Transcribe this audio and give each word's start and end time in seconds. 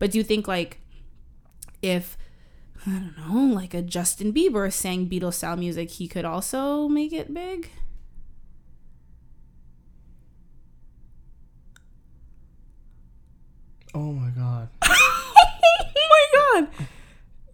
But 0.00 0.10
do 0.10 0.18
you 0.18 0.24
think 0.24 0.48
like 0.48 0.80
if 1.82 2.16
I 2.84 2.90
don't 2.90 3.14
know, 3.18 3.54
like 3.54 3.74
a 3.74 3.82
Justin 3.82 4.32
Bieber 4.32 4.72
sang 4.72 5.08
Beatles 5.08 5.34
style 5.34 5.56
music, 5.56 5.90
he 5.90 6.08
could 6.08 6.24
also 6.24 6.88
make 6.88 7.12
it 7.12 7.32
big? 7.32 7.68
Oh 13.94 14.12
my 14.12 14.30
god. 14.30 14.70
oh 14.82 15.92
my 15.94 16.26
god. 16.32 16.68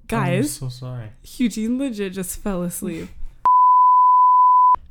Guys. 0.06 0.28
I'm 0.28 0.36
Guys, 0.42 0.52
so 0.52 0.68
sorry. 0.68 1.10
Eugene 1.38 1.78
legit 1.78 2.12
just 2.12 2.38
fell 2.38 2.62
asleep. 2.62 3.08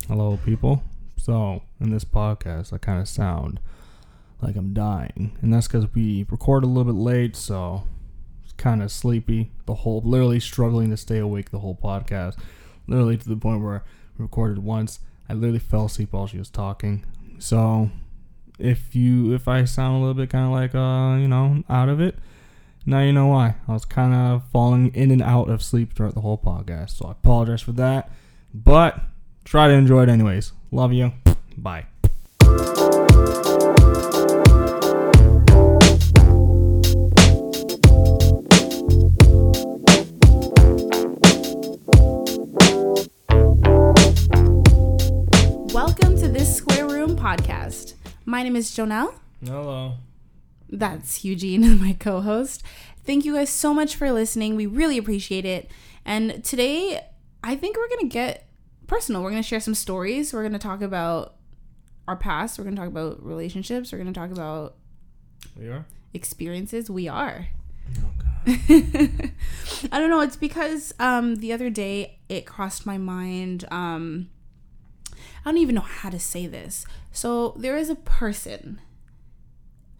Hello, 0.06 0.38
people. 0.44 0.82
So, 1.16 1.62
in 1.80 1.90
this 1.90 2.04
podcast, 2.04 2.74
I 2.74 2.78
kind 2.78 3.00
of 3.00 3.08
sound 3.08 3.60
like 4.40 4.56
I'm 4.56 4.74
dying, 4.74 5.36
and 5.40 5.52
that's 5.52 5.66
because 5.66 5.86
we 5.94 6.26
record 6.30 6.64
a 6.64 6.66
little 6.66 6.92
bit 6.92 6.98
late, 6.98 7.36
so 7.36 7.84
it's 8.44 8.52
kind 8.54 8.82
of 8.82 8.92
sleepy. 8.92 9.50
The 9.66 9.74
whole, 9.74 10.02
literally 10.04 10.40
struggling 10.40 10.90
to 10.90 10.96
stay 10.96 11.18
awake 11.18 11.50
the 11.50 11.60
whole 11.60 11.76
podcast, 11.76 12.36
literally 12.86 13.16
to 13.16 13.28
the 13.28 13.36
point 13.36 13.62
where 13.62 13.76
I 13.76 13.80
recorded 14.18 14.58
once. 14.58 15.00
I 15.28 15.34
literally 15.34 15.58
fell 15.58 15.86
asleep 15.86 16.12
while 16.12 16.26
she 16.26 16.38
was 16.38 16.50
talking. 16.50 17.04
So, 17.38 17.90
if 18.58 18.94
you, 18.94 19.34
if 19.34 19.48
I 19.48 19.64
sound 19.64 19.96
a 19.96 19.98
little 19.98 20.14
bit 20.14 20.30
kind 20.30 20.46
of 20.46 20.52
like, 20.52 20.74
uh, 20.74 21.20
you 21.20 21.28
know, 21.28 21.64
out 21.68 21.88
of 21.88 22.00
it, 22.00 22.16
now 22.84 23.00
you 23.00 23.12
know 23.12 23.26
why. 23.26 23.56
I 23.66 23.72
was 23.72 23.84
kind 23.84 24.14
of 24.14 24.44
falling 24.52 24.94
in 24.94 25.10
and 25.10 25.20
out 25.20 25.50
of 25.50 25.62
sleep 25.62 25.94
throughout 25.94 26.14
the 26.14 26.20
whole 26.20 26.38
podcast, 26.38 26.90
so 26.90 27.06
I 27.06 27.12
apologize 27.12 27.62
for 27.62 27.72
that. 27.72 28.10
But 28.54 29.00
try 29.44 29.66
to 29.66 29.74
enjoy 29.74 30.04
it 30.04 30.08
anyways. 30.08 30.52
Love 30.70 30.92
you. 30.92 31.12
Bye. 31.58 31.86
My 48.28 48.42
name 48.42 48.56
is 48.56 48.70
Jonelle. 48.72 49.14
Hello. 49.44 49.94
That's 50.68 51.24
Eugene, 51.24 51.78
my 51.80 51.92
co 51.98 52.20
host. 52.20 52.62
Thank 53.04 53.24
you 53.24 53.34
guys 53.34 53.50
so 53.50 53.72
much 53.72 53.94
for 53.94 54.10
listening. 54.10 54.56
We 54.56 54.66
really 54.66 54.98
appreciate 54.98 55.44
it. 55.44 55.70
And 56.04 56.42
today, 56.42 57.06
I 57.44 57.54
think 57.54 57.76
we're 57.76 57.88
going 57.88 58.00
to 58.08 58.12
get 58.12 58.48
personal. 58.88 59.22
We're 59.22 59.30
going 59.30 59.42
to 59.42 59.48
share 59.48 59.60
some 59.60 59.74
stories. 59.76 60.32
We're 60.32 60.42
going 60.42 60.52
to 60.54 60.58
talk 60.58 60.82
about 60.82 61.34
our 62.08 62.16
past. 62.16 62.58
We're 62.58 62.64
going 62.64 62.74
to 62.76 62.82
talk 62.82 62.88
about 62.88 63.24
relationships. 63.24 63.92
We're 63.92 63.98
going 63.98 64.12
to 64.12 64.18
talk 64.18 64.30
about 64.32 64.74
We 65.56 65.68
are? 65.68 65.86
experiences. 66.12 66.90
We 66.90 67.06
are. 67.06 67.46
Oh, 67.96 68.10
God. 68.18 68.58
I 69.92 69.98
don't 70.00 70.10
know. 70.10 70.20
It's 70.20 70.36
because 70.36 70.92
um, 70.98 71.36
the 71.36 71.52
other 71.52 71.70
day 71.70 72.18
it 72.28 72.44
crossed 72.44 72.86
my 72.86 72.98
mind. 72.98 73.64
Um, 73.70 74.30
I 75.46 75.50
don't 75.50 75.58
even 75.58 75.76
know 75.76 75.80
how 75.80 76.10
to 76.10 76.18
say 76.18 76.48
this. 76.48 76.84
So 77.12 77.54
there 77.56 77.76
is 77.76 77.88
a 77.88 77.94
person, 77.94 78.80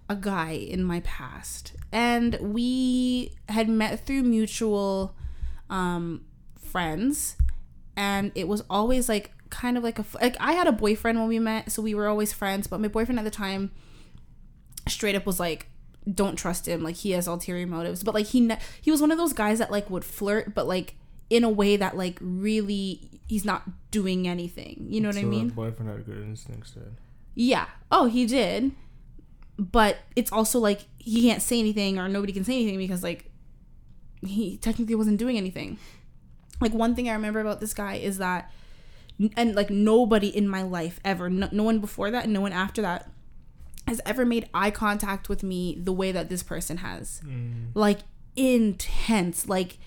a 0.09 0.17
guy 0.17 0.51
in 0.51 0.83
my 0.83 0.99
past, 1.01 1.73
and 1.93 2.37
we 2.41 3.33
had 3.49 3.69
met 3.69 4.05
through 4.05 4.25
mutual 4.25 5.15
um, 5.71 6.25
friends, 6.59 7.37
and 7.97 8.33
it 8.35 8.49
was 8.49 8.65
always 8.69 9.09
like 9.09 9.31
kind 9.49 9.79
of 9.79 9.85
like 9.85 10.01
a 10.01 10.05
like 10.21 10.37
I 10.41 10.55
had 10.55 10.67
a 10.67 10.73
boyfriend 10.73 11.17
when 11.17 11.29
we 11.29 11.39
met, 11.39 11.71
so 11.71 11.81
we 11.81 11.95
were 11.95 12.09
always 12.09 12.33
friends. 12.33 12.67
But 12.67 12.81
my 12.81 12.89
boyfriend 12.89 13.21
at 13.21 13.25
the 13.25 13.31
time 13.31 13.71
straight 14.89 15.15
up 15.15 15.27
was 15.27 15.39
like 15.39 15.69
don't 16.13 16.37
trust 16.37 16.69
him 16.69 16.85
like 16.85 16.95
he 16.95 17.11
has 17.11 17.27
ulterior 17.27 17.67
motives 17.67 18.05
but 18.05 18.15
like 18.15 18.27
he 18.27 18.41
ne- 18.41 18.59
he 18.81 18.93
was 18.93 19.01
one 19.01 19.11
of 19.11 19.19
those 19.19 19.33
guys 19.33 19.59
that 19.59 19.73
like 19.73 19.91
would 19.91 20.05
flirt 20.05 20.55
but 20.55 20.65
like 20.65 20.95
in 21.31 21.45
a 21.45 21.51
way 21.51 21.77
that 21.77 21.97
like 21.97 22.19
really 22.21 23.11
he's 23.27 23.45
not 23.45 23.63
doing 23.91 24.29
anything. 24.29 24.87
You 24.89 25.01
know 25.01 25.09
what 25.09 25.17
i 25.17 25.23
So 25.23 25.27
mean? 25.27 25.49
boyfriend 25.51 25.91
had 25.91 26.07
good 26.07 26.23
instincts, 26.23 26.73
then. 26.73 26.97
yeah. 27.35 27.67
Oh 27.91 28.07
he 28.07 28.27
did. 28.27 28.73
But 29.59 29.97
it's 30.15 30.31
also 30.33 30.59
like 30.59 30.83
he 30.99 31.23
can't 31.23 31.41
say 31.43 31.59
anything 31.59 31.99
or 31.99 32.09
nobody 32.09 32.33
can 32.33 32.45
say 32.45 32.55
anything 32.61 32.79
because 32.79 33.03
like 33.03 33.31
he 34.23 34.57
technically 34.59 34.95
wasn't 34.95 35.19
doing 35.19 35.37
anything. 35.37 35.79
Like 36.61 36.73
one 36.75 36.95
thing 36.95 37.09
i 37.09 37.13
remember 37.13 37.41
about 37.41 37.61
this 37.61 37.75
guy 37.75 37.95
is 37.95 38.19
that 38.19 38.51
and 39.37 39.55
like 39.55 39.71
nobody 39.71 40.29
in 40.29 40.47
my 40.49 40.63
life 40.63 41.01
ever 41.05 41.31
no, 41.31 41.49
no 41.51 41.63
one 41.63 41.79
before 41.81 42.11
that 42.11 42.25
and 42.25 42.33
no 42.35 42.41
one 42.43 42.53
after 42.53 42.83
that 42.83 43.11
has 43.89 44.01
ever 44.05 44.27
made 44.27 44.47
eye 44.53 44.71
contact 44.71 45.29
with 45.31 45.43
me 45.43 45.75
the 45.83 45.93
way 45.93 46.13
that 46.13 46.29
this 46.29 46.43
person 46.43 46.79
has. 46.79 47.21
Mm. 47.25 47.69
like 47.75 48.01
intense. 48.37 49.49
Like 49.49 49.79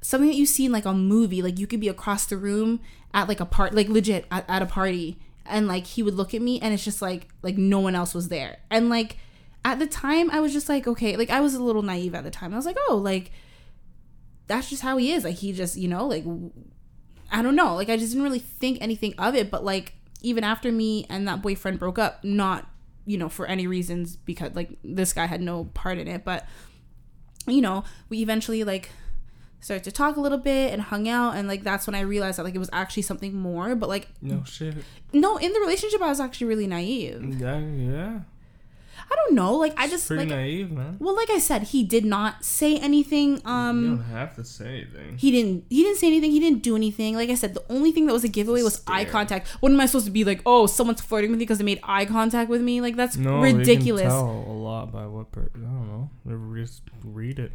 something 0.00 0.28
that 0.28 0.36
you 0.36 0.46
see 0.46 0.66
in 0.66 0.72
like 0.72 0.84
a 0.84 0.94
movie 0.94 1.42
like 1.42 1.58
you 1.58 1.66
could 1.66 1.80
be 1.80 1.88
across 1.88 2.26
the 2.26 2.36
room 2.36 2.80
at 3.12 3.28
like 3.28 3.40
a 3.40 3.46
part 3.46 3.74
like 3.74 3.88
legit 3.88 4.26
at, 4.30 4.44
at 4.48 4.62
a 4.62 4.66
party 4.66 5.18
and 5.48 5.66
like 5.66 5.86
he 5.86 6.02
would 6.02 6.14
look 6.14 6.34
at 6.34 6.42
me 6.42 6.60
and 6.60 6.74
it's 6.74 6.84
just 6.84 7.02
like 7.02 7.28
like 7.42 7.56
no 7.56 7.80
one 7.80 7.94
else 7.94 8.14
was 8.14 8.28
there. 8.28 8.58
And 8.70 8.88
like 8.88 9.16
at 9.64 9.78
the 9.80 9.86
time 9.86 10.30
i 10.30 10.38
was 10.38 10.52
just 10.52 10.68
like 10.68 10.86
okay 10.86 11.16
like 11.16 11.30
i 11.30 11.40
was 11.40 11.54
a 11.54 11.62
little 11.62 11.82
naive 11.82 12.14
at 12.14 12.24
the 12.24 12.30
time. 12.30 12.52
I 12.52 12.56
was 12.56 12.66
like 12.66 12.76
oh 12.88 12.96
like 12.96 13.32
that's 14.46 14.70
just 14.70 14.82
how 14.82 14.96
he 14.96 15.12
is. 15.12 15.24
Like 15.24 15.36
he 15.36 15.52
just 15.52 15.76
you 15.76 15.88
know 15.88 16.06
like 16.06 16.24
i 17.30 17.42
don't 17.42 17.56
know. 17.56 17.74
Like 17.74 17.88
i 17.88 17.96
just 17.96 18.12
didn't 18.12 18.24
really 18.24 18.38
think 18.38 18.78
anything 18.80 19.14
of 19.18 19.34
it. 19.34 19.50
But 19.50 19.64
like 19.64 19.94
even 20.22 20.44
after 20.44 20.70
me 20.70 21.06
and 21.08 21.26
that 21.28 21.42
boyfriend 21.42 21.78
broke 21.78 21.98
up 21.98 22.24
not 22.24 22.68
you 23.06 23.16
know 23.16 23.28
for 23.28 23.46
any 23.46 23.66
reasons 23.66 24.16
because 24.16 24.54
like 24.54 24.70
this 24.84 25.12
guy 25.12 25.26
had 25.26 25.40
no 25.40 25.64
part 25.74 25.98
in 25.98 26.08
it. 26.08 26.24
But 26.24 26.46
you 27.46 27.62
know 27.62 27.84
we 28.10 28.20
eventually 28.20 28.64
like 28.64 28.90
started 29.60 29.82
to 29.84 29.90
talk 29.92 30.16
a 30.16 30.20
little 30.20 30.38
bit 30.38 30.72
and 30.72 30.82
hung 30.82 31.08
out 31.08 31.34
and 31.36 31.48
like 31.48 31.62
that's 31.64 31.86
when 31.86 31.94
i 31.94 32.00
realized 32.00 32.38
that 32.38 32.44
like 32.44 32.54
it 32.54 32.58
was 32.58 32.70
actually 32.72 33.02
something 33.02 33.34
more 33.34 33.74
but 33.74 33.88
like 33.88 34.08
No 34.22 34.42
shit. 34.44 34.74
no 35.12 35.36
in 35.36 35.52
the 35.52 35.60
relationship 35.60 36.00
i 36.02 36.08
was 36.08 36.20
actually 36.20 36.46
really 36.46 36.66
naive 36.66 37.22
Yeah, 37.40 37.58
yeah. 37.58 38.20
i 39.10 39.14
don't 39.16 39.34
know 39.34 39.54
like 39.56 39.74
i 39.76 39.88
just 39.88 40.06
Pretty 40.06 40.20
like 40.26 40.28
naive, 40.28 40.70
man. 40.70 40.96
well 41.00 41.14
like 41.16 41.28
i 41.30 41.38
said 41.40 41.62
he 41.64 41.82
did 41.82 42.04
not 42.04 42.44
say 42.44 42.76
anything 42.78 43.36
you 43.38 43.42
um 43.46 43.96
don't 43.96 44.04
have 44.06 44.36
to 44.36 44.44
say 44.44 44.68
anything. 44.86 45.18
he 45.18 45.30
didn't 45.32 45.64
he 45.70 45.82
didn't 45.82 45.98
say 45.98 46.06
anything 46.06 46.30
he 46.30 46.38
didn't 46.40 46.62
do 46.62 46.76
anything 46.76 47.16
like 47.16 47.28
i 47.30 47.34
said 47.34 47.54
the 47.54 47.64
only 47.68 47.90
thing 47.90 48.06
that 48.06 48.12
was 48.12 48.22
a 48.24 48.28
giveaway 48.28 48.62
was 48.62 48.80
eye 48.86 49.04
contact 49.04 49.48
what 49.60 49.72
am 49.72 49.80
i 49.80 49.86
supposed 49.86 50.06
to 50.06 50.12
be 50.12 50.22
like 50.24 50.40
oh 50.46 50.66
someone's 50.66 51.00
flirting 51.00 51.30
with 51.30 51.38
me 51.38 51.44
because 51.44 51.58
they 51.58 51.64
made 51.64 51.80
eye 51.82 52.04
contact 52.04 52.48
with 52.48 52.60
me 52.62 52.80
like 52.80 52.94
that's 52.96 53.16
No, 53.16 53.40
ridiculous 53.40 54.02
You 54.04 54.08
can 54.08 54.18
tell 54.18 54.44
a 54.48 54.56
lot 54.68 54.92
by 54.92 55.06
what 55.06 55.32
per- 55.32 55.50
I 55.54 55.58
don't 55.58 55.88
know. 55.88 56.10
Just 56.54 56.82
read 57.02 57.38
it. 57.40 57.52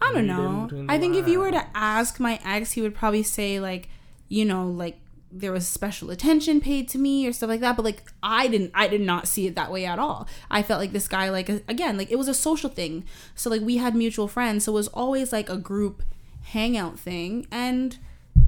I 0.00 0.12
don't 0.12 0.26
know. 0.26 0.68
I 0.88 0.98
think 0.98 1.16
if 1.16 1.26
you 1.26 1.40
were 1.40 1.50
to 1.50 1.66
ask 1.74 2.20
my 2.20 2.38
ex, 2.44 2.72
he 2.72 2.82
would 2.82 2.94
probably 2.94 3.22
say 3.22 3.60
like, 3.60 3.88
you 4.28 4.44
know, 4.44 4.68
like 4.68 4.98
there 5.32 5.52
was 5.52 5.66
special 5.66 6.10
attention 6.10 6.60
paid 6.60 6.88
to 6.88 6.98
me 6.98 7.26
or 7.26 7.32
stuff 7.32 7.48
like 7.48 7.60
that. 7.60 7.76
But 7.76 7.84
like 7.84 8.12
I 8.22 8.46
didn't, 8.48 8.72
I 8.74 8.88
did 8.88 9.00
not 9.00 9.26
see 9.26 9.46
it 9.46 9.54
that 9.54 9.72
way 9.72 9.86
at 9.86 9.98
all. 9.98 10.28
I 10.50 10.62
felt 10.62 10.80
like 10.80 10.92
this 10.92 11.08
guy, 11.08 11.30
like 11.30 11.48
again, 11.48 11.96
like 11.96 12.10
it 12.10 12.16
was 12.16 12.28
a 12.28 12.34
social 12.34 12.70
thing. 12.70 13.04
So 13.34 13.50
like 13.50 13.62
we 13.62 13.78
had 13.78 13.94
mutual 13.94 14.28
friends, 14.28 14.64
so 14.64 14.72
it 14.72 14.74
was 14.74 14.88
always 14.88 15.32
like 15.32 15.48
a 15.48 15.56
group 15.56 16.02
hangout 16.42 16.98
thing. 16.98 17.46
And 17.50 17.98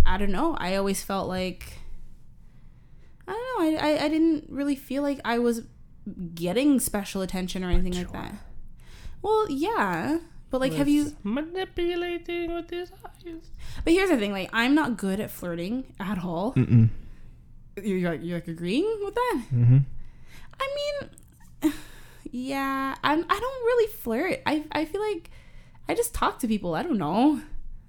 I 0.06 0.19
don't 0.19 0.32
know. 0.32 0.56
I 0.58 0.76
always 0.76 1.03
felt 1.03 1.28
like 1.28 1.78
I 3.26 3.32
don't 3.32 3.75
know. 3.75 3.78
I 3.78 3.91
I, 3.91 4.04
I 4.04 4.08
didn't 4.08 4.44
really 4.48 4.76
feel 4.76 5.03
like 5.03 5.20
I 5.25 5.38
was 5.38 5.62
getting 6.34 6.81
special 6.81 7.22
attention 7.22 7.64
or 7.64 7.70
anything 7.70 7.94
like 7.94 8.12
that. 8.12 8.34
Well, 9.20 9.50
yeah. 9.50 10.19
But 10.50 10.60
like, 10.60 10.72
have 10.75 10.88
you? 10.88 11.14
manipulating 11.22 12.54
with 12.54 12.70
his 12.70 12.91
eyes? 13.04 13.50
But 13.84 13.92
here's 13.92 14.09
the 14.09 14.16
thing: 14.16 14.32
like, 14.32 14.50
I'm 14.53 14.75
not 14.75 14.97
good 14.97 15.20
at 15.20 15.31
flirting 15.31 15.92
at 16.00 16.25
all. 16.25 16.54
Mm-mm. 16.54 16.88
You're 17.82 18.10
like, 18.10 18.20
you're 18.22 18.38
like 18.38 18.48
agreeing 18.48 18.98
with 19.04 19.14
that? 19.14 19.42
Mm-hmm. 19.53 19.78
I 20.60 21.08
mean, 21.62 21.72
yeah, 22.31 22.94
I'm. 23.04 23.25
I 23.28 23.41
don't 23.41 23.64
really 23.64 23.92
flirt. 23.92 24.40
I 24.46 24.64
I 24.73 24.84
feel 24.87 25.00
like 25.00 25.31
I 25.88 25.94
just 25.94 26.14
talk 26.14 26.38
to 26.40 26.49
people. 26.49 26.75
I 26.75 26.82
don't 26.82 26.99
know. 26.99 27.40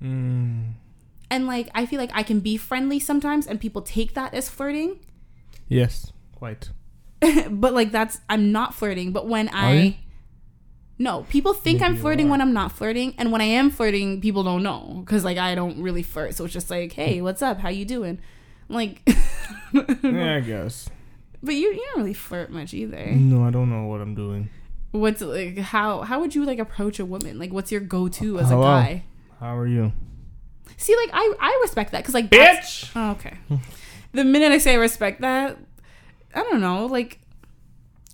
Mm. 0.03 0.73
And 1.31 1.47
like, 1.47 1.69
I 1.75 1.85
feel 1.85 1.99
like 1.99 2.11
I 2.13 2.23
can 2.23 2.39
be 2.39 2.57
friendly 2.57 2.99
sometimes, 2.99 3.47
and 3.47 3.59
people 3.59 3.81
take 3.81 4.15
that 4.15 4.33
as 4.33 4.49
flirting. 4.49 4.99
Yes, 5.67 6.11
quite. 6.35 6.69
but 7.49 7.73
like, 7.73 7.91
that's 7.91 8.19
I'm 8.29 8.51
not 8.51 8.73
flirting. 8.73 9.11
But 9.11 9.27
when 9.27 9.45
you? 9.45 9.51
I 9.53 9.97
no, 11.01 11.25
people 11.29 11.53
think 11.53 11.79
Maybe 11.79 11.93
I'm 11.93 11.97
flirting 11.97 12.27
when 12.27 12.41
I'm 12.41 12.51
not 12.51 12.73
flirting, 12.73 13.15
and 13.17 13.31
when 13.31 13.39
I 13.39 13.45
am 13.45 13.71
flirting, 13.71 14.19
people 14.19 14.43
don't 14.43 14.61
know 14.61 15.01
because 15.05 15.23
like 15.23 15.37
I 15.37 15.55
don't 15.55 15.81
really 15.81 16.03
flirt. 16.03 16.35
So 16.35 16.43
it's 16.43 16.53
just 16.53 16.69
like, 16.69 16.91
hey, 16.91 17.19
hmm. 17.19 17.23
what's 17.23 17.41
up? 17.41 17.59
How 17.59 17.69
you 17.69 17.85
doing? 17.85 18.19
I'm 18.69 18.75
Like, 18.75 19.01
Yeah, 20.03 20.35
I 20.35 20.39
guess. 20.41 20.89
But 21.41 21.55
you 21.55 21.69
you 21.69 21.85
don't 21.91 22.01
really 22.01 22.13
flirt 22.13 22.51
much 22.51 22.73
either. 22.73 23.05
No, 23.11 23.45
I 23.45 23.49
don't 23.49 23.69
know 23.69 23.85
what 23.85 24.01
I'm 24.01 24.13
doing. 24.13 24.49
What's 24.91 25.21
like 25.21 25.57
how 25.57 26.01
how 26.01 26.19
would 26.19 26.35
you 26.35 26.43
like 26.43 26.59
approach 26.59 26.99
a 26.99 27.05
woman? 27.05 27.39
Like 27.39 27.53
what's 27.53 27.71
your 27.71 27.81
go 27.81 28.09
to 28.09 28.39
as 28.39 28.49
Hello? 28.49 28.61
a 28.61 28.65
guy? 28.65 29.03
How 29.39 29.55
are 29.55 29.67
you? 29.67 29.93
See, 30.75 30.97
like 30.97 31.11
I 31.13 31.33
I 31.39 31.59
respect 31.61 31.93
that 31.93 31.99
because 31.99 32.13
like 32.13 32.29
Bitch! 32.29 32.91
Oh, 32.93 33.11
okay. 33.11 33.37
the 34.11 34.25
minute 34.25 34.51
I 34.51 34.57
say 34.57 34.73
I 34.73 34.77
respect 34.77 35.21
that, 35.21 35.57
I 36.35 36.43
don't 36.43 36.59
know. 36.59 36.87
Like 36.87 37.19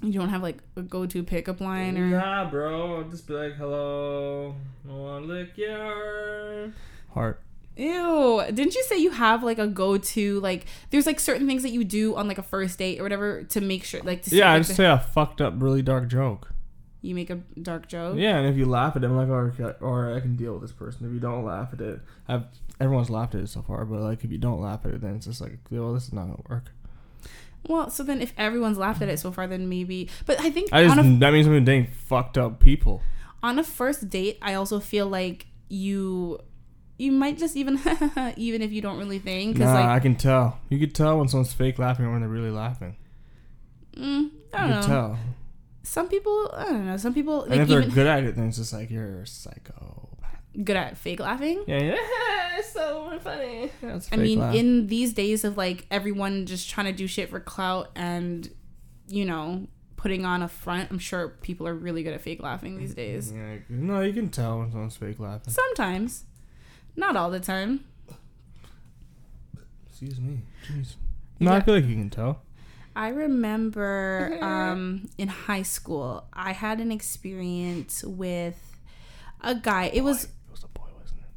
You 0.02 0.12
don't 0.14 0.30
have 0.30 0.44
like 0.44 0.62
a 0.76 0.82
go-to 0.82 1.24
pickup 1.24 1.62
line 1.62 1.98
or 1.98 2.06
Nah, 2.08 2.50
bro. 2.50 2.98
I'll 2.98 3.04
just 3.10 3.28
be 3.28 3.34
like, 3.34 3.54
hello. 3.56 4.56
I 4.88 4.92
wanna 4.92 5.26
lick 5.26 5.58
your 5.58 6.74
heart. 7.14 7.42
Ew. 7.78 8.42
Didn't 8.48 8.76
you 8.76 8.84
say 8.84 8.98
you 8.98 9.12
have 9.12 9.44
like 9.44 9.60
a 9.60 9.68
go 9.68 9.98
to 9.98 10.40
like 10.42 10.66
there's 10.92 11.06
like 11.06 11.20
certain 11.20 11.46
things 11.48 11.64
that 11.64 11.72
you 11.72 11.84
do 11.84 12.16
on 12.16 12.28
like 12.28 12.38
a 12.38 12.44
first 12.44 12.78
date 12.78 13.00
or 13.00 13.04
whatever 13.04 13.44
to 13.44 13.62
make 13.62 13.84
sure 13.84 14.02
like 14.04 14.22
to 14.24 14.30
see, 14.30 14.38
Yeah, 14.38 14.50
I 14.50 14.54
like, 14.54 14.60
just 14.62 14.70
the- 14.70 14.76
say 14.76 14.86
a 14.86 14.98
fucked 15.00 15.42
up, 15.42 15.54
really 15.58 15.82
dark 15.82 16.08
joke. 16.08 16.52
you 17.02 17.14
make 17.16 17.30
a 17.30 17.36
dark 17.62 17.88
joke. 17.88 18.18
Yeah, 18.18 18.38
and 18.38 18.48
if 18.48 18.58
you 18.58 18.66
laugh 18.66 18.96
at 18.96 19.04
it, 19.04 19.08
I'm 19.08 19.16
like, 19.18 19.28
or, 19.30 19.54
or 19.82 20.16
I 20.16 20.20
can 20.22 20.36
deal 20.36 20.54
with 20.54 20.62
this 20.62 20.72
person. 20.72 21.06
If 21.06 21.14
you 21.14 21.20
don't 21.20 21.44
laugh 21.46 21.70
at 21.74 21.82
it, 21.82 22.00
I've 22.28 22.44
everyone's 22.80 23.10
laughed 23.10 23.36
at 23.36 23.42
it 23.42 23.48
so 23.50 23.62
far, 23.62 23.84
but 23.86 24.02
like 24.02 24.24
if 24.24 24.32
you 24.32 24.38
don't 24.38 24.62
laugh 24.62 24.86
at 24.86 24.92
it, 24.92 25.02
then 25.02 25.16
it's 25.16 25.26
just 25.26 25.42
like, 25.42 25.58
well, 25.72 25.94
this 25.94 26.08
is 26.08 26.14
not 26.14 26.24
gonna 26.28 26.44
work. 26.50 26.72
Well, 27.68 27.90
so 27.90 28.04
then 28.04 28.22
if 28.22 28.34
everyone's 28.38 28.78
laughed 28.78 29.02
at 29.02 29.10
it 29.10 29.20
so 29.20 29.32
far, 29.32 29.48
then 29.48 29.68
maybe. 29.70 30.10
But 30.26 30.40
I 30.40 30.50
think 30.52 30.72
I 30.72 30.84
just 30.84 30.98
a 30.98 31.02
that 31.20 31.34
means 31.34 31.48
I'm 31.48 31.54
been 31.54 31.66
dating 31.66 31.88
fucked 31.88 32.38
up 32.38 32.60
people. 32.60 33.02
on 33.44 33.58
a 33.60 33.64
first 33.64 34.10
date, 34.10 34.38
I 34.42 34.54
also 34.56 34.80
feel 34.80 35.08
like 35.08 35.48
you 35.70 36.40
you 36.98 37.12
might 37.12 37.38
just 37.38 37.56
even 37.58 37.80
even 38.38 38.62
if 38.62 38.72
you 38.72 38.82
don't 38.82 38.98
really 38.98 39.20
think 39.20 39.54
because 39.56 39.70
Nah, 39.70 39.80
like 39.80 39.86
I 39.90 40.00
can 40.00 40.16
tell. 40.16 40.60
You 40.70 40.80
can 40.80 40.92
tell 40.92 41.18
when 41.20 41.28
someone's 41.28 41.54
fake 41.54 41.80
laughing 41.80 42.06
or 42.06 42.12
when 42.12 42.22
they're 42.22 42.30
really 42.30 42.52
laughing. 42.52 42.96
mm, 43.98 44.30
I 44.54 44.60
don't 44.60 44.70
can 44.70 44.70
know. 44.82 44.82
tell. 44.88 45.20
Some 45.84 46.08
people 46.10 46.52
I 46.54 46.66
don't 46.66 46.86
know. 46.86 46.98
Some 46.98 47.14
people 47.14 47.42
and 47.44 47.52
like 47.52 47.60
if 47.62 47.68
they're 47.68 47.82
even 47.82 47.94
good 47.94 48.08
at 48.08 48.24
it, 48.24 48.36
then 48.36 48.48
it's 48.48 48.58
just 48.58 48.74
like 48.74 48.90
you're 48.90 49.22
a 49.22 49.28
psychopath. 49.28 50.40
good 50.64 50.76
at 50.78 50.98
fake 50.98 51.20
laughing. 51.20 51.64
Yeah, 51.68 51.82
yeah, 51.82 51.96
it's 52.58 52.72
so 52.72 53.20
funny. 53.24 53.72
That's 53.82 54.10
I 54.12 54.16
mean, 54.18 54.40
laugh. 54.40 54.56
in 54.56 54.88
these 54.88 55.14
days 55.14 55.44
of 55.44 55.58
like 55.58 55.86
everyone 55.92 56.46
just 56.46 56.70
trying 56.70 56.88
to 56.88 56.94
do 56.94 57.08
shit 57.08 57.30
for 57.30 57.40
clout 57.40 57.92
and 57.96 58.50
you 59.08 59.26
know 59.26 59.68
putting 59.96 60.24
on 60.24 60.42
a 60.44 60.48
front, 60.48 60.92
I'm 60.92 61.00
sure 61.00 61.30
people 61.42 61.68
are 61.68 61.74
really 61.74 62.04
good 62.04 62.14
at 62.14 62.22
fake 62.22 62.42
laughing 62.44 62.78
these 62.78 62.94
days. 62.94 63.32
Yeah, 63.32 63.56
no, 63.70 64.02
you 64.02 64.14
can 64.14 64.30
tell 64.30 64.60
when 64.60 64.72
someone's 64.72 64.96
fake 64.96 65.20
laughing. 65.20 65.52
Sometimes, 65.52 66.26
not 66.96 67.16
all 67.16 67.32
the 67.32 67.40
time. 67.40 67.86
Excuse 69.90 70.20
me. 70.20 70.42
Jeez. 70.68 70.96
No, 71.40 71.54
I 71.54 71.62
feel 71.62 71.74
like 71.74 71.86
you 71.86 71.96
can 71.96 72.10
tell. 72.10 72.42
I 72.96 73.10
remember 73.10 74.38
um, 74.44 75.10
in 75.18 75.28
high 75.28 75.64
school, 75.64 76.26
I 76.34 76.52
had 76.52 76.80
an 76.80 76.92
experience 76.92 78.04
with 78.04 78.78
a 79.42 79.56
guy. 79.56 79.86
It 79.94 80.04
was 80.04 80.26
It 80.26 80.30
was 80.52 80.64
a 80.64 80.68
boy, 80.68 80.88
wasn't 81.02 81.22
it? 81.22 81.28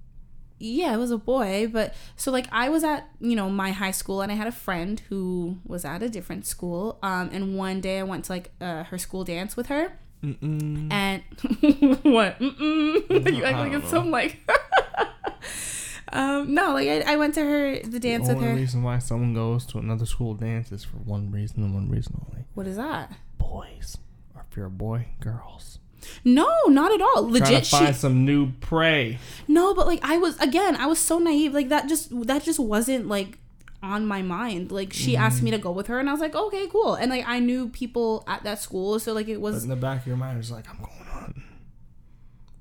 Yeah, 0.59 0.93
it 0.95 0.97
was 0.97 1.11
a 1.11 1.19
boy, 1.19 1.69
but 1.73 1.95
so 2.17 2.31
like 2.31 2.47
I 2.53 2.69
was 2.69 2.85
at 2.85 3.09
you 3.21 3.37
know 3.37 3.49
my 3.49 3.71
high 3.71 3.91
school 3.93 4.21
and 4.23 4.31
I 4.33 4.35
had 4.35 4.47
a 4.47 4.53
friend 4.53 5.01
who 5.09 5.59
was 5.65 5.85
at 5.85 6.03
a 6.03 6.09
different 6.09 6.47
school. 6.47 6.99
Um, 7.03 7.31
and 7.33 7.57
one 7.57 7.81
day 7.81 7.99
I 7.99 8.03
went 8.03 8.25
to 8.27 8.33
like 8.33 8.51
uh, 8.61 8.85
her 8.85 8.99
school 8.99 9.25
dance 9.25 9.57
with 9.57 9.67
her, 9.67 9.93
Mm-mm. 10.23 10.93
and 10.93 11.23
what? 12.03 12.39
Mm-mm. 12.39 13.33
you 13.37 13.45
act 13.45 13.59
like 13.59 13.73
it's 13.73 13.91
some 13.91 14.11
like. 14.11 14.39
um, 16.13 16.55
no, 16.55 16.73
like 16.73 16.89
I, 16.89 17.13
I 17.13 17.17
went 17.17 17.35
to 17.35 17.43
her 17.43 17.79
the 17.81 18.01
dance 18.01 18.27
the 18.27 18.35
with 18.35 18.43
only 18.43 18.49
her. 18.51 18.55
reason 18.57 18.83
why 18.83 18.99
someone 18.99 19.35
goes 19.35 19.67
to 19.67 19.79
another 19.79 20.07
school 20.07 20.35
dance 20.35 20.73
is 20.73 20.85
for 20.85 20.97
one 20.99 21.31
reason 21.31 21.63
and 21.63 21.75
one 21.75 21.89
reason 21.91 22.21
only. 22.29 22.45
What 22.55 22.67
is 22.67 22.77
that? 22.77 23.13
Boys. 23.39 23.99
Or 24.35 24.45
if 24.51 24.57
you're 24.57 24.67
a 24.67 24.71
boy, 24.71 25.07
girls. 25.21 25.79
No, 26.25 26.49
not 26.67 26.93
at 26.93 27.01
all. 27.01 27.23
Trying 27.23 27.33
Legit, 27.33 27.65
to 27.65 27.65
she 27.65 27.77
find 27.77 27.97
some 27.97 28.25
new 28.25 28.53
prey. 28.61 29.19
No, 29.47 29.75
but 29.75 29.87
like 29.87 30.01
I 30.03 30.17
was 30.17 30.39
again, 30.39 30.77
I 30.77 30.87
was 30.87 30.99
so 30.99 31.19
naive. 31.19 31.55
Like 31.55 31.69
that 31.69 31.89
just 31.89 32.09
that 32.27 32.45
just 32.45 32.59
wasn't 32.59 33.09
like 33.09 33.39
on 33.83 34.07
my 34.07 34.23
mind. 34.23 34.73
Like 34.73 34.93
she 34.93 35.13
mm-hmm. 35.13 35.23
asked 35.23 35.43
me 35.43 35.51
to 35.51 35.59
go 35.59 35.71
with 35.71 35.87
her 35.87 35.99
and 35.99 36.09
I 36.09 36.13
was 36.13 36.21
like, 36.21 36.35
"Okay, 36.35 36.67
cool." 36.69 36.95
And 36.95 37.11
like 37.11 37.25
I 37.27 37.39
knew 37.39 37.69
people 37.69 38.25
at 38.27 38.43
that 38.45 38.61
school, 38.61 38.99
so 38.99 39.13
like 39.13 39.29
it 39.29 39.35
But 39.35 39.41
was 39.41 39.63
in 39.63 39.71
the 39.71 39.77
back 39.77 40.01
of 40.01 40.07
your 40.07 40.17
mind, 40.17 40.39
it's 40.39 40.51
like, 40.51 40.69
I'm 40.69 40.79
going 40.79 41.09
on 41.13 41.45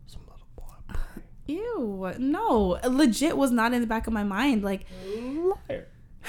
some 0.07 0.22
little 0.22 0.48
boy 0.56 1.00
ew. 1.48 2.13
No, 2.19 2.80
legit 2.88 3.38
was 3.38 3.51
not 3.51 3.74
in 3.74 3.81
the 3.81 3.88
back 3.88 4.07
of 4.07 4.13
my 4.13 4.24
mind. 4.24 4.63
Like 4.63 4.86
Liar. 5.16 5.26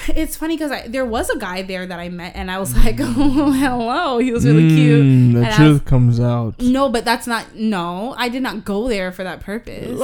It's 0.08 0.36
funny 0.36 0.56
I 0.70 0.86
there 0.88 1.04
was 1.04 1.28
a 1.30 1.38
guy 1.38 1.62
there 1.62 1.86
that 1.86 1.98
I 1.98 2.08
met 2.08 2.34
and 2.36 2.50
I 2.50 2.58
was 2.58 2.74
like, 2.76 2.96
"Oh, 3.00 3.52
hello." 3.52 4.18
He 4.18 4.32
was 4.32 4.46
really 4.46 4.68
cute. 4.68 5.04
Mm, 5.04 5.32
the 5.34 5.46
And 5.46 5.54
truth 5.54 5.84
comes 5.84 6.20
out. 6.20 6.60
No, 6.60 6.88
but 6.88 7.04
that's 7.04 7.26
not 7.26 7.54
no. 7.54 8.14
I 8.16 8.28
did 8.28 8.42
not 8.42 8.64
go 8.64 8.88
there 8.88 9.12
for 9.12 9.24
that 9.24 9.40
purpose. 9.40 9.98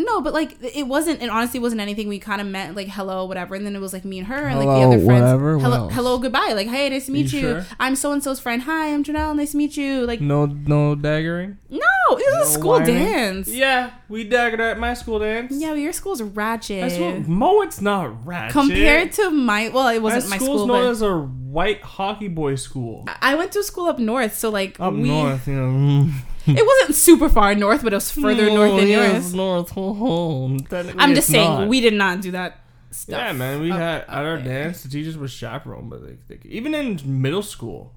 No, 0.00 0.20
but 0.20 0.32
like 0.32 0.56
it 0.62 0.86
wasn't. 0.86 1.20
It 1.20 1.28
honestly 1.28 1.58
wasn't 1.58 1.80
anything. 1.80 2.06
We 2.06 2.20
kind 2.20 2.40
of 2.40 2.46
met 2.46 2.76
like 2.76 2.86
hello, 2.86 3.24
whatever, 3.24 3.56
and 3.56 3.66
then 3.66 3.74
it 3.74 3.80
was 3.80 3.92
like 3.92 4.04
me 4.04 4.18
and 4.18 4.28
her 4.28 4.46
and 4.46 4.56
like 4.56 4.66
the 4.68 4.86
other 4.86 5.04
friends. 5.04 5.22
whatever, 5.22 5.58
Hello, 5.58 5.76
else? 5.84 5.92
hello, 5.94 6.18
goodbye. 6.18 6.52
Like 6.54 6.68
hey, 6.68 6.88
nice 6.88 7.06
to 7.06 7.12
meet 7.12 7.32
You 7.32 7.40
you. 7.40 7.46
sure? 7.48 7.66
I'm 7.80 7.96
so 7.96 8.12
and 8.12 8.22
so's 8.22 8.38
friend. 8.38 8.62
Hi, 8.62 8.94
I'm 8.94 9.02
Janelle. 9.02 9.34
Nice 9.34 9.50
to 9.50 9.56
meet 9.56 9.76
you. 9.76 10.06
Like 10.06 10.20
No, 10.20 10.46
no 10.46 10.94
daggering. 10.94 11.56
no, 11.68 11.80
this 12.16 12.26
is 12.28 12.48
a 12.48 12.52
school 12.52 12.74
whining? 12.78 12.94
dance. 12.94 13.48
Yeah, 13.48 13.90
we 14.08 14.24
daggered 14.28 14.60
at 14.60 14.78
my 14.78 14.94
school 14.94 15.18
dance. 15.18 15.52
Yeah, 15.56 15.74
your 15.74 15.92
school's 15.92 16.22
ratchet. 16.22 16.80
That's 16.82 16.98
what, 17.00 17.26
Mo, 17.26 17.62
it's 17.62 17.80
not 17.80 18.24
ratchet. 18.24 18.52
Compared 18.52 19.10
to 19.14 19.30
my, 19.30 19.68
well, 19.70 19.88
it 19.88 20.00
wasn't 20.00 20.30
my 20.30 20.36
school. 20.38 20.38
This 20.38 20.46
school's 20.46 20.60
school, 20.60 20.66
known 20.68 20.84
but 20.84 20.90
as 20.90 21.02
a 21.02 21.16
white 21.18 21.82
hockey 21.82 22.28
boy 22.28 22.54
school. 22.54 23.04
I 23.20 23.34
went 23.34 23.50
to 23.52 23.58
a 23.58 23.62
school 23.64 23.86
up 23.86 23.98
north, 23.98 24.38
so 24.38 24.48
like 24.48 24.78
Up 24.78 24.94
we, 24.94 25.08
north, 25.08 25.48
you 25.48 25.54
know. 25.54 26.04
Mm. 26.04 26.12
It 26.56 26.66
wasn't 26.66 26.96
super 26.96 27.28
far 27.28 27.54
north, 27.54 27.82
but 27.82 27.92
it 27.92 27.96
was 27.96 28.10
further 28.10 28.46
north 28.46 28.80
than 28.80 28.88
yours. 28.88 29.34
North. 29.34 29.70
home. 29.70 30.66
I'm 30.70 31.14
just 31.14 31.28
saying 31.28 31.50
not. 31.50 31.68
we 31.68 31.80
did 31.80 31.94
not 31.94 32.20
do 32.20 32.30
that 32.32 32.60
stuff. 32.90 33.18
Yeah, 33.18 33.32
man. 33.32 33.60
We 33.60 33.70
up- 33.70 33.78
had 33.78 34.00
up 34.02 34.08
at 34.10 34.24
our 34.24 34.38
there. 34.38 34.64
dance, 34.64 34.82
the 34.82 34.88
teachers 34.88 35.16
were 35.16 35.28
chaperone, 35.28 35.88
but 35.88 36.02
like, 36.02 36.26
they, 36.26 36.38
even 36.48 36.74
in 36.74 37.00
middle 37.04 37.42
school, 37.42 37.94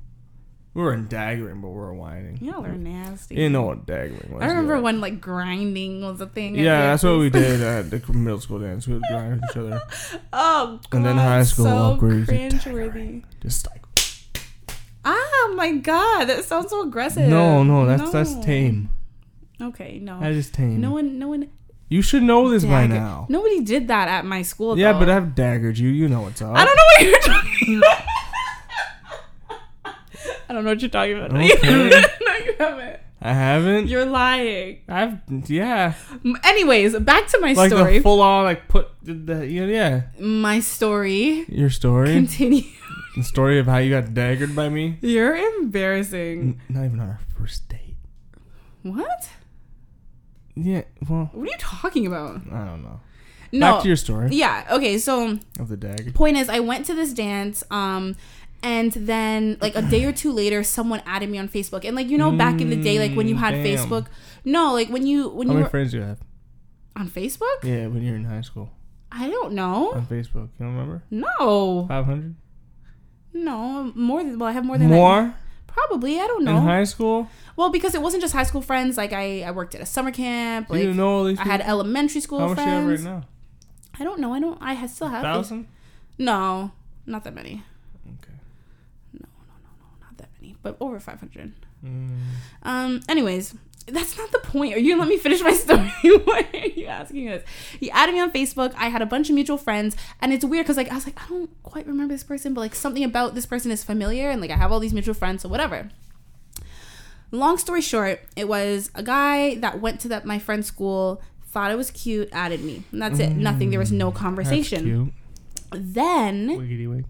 we 0.74 0.81
were 0.81 0.94
in 0.94 1.07
daggering, 1.07 1.62
but 1.62 1.68
we 1.69 1.75
were 1.75 1.94
whining. 1.94 2.38
Y'all 2.42 2.65
are 2.65 2.71
nasty. 2.71 3.36
You 3.36 3.50
know 3.50 3.63
what 3.63 3.86
daggering 3.86 4.31
was. 4.31 4.42
I 4.42 4.48
remember 4.48 4.75
yeah. 4.75 4.81
when 4.81 5.01
like 5.01 5.19
grinding 5.19 6.01
was 6.01 6.21
a 6.21 6.27
thing. 6.27 6.56
Yeah, 6.56 6.92
that's 6.92 7.04
what 7.04 7.19
we 7.19 7.30
did 7.30 7.62
at 7.62 7.89
the 7.89 8.13
middle 8.13 8.39
school 8.39 8.59
dance. 8.59 8.88
We 8.88 8.94
would 8.94 9.04
grind 9.04 9.42
with 9.42 9.50
each 9.50 9.57
other. 9.57 9.81
Oh, 10.33 10.80
God, 10.89 10.97
And 10.97 11.06
then 11.06 11.18
high 11.18 11.44
school 11.44 11.65
so 11.65 11.97
cringeworthy. 12.00 13.24
Just 13.42 13.68
like 13.69 13.81
Ah, 15.03 15.53
my 15.56 15.71
God, 15.74 16.25
that 16.25 16.44
sounds 16.45 16.69
so 16.69 16.81
aggressive. 16.83 17.27
no, 17.27 17.63
no, 17.63 17.86
that's 17.86 18.12
that's 18.12 18.36
tame. 18.45 18.89
Okay, 19.62 20.00
no, 20.00 20.19
That 20.19 20.31
is 20.31 20.50
tame. 20.50 20.81
no 20.81 20.92
one, 20.92 21.19
no 21.19 21.27
one. 21.27 21.50
you 21.89 22.01
should 22.01 22.24
know 22.24 22.50
this 22.50 22.65
by 22.65 22.88
now. 22.88 23.25
Nobody 23.30 23.62
did 23.62 23.88
that 23.89 24.07
at 24.07 24.25
my 24.25 24.42
school. 24.44 24.77
Yeah, 24.77 24.94
though. 24.94 25.00
but 25.00 25.09
I've 25.09 25.30
daggered 25.36 25.77
you. 25.77 25.89
You 25.89 26.07
know 26.07 26.21
what's 26.21 26.42
up. 26.42 26.56
I 26.56 26.65
don't 26.65 26.75
know 26.75 26.83
what 26.92 27.01
you're 27.06 27.19
talking 27.19 27.77
about. 27.77 28.01
I 30.50 30.53
don't 30.53 30.63
know 30.65 30.71
what 30.71 30.81
you're 30.81 30.89
talking 30.89 31.18
about. 31.18 31.31
Okay. 31.42 32.01
no, 32.25 32.36
you 32.45 32.56
haven't. 32.59 33.00
I 33.24 33.33
haven't. 33.33 33.88
You're 33.88 34.06
lying. 34.06 34.80
I've 34.90 35.19
yeah, 35.47 35.94
Anyways, 36.44 36.97
back 36.99 37.28
to 37.28 37.40
my 37.40 37.54
like 37.54 37.69
story. 37.71 37.97
the 37.99 38.04
full 38.04 38.19
on 38.21 38.45
like 38.45 38.68
put 38.68 38.90
the, 39.04 39.45
yeah. 39.47 40.02
my 40.19 40.59
story. 40.59 41.45
Your 41.47 41.69
story, 41.69 42.14
Continue. 42.14 42.64
The 43.21 43.28
story 43.28 43.59
of 43.59 43.66
how 43.68 43.78
you 43.78 43.90
got 43.90 44.13
daggered 44.13 44.56
by 44.56 44.69
me. 44.69 44.97
You're 45.01 45.35
embarrassing. 45.35 46.40
N- 46.42 46.61
Not 46.69 46.85
even 46.85 46.99
on 46.99 47.07
our 47.09 47.19
first 47.37 47.68
date. 47.69 47.95
What? 48.83 49.30
Yeah, 50.56 50.83
well, 51.09 51.30
What 51.33 51.44
are 51.47 51.51
you 51.51 51.56
talking 51.59 52.06
about? 52.06 52.42
I 52.51 52.66
don't 52.66 52.83
know. 52.83 52.99
No. 53.54 53.59
Back 53.73 53.81
to 53.83 53.87
your 53.87 53.97
story 53.97 54.30
yeah. 54.31 54.66
Okay. 54.71 54.97
So 54.97 55.37
of 55.59 55.68
the 55.69 55.75
dagger. 55.78 56.11
point 56.11 56.37
is, 56.37 56.47
I 56.49 56.59
went 56.59 56.85
to 56.85 56.94
this 56.95 57.13
dance. 57.13 57.63
Um, 57.69 58.16
and 58.63 58.92
then 58.94 59.57
like 59.59 59.75
a 59.75 59.81
day 59.81 60.06
or 60.06 60.11
two 60.13 60.31
later, 60.31 60.63
someone 60.63 61.01
added 61.06 61.30
me 61.30 61.37
on 61.37 61.49
Facebook. 61.49 61.83
And 61.85 61.95
like 61.95 62.07
you 62.09 62.18
know, 62.18 62.31
back 62.31 62.61
in 62.61 62.69
the 62.69 62.75
day, 62.78 62.97
like 62.99 63.16
when 63.16 63.28
you 63.28 63.35
had 63.35 63.54
Mm, 63.56 63.63
damn. 63.63 63.78
Facebook. 63.90 64.07
No, 64.45 64.71
like 64.73 64.90
when 64.90 65.06
you 65.06 65.28
when 65.30 65.47
How 65.47 65.54
you 65.54 65.57
many 65.59 65.63
were 65.66 65.69
friends 65.69 65.94
you 65.94 66.01
have? 66.01 66.19
on 66.95 67.09
Facebook. 67.09 67.63
Yeah, 67.63 67.87
when 67.87 68.01
you're 68.04 68.16
in 68.16 68.23
high 68.25 68.42
school 68.42 68.71
I 69.11 69.30
don't 69.30 69.54
know. 69.54 69.92
on 69.94 70.06
Facebook. 70.06 70.49
You 70.57 70.66
don't 70.66 70.73
remember? 70.75 71.04
No, 71.11 71.85
Five 71.90 72.06
hundred 72.06 72.35
no, 73.33 73.92
more 73.95 74.23
than 74.23 74.38
well, 74.40 74.50
I 74.50 74.54
have 74.54 74.66
more 74.66 74.78
than 74.78 74.90
more 74.90 75.21
that. 75.23 75.35
Probably, 75.68 76.19
I 76.19 76.28
don't 76.28 76.47
in 76.47 76.54
know. 76.54 76.59
high 76.61 76.83
school. 76.83 77.30
well, 77.56 77.69
because 77.69 77.95
it 77.95 78.02
wasn't 78.02 78.21
just 78.21 78.33
high 78.33 78.44
school 78.44 78.61
friends. 78.61 78.97
Like 78.97 79.14
I, 79.14 79.42
I 79.44 79.52
worked 79.52 79.73
at 79.73 79.81
a 79.81 79.85
summer 79.85 80.11
camp. 80.11 80.69
Like 80.69 80.83
you 80.83 80.94
know 80.94 81.09
all 81.09 81.23
these? 81.23 81.40
I 81.40 81.44
had 81.44 81.61
elementary 81.61 82.19
school 82.21 82.40
How 82.40 82.47
much 82.50 82.57
do 82.57 82.64
you 82.64 82.69
have 82.69 82.83
friends. 82.85 83.04
right 83.06 83.14
now? 83.14 83.23
I 84.00 84.04
don't 84.04 84.19
know. 84.19 84.33
I 84.33 84.40
don't. 84.40 84.57
I 84.61 84.85
still 84.88 85.07
have. 85.07 85.21
Thousand. 85.23 85.68
No, 86.18 86.71
not 87.06 87.23
that 87.23 87.33
many. 87.33 87.64
Okay. 88.06 88.33
No, 89.14 89.21
no, 89.28 89.54
no, 89.64 89.69
no, 89.80 90.06
not 90.06 90.18
that 90.18 90.30
many, 90.42 90.56
but 90.61 90.76
over 90.80 91.00
five 91.00 91.19
hundred. 91.19 91.54
Mm. 91.85 92.18
Um. 92.64 93.02
Anyways, 93.07 93.56
that's 93.88 94.18
not 94.18 94.31
the 94.31 94.40
point. 94.40 94.73
Are 94.73 94.80
you 94.80 94.92
gonna 94.92 95.02
let 95.02 95.09
me 95.09 95.18
finish 95.18 95.42
my 95.42 95.54
story? 95.66 95.92
Why 96.23 96.47
are 96.54 96.68
you 96.68 96.85
asking 96.88 97.26
this? 97.26 97.44
He 97.80 97.90
added 97.92 98.14
me 98.14 98.19
on 98.21 98.31
Facebook. 98.31 98.73
I 98.78 98.90
had 98.90 99.02
a 99.02 99.06
bunch 99.06 99.30
of 99.30 99.35
mutual 99.35 99.57
friends, 99.57 99.95
and 100.21 100.33
it's 100.33 100.45
weird 100.45 100.66
because 100.66 100.78
like 100.78 100.92
I 100.92 100.95
was 100.95 101.06
like 101.06 101.19
I 101.21 101.28
don't 101.30 101.50
quite 101.64 101.88
remember 101.88 102.14
this 102.14 102.23
person, 102.23 102.54
but 102.54 102.61
like 102.61 102.76
something 102.76 103.04
about 103.04 103.35
this 103.35 103.45
person 103.45 103.71
is 103.71 103.83
familiar, 103.83 104.30
and 104.30 104.42
like 104.42 104.52
I 104.52 104.56
have 104.57 104.71
all 104.71 104.80
these 104.80 104.94
mutual 104.94 105.14
friends, 105.14 105.42
so 105.44 105.50
whatever. 105.50 105.90
Long 107.33 107.57
story 107.57 107.81
short, 107.81 108.21
it 108.35 108.47
was 108.47 108.92
a 108.94 109.04
guy 109.04 109.56
that 109.56 109.80
went 109.80 110.02
to 110.02 110.09
that 110.09 110.26
my 110.26 110.38
friend's 110.38 110.68
school, 110.68 111.21
thought 111.45 111.71
it 111.71 111.78
was 111.78 111.90
cute, 111.92 112.28
added 112.33 112.61
me, 112.64 112.83
and 112.92 113.02
that's 113.02 113.19
it. 113.19 113.30
Nothing. 113.31 113.69
There 113.69 113.80
was 113.80 113.92
no 113.92 114.09
That's 114.09 114.19
conversation. 114.21 115.14
Then 115.71 116.50
Wiggity 116.50 116.90
wink. 116.90 117.06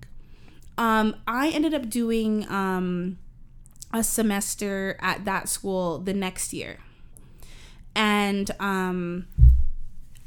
um, 0.77 1.15
I 1.27 1.49
ended 1.49 1.73
up 1.73 1.89
doing 1.89 2.47
um, 2.49 3.17
a 3.93 4.03
semester 4.03 4.97
at 5.01 5.25
that 5.25 5.49
school 5.49 5.99
the 5.99 6.13
next 6.13 6.53
year, 6.53 6.77
and 7.95 8.49
um, 8.59 9.27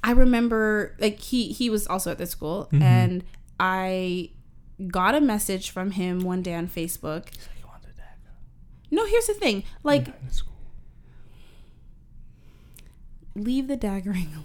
I 0.02 0.10
remember 0.12 0.94
like 1.00 1.18
he 1.20 1.48
he 1.52 1.70
was 1.70 1.86
also 1.86 2.10
at 2.10 2.18
the 2.18 2.26
school, 2.26 2.68
Mhm. 2.72 2.82
and 2.82 3.24
I 3.58 4.30
got 4.88 5.14
a 5.14 5.20
message 5.20 5.70
from 5.70 5.92
him 5.92 6.20
one 6.20 6.42
day 6.42 6.54
on 6.54 6.66
Facebook. 6.68 7.28
He's 7.30 7.46
like, 7.48 7.58
"You 7.60 7.66
want 7.66 7.82
the 7.82 7.88
dagger?" 7.88 8.34
No, 8.90 9.06
here's 9.06 9.26
the 9.26 9.34
thing, 9.34 9.64
like 9.82 10.08
leave 13.34 13.66
the 13.68 13.76
daggering 13.76 14.32
alone. 14.34 14.44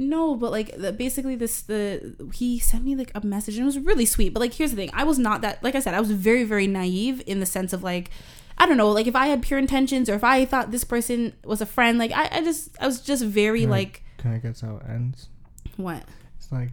No, 0.00 0.34
but 0.34 0.50
like 0.50 0.74
the, 0.78 0.92
basically 0.92 1.36
this 1.36 1.60
the 1.60 2.16
he 2.32 2.58
sent 2.58 2.84
me 2.84 2.96
like 2.96 3.12
a 3.14 3.24
message 3.24 3.56
and 3.56 3.62
it 3.64 3.66
was 3.66 3.78
really 3.78 4.06
sweet. 4.06 4.32
But 4.32 4.40
like 4.40 4.54
here's 4.54 4.70
the 4.70 4.76
thing, 4.76 4.90
I 4.94 5.04
was 5.04 5.18
not 5.18 5.42
that 5.42 5.62
like 5.62 5.74
I 5.74 5.80
said, 5.80 5.92
I 5.92 6.00
was 6.00 6.10
very 6.10 6.42
very 6.44 6.66
naive 6.66 7.22
in 7.26 7.38
the 7.40 7.46
sense 7.46 7.72
of 7.74 7.82
like 7.82 8.10
I 8.56 8.66
don't 8.66 8.78
know, 8.78 8.90
like 8.90 9.06
if 9.06 9.14
I 9.14 9.26
had 9.26 9.42
pure 9.42 9.58
intentions 9.58 10.08
or 10.08 10.14
if 10.14 10.24
I 10.24 10.44
thought 10.46 10.70
this 10.70 10.84
person 10.84 11.34
was 11.44 11.60
a 11.60 11.66
friend, 11.66 11.98
like 11.98 12.12
I, 12.12 12.28
I 12.38 12.42
just 12.42 12.70
I 12.80 12.86
was 12.86 13.00
just 13.02 13.22
very 13.22 13.62
Yeah. 13.62 13.68
like 13.70 14.02
Can 14.16 14.32
I 14.32 14.38
guess 14.38 14.62
how 14.62 14.76
it 14.76 14.82
ends? 14.88 15.28
what 15.76 16.02
It's 16.38 16.50
like, 16.50 16.70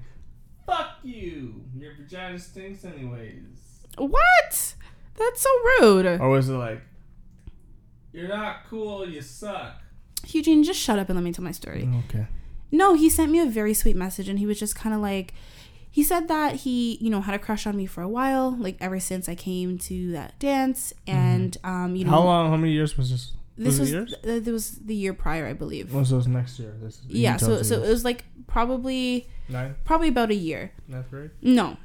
fuck 0.65 0.91
you. 1.03 1.63
Your 1.77 1.95
vagina 1.95 2.39
stinks 2.39 2.85
anyways. 2.85 3.43
what? 3.97 4.73
That's 5.17 5.41
so 5.41 5.49
rude. 5.81 6.05
Or 6.05 6.29
was 6.29 6.47
it 6.47 6.53
like, 6.53 6.81
you're 8.13 8.27
not 8.27 8.65
cool, 8.69 9.07
you 9.09 9.21
suck? 9.21 9.81
Eugene, 10.27 10.63
just 10.63 10.79
shut 10.79 10.97
up 10.99 11.09
and 11.09 11.17
let 11.17 11.23
me 11.23 11.31
tell 11.33 11.43
my 11.43 11.51
story. 11.51 11.89
Okay. 12.05 12.25
No, 12.71 12.93
he 12.95 13.09
sent 13.09 13.31
me 13.31 13.39
a 13.39 13.45
very 13.45 13.73
sweet 13.73 13.95
message 13.95 14.27
and 14.29 14.39
he 14.39 14.45
was 14.45 14.59
just 14.59 14.75
kind 14.75 14.93
of 14.93 15.01
like 15.01 15.33
he 15.97 16.03
said 16.03 16.27
that 16.27 16.57
he, 16.57 16.97
you 17.01 17.09
know, 17.09 17.21
had 17.21 17.33
a 17.33 17.39
crush 17.39 17.65
on 17.65 17.75
me 17.75 17.87
for 17.87 18.03
a 18.03 18.07
while, 18.07 18.55
like 18.55 18.77
ever 18.79 18.99
since 18.99 19.27
I 19.27 19.33
came 19.33 19.79
to 19.79 20.11
that 20.11 20.37
dance 20.37 20.93
and 21.07 21.57
um, 21.63 21.95
you 21.95 22.05
know, 22.05 22.11
how 22.11 22.21
long? 22.21 22.49
How 22.51 22.55
many 22.57 22.71
years 22.73 22.95
was 22.97 23.09
this? 23.09 23.31
this 23.57 23.77
it 23.77 23.81
was 23.81 23.91
years? 23.91 24.15
th- 24.23 24.43
this 24.43 24.51
was 24.51 24.71
the 24.75 24.93
year 24.93 25.13
prior, 25.13 25.47
I 25.47 25.53
believe. 25.53 25.91
What 25.93 26.11
was 26.11 26.27
next 26.27 26.59
year? 26.59 26.75
This. 26.79 27.01
yeah, 27.07 27.37
so 27.37 27.63
so 27.63 27.81
it 27.81 27.89
was 27.89 28.05
like 28.05 28.25
probably 28.45 29.27
nine, 29.49 29.75
probably 29.85 30.09
about 30.09 30.29
a 30.29 30.35
year. 30.35 30.71
ninth 30.87 31.09
grade. 31.09 31.31
No. 31.41 31.77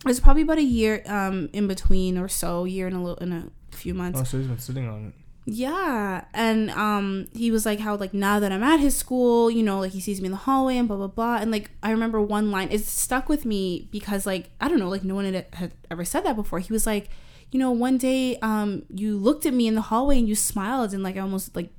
It 0.00 0.06
was 0.08 0.18
probably 0.18 0.42
about 0.42 0.58
a 0.58 0.64
year 0.64 1.02
um 1.06 1.50
in 1.52 1.68
between 1.68 2.18
or 2.18 2.26
so, 2.26 2.64
year 2.64 2.88
and 2.88 2.96
a 2.96 3.00
little 3.00 3.18
in 3.18 3.32
a 3.32 3.76
few 3.76 3.94
months. 3.94 4.18
Oh, 4.20 4.24
so 4.24 4.38
he's 4.38 4.48
been 4.48 4.58
sitting 4.58 4.88
on 4.88 5.06
it. 5.08 5.14
Yeah, 5.52 6.24
and 6.32 6.70
um, 6.70 7.28
he 7.32 7.50
was 7.50 7.66
like, 7.66 7.80
how 7.80 7.96
like 7.96 8.14
now 8.14 8.40
that 8.40 8.52
I'm 8.52 8.62
at 8.62 8.80
his 8.80 8.96
school, 8.96 9.50
you 9.50 9.62
know, 9.62 9.80
like 9.80 9.92
he 9.92 10.00
sees 10.00 10.20
me 10.20 10.26
in 10.26 10.32
the 10.32 10.38
hallway 10.38 10.76
and 10.76 10.88
blah 10.88 10.96
blah 10.96 11.06
blah, 11.08 11.36
and 11.36 11.50
like 11.50 11.70
I 11.82 11.90
remember 11.90 12.20
one 12.20 12.50
line, 12.50 12.68
it 12.70 12.84
stuck 12.84 13.28
with 13.28 13.44
me 13.44 13.88
because 13.90 14.26
like 14.26 14.50
I 14.60 14.68
don't 14.68 14.78
know, 14.78 14.88
like 14.88 15.04
no 15.04 15.14
one 15.14 15.24
had, 15.32 15.46
had 15.52 15.72
ever 15.90 16.04
said 16.04 16.24
that 16.24 16.36
before. 16.36 16.58
He 16.58 16.72
was 16.72 16.86
like, 16.86 17.08
you 17.50 17.58
know, 17.58 17.70
one 17.70 17.98
day 17.98 18.36
um, 18.42 18.84
you 18.88 19.16
looked 19.16 19.46
at 19.46 19.54
me 19.54 19.66
in 19.66 19.74
the 19.74 19.82
hallway 19.82 20.18
and 20.18 20.28
you 20.28 20.34
smiled, 20.34 20.92
and 20.94 21.02
like 21.02 21.16
I 21.16 21.20
almost 21.20 21.54
like 21.54 21.70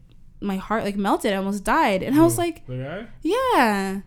my 0.41 0.57
heart 0.57 0.83
like 0.83 0.95
melted, 0.95 1.33
I 1.33 1.37
almost 1.37 1.63
died, 1.63 2.03
and 2.03 2.15
I 2.15 2.23
was 2.23 2.37
like, 2.37 2.63
yeah, 3.21 4.01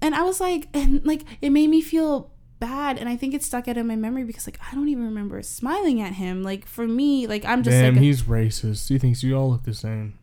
and 0.00 0.14
I 0.14 0.22
was 0.22 0.40
like, 0.40 0.68
and 0.74 1.04
like 1.04 1.22
it 1.40 1.50
made 1.50 1.68
me 1.70 1.80
feel 1.80 2.31
bad 2.66 2.96
and 2.98 3.08
i 3.08 3.16
think 3.16 3.34
it 3.34 3.42
stuck 3.42 3.66
out 3.68 3.76
in 3.76 3.86
my 3.86 3.96
memory 3.96 4.24
because 4.24 4.46
like 4.46 4.58
i 4.70 4.74
don't 4.74 4.88
even 4.88 5.04
remember 5.04 5.42
smiling 5.42 6.00
at 6.00 6.12
him 6.14 6.42
like 6.42 6.64
for 6.66 6.86
me 6.86 7.26
like 7.26 7.44
i'm 7.44 7.62
just 7.62 7.74
Damn, 7.74 7.94
like 7.94 8.02
a- 8.02 8.04
he's 8.04 8.22
racist. 8.22 8.88
He 8.88 8.98
thinks 8.98 9.22
you 9.22 9.36
all 9.36 9.50
look 9.50 9.64
the 9.64 9.74
same. 9.74 10.18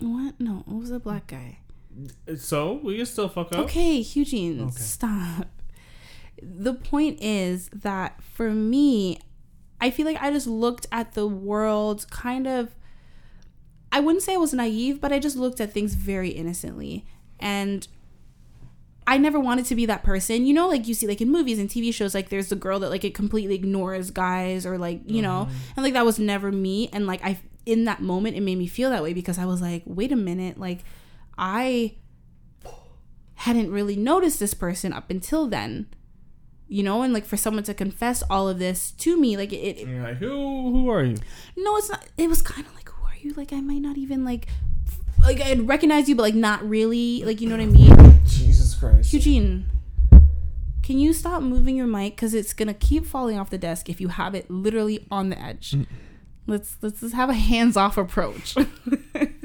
What? 0.00 0.34
No, 0.40 0.64
it 0.66 0.72
was 0.74 0.90
a 0.90 0.98
black 0.98 1.26
guy. 1.26 1.58
So 2.36 2.80
we 2.82 2.96
can 2.96 3.04
still 3.06 3.28
fuck 3.28 3.52
up. 3.52 3.58
Okay, 3.66 3.96
Eugene, 3.96 4.60
Okay. 4.62 4.80
stop. 4.80 5.46
The 6.42 6.72
point 6.74 7.18
is 7.20 7.68
that 7.74 8.22
for 8.22 8.50
me, 8.50 9.18
I 9.80 9.90
feel 9.90 10.06
like 10.06 10.20
I 10.22 10.30
just 10.30 10.46
looked 10.46 10.86
at 10.90 11.12
the 11.12 11.26
world 11.26 12.06
kind 12.10 12.46
of. 12.46 12.74
I 13.92 14.00
wouldn't 14.00 14.22
say 14.22 14.34
I 14.34 14.38
was 14.38 14.54
naive, 14.54 15.00
but 15.02 15.12
I 15.12 15.18
just 15.18 15.36
looked 15.36 15.60
at 15.60 15.72
things 15.72 15.94
very 15.94 16.30
innocently. 16.30 17.04
And 17.38 17.86
I 19.06 19.18
never 19.18 19.40
wanted 19.40 19.64
to 19.66 19.74
be 19.74 19.86
that 19.86 20.02
person. 20.02 20.46
You 20.46 20.54
know, 20.54 20.68
like 20.68 20.86
you 20.86 20.94
see, 20.94 21.06
like 21.06 21.20
in 21.20 21.30
movies 21.30 21.58
and 21.58 21.68
TV 21.68 21.92
shows, 21.92 22.14
like 22.14 22.28
there's 22.28 22.48
the 22.48 22.56
girl 22.56 22.78
that 22.80 22.90
like 22.90 23.04
it 23.04 23.14
completely 23.14 23.54
ignores 23.54 24.10
guys 24.10 24.66
or 24.66 24.78
like, 24.78 25.00
you 25.06 25.22
know, 25.22 25.48
mm-hmm. 25.48 25.72
and 25.76 25.84
like 25.84 25.94
that 25.94 26.04
was 26.04 26.18
never 26.18 26.52
me. 26.52 26.88
And 26.92 27.06
like 27.06 27.24
I, 27.24 27.38
in 27.66 27.84
that 27.84 28.00
moment, 28.00 28.36
it 28.36 28.40
made 28.40 28.56
me 28.56 28.66
feel 28.66 28.90
that 28.90 29.02
way 29.02 29.12
because 29.12 29.38
I 29.38 29.46
was 29.46 29.60
like, 29.60 29.82
wait 29.84 30.12
a 30.12 30.16
minute, 30.16 30.58
like 30.58 30.84
I 31.36 31.96
hadn't 33.34 33.70
really 33.70 33.96
noticed 33.96 34.38
this 34.38 34.54
person 34.54 34.92
up 34.92 35.10
until 35.10 35.46
then. 35.46 35.86
You 36.68 36.84
know, 36.84 37.02
and 37.02 37.12
like 37.12 37.24
for 37.24 37.36
someone 37.36 37.64
to 37.64 37.74
confess 37.74 38.22
all 38.30 38.48
of 38.48 38.60
this 38.60 38.92
to 38.92 39.20
me, 39.20 39.36
like 39.36 39.52
it, 39.52 39.78
it 39.78 39.88
like, 39.88 40.18
who? 40.18 40.28
Who 40.28 40.88
are 40.88 41.02
you? 41.02 41.16
no, 41.56 41.76
it's 41.76 41.90
not. 41.90 42.06
It 42.16 42.28
was 42.28 42.42
kind 42.42 42.64
of 42.64 42.72
like, 42.76 42.88
who 42.88 43.04
are 43.06 43.16
you? 43.20 43.32
Like, 43.32 43.52
I 43.52 43.60
might 43.60 43.82
not 43.82 43.96
even 43.98 44.24
like, 44.24 44.46
like 45.20 45.40
I'd 45.40 45.66
recognize 45.68 46.08
you, 46.08 46.16
but 46.16 46.22
like 46.22 46.34
not 46.34 46.68
really. 46.68 47.24
Like, 47.24 47.40
you 47.40 47.48
know 47.48 47.56
what 47.56 47.62
I 47.62 47.66
mean? 47.66 48.20
Jesus 48.24 48.74
Christ. 48.74 49.12
Eugene, 49.12 49.66
can 50.82 50.98
you 50.98 51.12
stop 51.12 51.42
moving 51.42 51.76
your 51.76 51.86
mic 51.86 52.16
because 52.16 52.34
it's 52.34 52.52
gonna 52.52 52.74
keep 52.74 53.06
falling 53.06 53.38
off 53.38 53.50
the 53.50 53.58
desk 53.58 53.88
if 53.88 54.00
you 54.00 54.08
have 54.08 54.34
it 54.34 54.50
literally 54.50 55.06
on 55.10 55.30
the 55.30 55.40
edge. 55.40 55.72
Mm. 55.72 55.86
Let's 56.46 56.76
let's 56.82 57.00
just 57.00 57.14
have 57.14 57.30
a 57.30 57.34
hands 57.34 57.76
off 57.76 57.96
approach. 57.96 58.56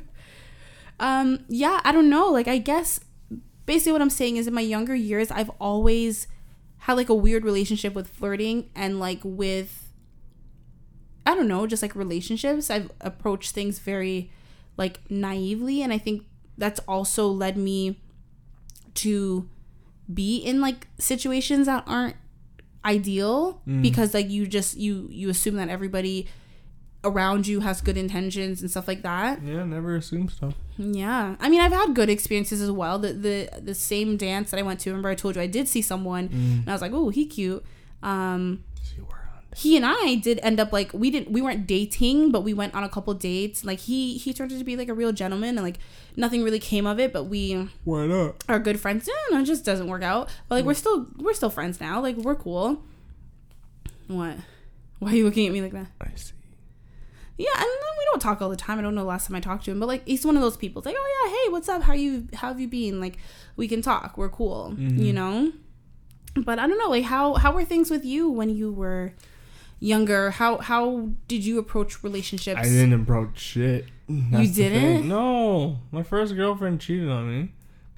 um, 0.99 1.45
yeah, 1.47 1.81
I 1.83 1.91
don't 1.91 2.09
know. 2.09 2.27
Like, 2.27 2.47
I 2.47 2.57
guess 2.57 2.99
basically 3.65 3.91
what 3.91 4.01
I'm 4.01 4.09
saying 4.09 4.37
is 4.37 4.47
in 4.47 4.53
my 4.53 4.61
younger 4.61 4.95
years, 4.95 5.31
I've 5.31 5.51
always 5.59 6.27
had 6.79 6.93
like 6.93 7.09
a 7.09 7.15
weird 7.15 7.43
relationship 7.43 7.93
with 7.93 8.07
flirting 8.07 8.69
and 8.75 8.99
like 8.99 9.19
with 9.23 9.91
I 11.25 11.33
don't 11.33 11.47
know, 11.47 11.65
just 11.65 11.81
like 11.81 11.95
relationships. 11.95 12.69
I've 12.69 12.91
approached 13.01 13.51
things 13.51 13.79
very 13.79 14.31
like 14.77 14.99
naively 15.09 15.81
and 15.81 15.91
I 15.93 15.97
think 15.97 16.23
that's 16.57 16.79
also 16.87 17.27
led 17.27 17.57
me 17.57 17.99
to 18.95 19.47
be 20.13 20.37
in 20.37 20.61
like 20.61 20.87
situations 20.99 21.65
that 21.67 21.83
aren't 21.87 22.15
ideal 22.83 23.61
Mm. 23.67 23.81
because 23.81 24.13
like 24.13 24.29
you 24.29 24.45
just 24.47 24.77
you 24.77 25.07
you 25.11 25.29
assume 25.29 25.55
that 25.55 25.69
everybody 25.69 26.27
around 27.03 27.45
you 27.47 27.59
has 27.61 27.81
good 27.81 27.97
intentions 27.97 28.61
and 28.61 28.69
stuff 28.71 28.87
like 28.87 29.01
that. 29.03 29.41
Yeah, 29.43 29.63
never 29.63 29.95
assume 29.95 30.27
stuff. 30.29 30.53
Yeah. 30.77 31.35
I 31.39 31.49
mean, 31.49 31.61
I've 31.61 31.71
had 31.71 31.93
good 31.95 32.09
experiences 32.09 32.61
as 32.61 32.71
well. 32.71 32.99
The 32.99 33.13
the 33.13 33.49
the 33.61 33.75
same 33.75 34.17
dance 34.17 34.51
that 34.51 34.59
I 34.59 34.63
went 34.63 34.79
to, 34.81 34.89
remember 34.91 35.09
I 35.09 35.15
told 35.15 35.35
you 35.35 35.41
I 35.41 35.47
did 35.47 35.67
see 35.67 35.81
someone 35.81 36.29
Mm. 36.29 36.59
and 36.61 36.69
I 36.69 36.73
was 36.73 36.81
like, 36.81 36.93
"Oh, 36.93 37.09
he 37.09 37.25
cute." 37.25 37.63
Um 38.03 38.41
See, 38.43 38.53
we're 38.53 38.63
on. 38.63 38.74
He 39.55 39.77
and 39.77 39.85
I 39.87 40.15
did 40.15 40.39
end 40.43 40.59
up 40.59 40.73
like 40.73 40.91
we 40.93 41.09
didn't 41.09 41.31
we 41.31 41.41
weren't 41.41 41.65
dating, 41.65 42.31
but 42.31 42.41
we 42.41 42.53
went 42.53 42.75
on 42.75 42.83
a 42.83 42.89
couple 42.89 43.13
dates. 43.13 43.63
Like 43.63 43.79
he 43.79 44.17
he 44.17 44.33
turned 44.33 44.51
out 44.51 44.57
to 44.59 44.63
be 44.65 44.75
like 44.75 44.89
a 44.89 44.93
real 44.93 45.11
gentleman 45.13 45.57
and 45.57 45.61
like 45.63 45.77
nothing 46.17 46.43
really 46.43 46.59
came 46.59 46.85
of 46.85 46.99
it, 46.99 47.13
but 47.13 47.23
we 47.25 47.69
Why 47.85 48.05
not? 48.05 48.43
are 48.49 48.59
good 48.59 48.79
friends. 48.79 49.07
No, 49.07 49.37
no, 49.37 49.41
it 49.41 49.45
just 49.45 49.63
doesn't 49.63 49.87
work 49.87 50.03
out. 50.03 50.29
But 50.49 50.55
like 50.55 50.65
we're 50.65 50.73
still 50.73 51.07
we're 51.17 51.33
still 51.33 51.49
friends 51.49 51.79
now. 51.79 52.01
Like 52.01 52.17
we're 52.17 52.35
cool. 52.35 52.83
What? 54.07 54.37
Why 54.99 55.11
are 55.11 55.15
you 55.15 55.25
looking 55.25 55.47
at 55.47 55.53
me 55.53 55.61
like 55.61 55.73
that? 55.73 55.87
I 56.01 56.09
see. 56.15 56.33
Yeah, 57.37 57.49
and 57.53 57.63
then 57.63 57.69
we 57.99 58.05
don't 58.11 58.21
talk 58.21 58.41
all 58.41 58.49
the 58.49 58.55
time. 58.55 58.79
I 58.79 58.81
don't 58.81 58.95
know 58.95 59.01
the 59.01 59.07
last 59.07 59.27
time 59.27 59.35
I 59.35 59.41
talked 59.41 59.65
to 59.65 59.71
him, 59.71 59.79
but 59.79 59.87
like 59.87 60.05
he's 60.07 60.25
one 60.25 60.35
of 60.37 60.41
those 60.41 60.55
people. 60.55 60.79
It's 60.81 60.85
like, 60.85 60.95
oh 60.97 61.25
yeah, 61.25 61.31
hey, 61.45 61.51
what's 61.51 61.67
up? 61.67 61.83
How 61.83 61.93
you 61.93 62.27
how 62.33 62.47
have 62.49 62.59
you 62.59 62.67
been? 62.67 62.99
Like 63.01 63.17
we 63.57 63.67
can 63.67 63.81
talk. 63.81 64.17
We're 64.17 64.29
cool. 64.29 64.73
Mhm. 64.77 64.97
You 64.99 65.13
know. 65.13 65.51
But 66.37 66.59
I 66.59 66.67
don't 66.67 66.77
know. 66.77 66.89
Like 66.89 67.03
how 67.05 67.33
how 67.35 67.53
were 67.53 67.65
things 67.65 67.89
with 67.89 68.05
you 68.05 68.29
when 68.29 68.49
you 68.49 68.71
were 68.71 69.13
younger? 69.85 70.31
How 70.31 70.57
how 70.57 71.09
did 71.27 71.45
you 71.45 71.59
approach 71.59 72.03
relationships? 72.03 72.59
I 72.59 72.63
didn't 72.63 72.93
approach 72.93 73.39
shit. 73.39 73.85
That's 74.07 74.49
the 74.55 74.63
didn't? 74.69 75.07
No, 75.07 75.79
my 75.91 76.03
first 76.03 76.35
girlfriend 76.35 76.81
cheated 76.81 77.09
on 77.09 77.29
me. 77.29 77.51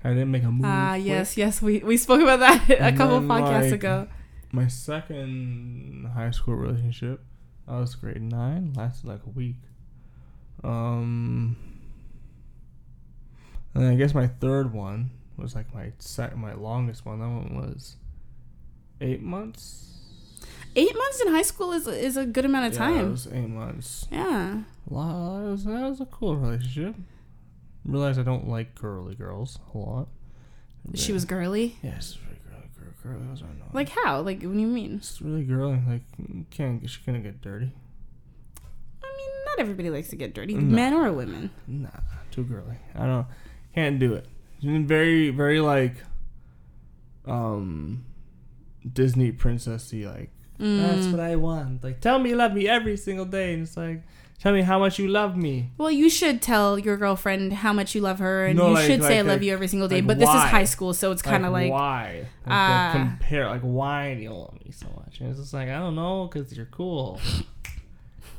I 0.04 0.10
didn't 0.10 0.32
make 0.32 0.44
a 0.44 0.52
move. 0.52 0.66
Ah, 0.66 0.92
quick. 0.94 1.06
yes, 1.06 1.38
yes. 1.38 1.62
We 1.62 1.80
we 1.80 1.98
spoke 1.98 2.22
about 2.22 2.40
that 2.40 2.70
a 2.70 2.84
And 2.84 2.98
couple 2.98 3.20
then, 3.20 3.28
podcasts 3.28 3.64
like, 3.72 3.74
ago. 3.74 4.08
My 4.52 4.68
second 4.68 6.12
high 6.14 6.32
school 6.32 6.56
relationship, 6.56 7.22
I 7.68 7.80
was 7.80 7.96
grade 7.96 8.22
nine, 8.22 8.74
lasted 8.76 9.08
like 9.08 9.22
a 9.26 9.30
week. 9.30 9.58
Um, 10.64 11.58
and 13.74 13.86
I 13.86 13.96
guess 13.96 14.14
my 14.14 14.28
third 14.28 14.72
one 14.74 15.12
was 15.38 15.54
like 15.56 15.74
my 15.74 15.92
sec- 16.00 16.38
my 16.38 16.54
longest 16.54 17.06
one. 17.06 17.20
That 17.20 17.28
one 17.28 17.56
was 17.56 17.98
eight 19.02 19.22
months. 19.22 19.97
Eight 20.80 20.96
months 20.96 21.22
in 21.22 21.28
high 21.34 21.42
school 21.42 21.72
is 21.74 21.88
is 21.88 22.18
a 22.18 22.26
good 22.26 22.46
amount 22.46 22.68
of 22.68 22.74
Yeah, 22.80 22.90
it 22.90 22.94
time. 22.94 23.12
was 23.12 23.28
eight 23.28 23.50
months. 23.50 24.08
Yeah. 24.12 24.62
Wow, 24.88 25.42
that 25.44 25.52
was, 25.52 25.64
that 25.66 25.90
was 25.90 26.00
a 26.02 26.06
cool 26.06 26.38
relationship. 26.38 26.96
Realized 27.84 28.20
I 28.20 28.24
don't 28.24 28.48
like 28.48 28.76
girly 28.76 29.16
girls 29.16 29.60
a 29.74 29.78
lot. 29.78 30.08
She 30.94 31.12
was 31.12 31.26
girly. 31.26 31.76
Yes, 31.84 32.14
very 32.14 32.38
girly, 32.48 32.70
girly, 32.78 32.94
girly. 33.18 33.28
Those 33.28 33.42
are 33.42 33.46
annoying. 33.46 33.72
Like 33.74 33.90
how? 33.90 34.22
Like 34.22 34.42
what 34.44 34.54
do 34.54 34.60
you 34.60 34.68
mean? 34.68 34.96
It's 34.96 35.22
really 35.22 35.44
girly. 35.44 35.82
Like 35.88 36.04
can't 36.52 36.88
she 36.90 37.02
couldn't 37.02 37.24
get 37.24 37.42
dirty. 37.42 37.72
I 39.04 39.08
mean, 39.18 39.30
not 39.48 39.60
everybody 39.60 39.90
likes 39.90 40.10
to 40.10 40.16
get 40.16 40.34
dirty, 40.36 40.54
No. 40.54 40.62
men 40.62 40.94
or 40.94 41.12
women. 41.12 41.50
Nah, 41.66 41.90
too 42.32 42.44
girly. 42.44 42.78
I 42.96 43.06
don't. 43.08 43.26
Can't 43.74 44.00
do 44.00 44.14
it. 44.14 44.26
She's 44.62 44.86
very, 44.86 45.30
very 45.30 45.60
like, 45.62 45.96
um, 47.26 48.06
Disney 48.92 49.32
princessy. 49.32 50.06
Like 50.06 50.32
That's 50.60 51.06
mm. 51.06 51.12
what 51.12 51.20
I 51.20 51.36
want. 51.36 51.84
Like, 51.84 52.00
tell 52.02 52.18
me 52.20 52.32
you 52.32 52.36
love 52.36 52.54
me 52.54 52.68
every 52.68 52.98
single 52.98 53.26
day. 53.26 53.54
And 53.54 53.64
it's 53.64 53.78
like, 53.78 54.02
tell 54.40 54.54
me 54.54 54.62
how 54.62 54.80
much 54.80 54.98
you 54.98 55.08
love 55.08 55.38
me. 55.38 55.72
Well, 55.78 55.92
you 55.92 56.10
should 56.10 56.42
tell 56.42 56.80
your 56.80 56.98
girlfriend 56.98 57.54
how 57.54 57.74
much 57.74 57.94
you 57.94 58.02
love 58.02 58.20
her, 58.20 58.46
and 58.48 58.58
No, 58.58 58.70
you 58.70 58.74
like- 58.74 58.88
should 58.88 59.02
say 59.04 59.18
like- 59.18 59.26
"I 59.26 59.30
love 59.30 59.40
like- 59.40 59.46
you" 59.46 59.54
every 59.54 59.68
single 59.68 59.88
day. 59.88 60.02
but 60.02 60.18
this 60.18 60.30
is 60.30 60.36
high 60.36 60.66
school, 60.66 60.94
so 60.94 61.12
it's 61.12 61.22
kind 61.22 61.46
of 61.46 61.52
like, 61.52 61.72
why? 61.72 62.26
Like, 62.46 62.56
uh, 62.56 62.92
compare. 62.94 63.48
Like, 63.48 63.62
why 63.62 64.16
do 64.16 64.22
you 64.22 64.32
love 64.34 64.54
me 64.66 64.72
so 64.72 64.88
much? 64.96 65.20
And 65.20 65.30
it's 65.30 65.40
just 65.40 65.54
like, 65.54 65.70
I 65.70 65.78
don't 65.80 65.96
know, 65.96 66.28
because 66.32 66.56
you're 66.56 66.66
cool. 66.68 67.20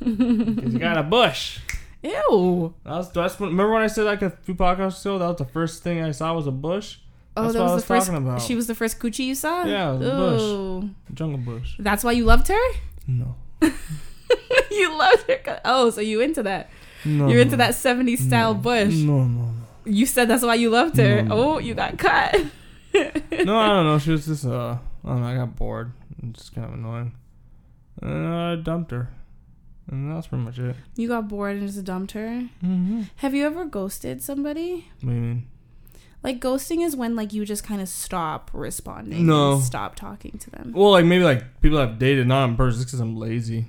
Because 0.00 0.72
you 0.72 0.78
got 0.78 0.96
a 0.96 1.02
bush. 1.02 1.58
ew. 2.02 2.72
That 2.84 2.90
was, 2.90 3.10
that's 3.10 3.40
when, 3.40 3.50
remember 3.50 3.72
when 3.72 3.82
I 3.82 3.88
said 3.88 4.04
like 4.04 4.22
a 4.22 4.30
few 4.30 4.54
podcasts 4.54 5.00
ago, 5.00 5.18
that 5.18 5.26
was 5.26 5.36
the 5.38 5.44
first 5.44 5.82
thing 5.82 6.00
I 6.02 6.12
saw 6.12 6.34
was 6.34 6.46
a 6.46 6.52
bush? 6.52 6.98
Oh, 7.38 7.42
That's 7.42 7.54
that 7.54 7.60
what 7.60 7.64
was, 7.64 7.70
I 7.70 7.72
the 7.72 7.74
was 7.76 7.84
first. 7.84 8.06
talking 8.08 8.26
about. 8.26 8.42
She 8.42 8.54
was 8.56 8.66
the 8.66 8.74
first 8.74 8.98
coochie 8.98 9.26
you 9.26 9.34
saw. 9.36 9.64
Yeah, 9.64 9.92
was 9.92 10.42
bush. 10.82 10.90
Jungle 11.14 11.38
bush. 11.38 11.74
That's 11.78 12.02
why 12.02 12.12
you 12.12 12.24
loved 12.24 12.48
her. 12.48 12.66
No. 13.06 13.36
you 14.70 14.98
loved 14.98 15.30
her. 15.30 15.60
Oh, 15.64 15.90
so 15.90 16.00
you 16.00 16.20
into 16.20 16.42
that? 16.42 16.68
No. 17.04 17.28
You're 17.28 17.40
into 17.40 17.56
that 17.56 17.74
'70s 17.74 18.18
style 18.18 18.54
no. 18.54 18.60
bush. 18.60 18.94
No, 18.94 19.24
no, 19.24 19.42
no. 19.42 19.52
You 19.84 20.04
said 20.04 20.28
that's 20.28 20.42
why 20.42 20.54
you 20.54 20.68
loved 20.70 20.96
her. 20.96 21.22
No, 21.22 21.54
oh, 21.54 21.58
you 21.58 21.74
got 21.74 21.96
cut. 21.96 22.34
no, 22.92 23.56
I 23.56 23.68
don't 23.68 23.86
know. 23.86 23.98
She 24.02 24.10
was 24.10 24.26
just 24.26 24.44
uh, 24.44 24.78
I 25.04 25.08
don't 25.08 25.22
know. 25.22 25.28
I 25.28 25.36
got 25.36 25.54
bored. 25.54 25.92
It's 26.24 26.40
just 26.40 26.54
kind 26.54 26.66
of 26.66 26.74
annoying. 26.74 27.12
And 28.02 28.26
I 28.26 28.56
dumped 28.56 28.90
her, 28.90 29.10
and 29.88 30.10
that's 30.10 30.26
pretty 30.26 30.44
much 30.44 30.58
it. 30.58 30.74
You 30.96 31.06
got 31.06 31.28
bored 31.28 31.56
and 31.56 31.66
just 31.66 31.84
dumped 31.84 32.12
her. 32.12 32.48
Mm-hmm. 32.64 33.02
Have 33.16 33.34
you 33.34 33.46
ever 33.46 33.64
ghosted 33.64 34.22
somebody? 34.22 34.88
What 35.00 35.10
do 35.10 35.14
you 35.14 35.20
mean? 35.20 35.46
Like 36.22 36.40
ghosting 36.40 36.84
is 36.84 36.96
when 36.96 37.14
like 37.14 37.32
you 37.32 37.44
just 37.44 37.64
kind 37.64 37.80
of 37.80 37.88
stop 37.88 38.50
responding. 38.52 39.26
No. 39.26 39.54
and 39.54 39.62
stop 39.62 39.94
talking 39.94 40.38
to 40.38 40.50
them. 40.50 40.72
Well, 40.74 40.90
like 40.90 41.04
maybe 41.04 41.24
like 41.24 41.60
people 41.60 41.78
I've 41.78 41.98
dated, 41.98 42.26
not 42.26 42.42
on 42.42 42.56
purpose, 42.56 42.78
because 42.84 43.00
I'm 43.00 43.16
lazy. 43.16 43.66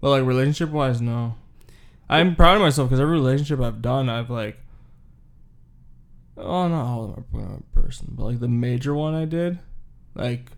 But 0.00 0.10
like 0.10 0.24
relationship 0.24 0.70
wise, 0.70 1.00
no. 1.00 1.36
I'm 2.08 2.36
proud 2.36 2.56
of 2.56 2.62
myself 2.62 2.88
because 2.88 3.00
every 3.00 3.14
relationship 3.14 3.60
I've 3.60 3.82
done, 3.82 4.08
I've 4.08 4.30
like. 4.30 4.58
Oh, 6.38 6.68
not 6.68 6.84
all 6.84 7.04
of 7.04 7.14
them 7.14 7.24
are 7.34 7.46
on 7.54 7.64
person, 7.72 8.08
but 8.10 8.24
like 8.24 8.40
the 8.40 8.48
major 8.48 8.94
one 8.94 9.14
I 9.14 9.24
did, 9.24 9.58
like 10.14 10.52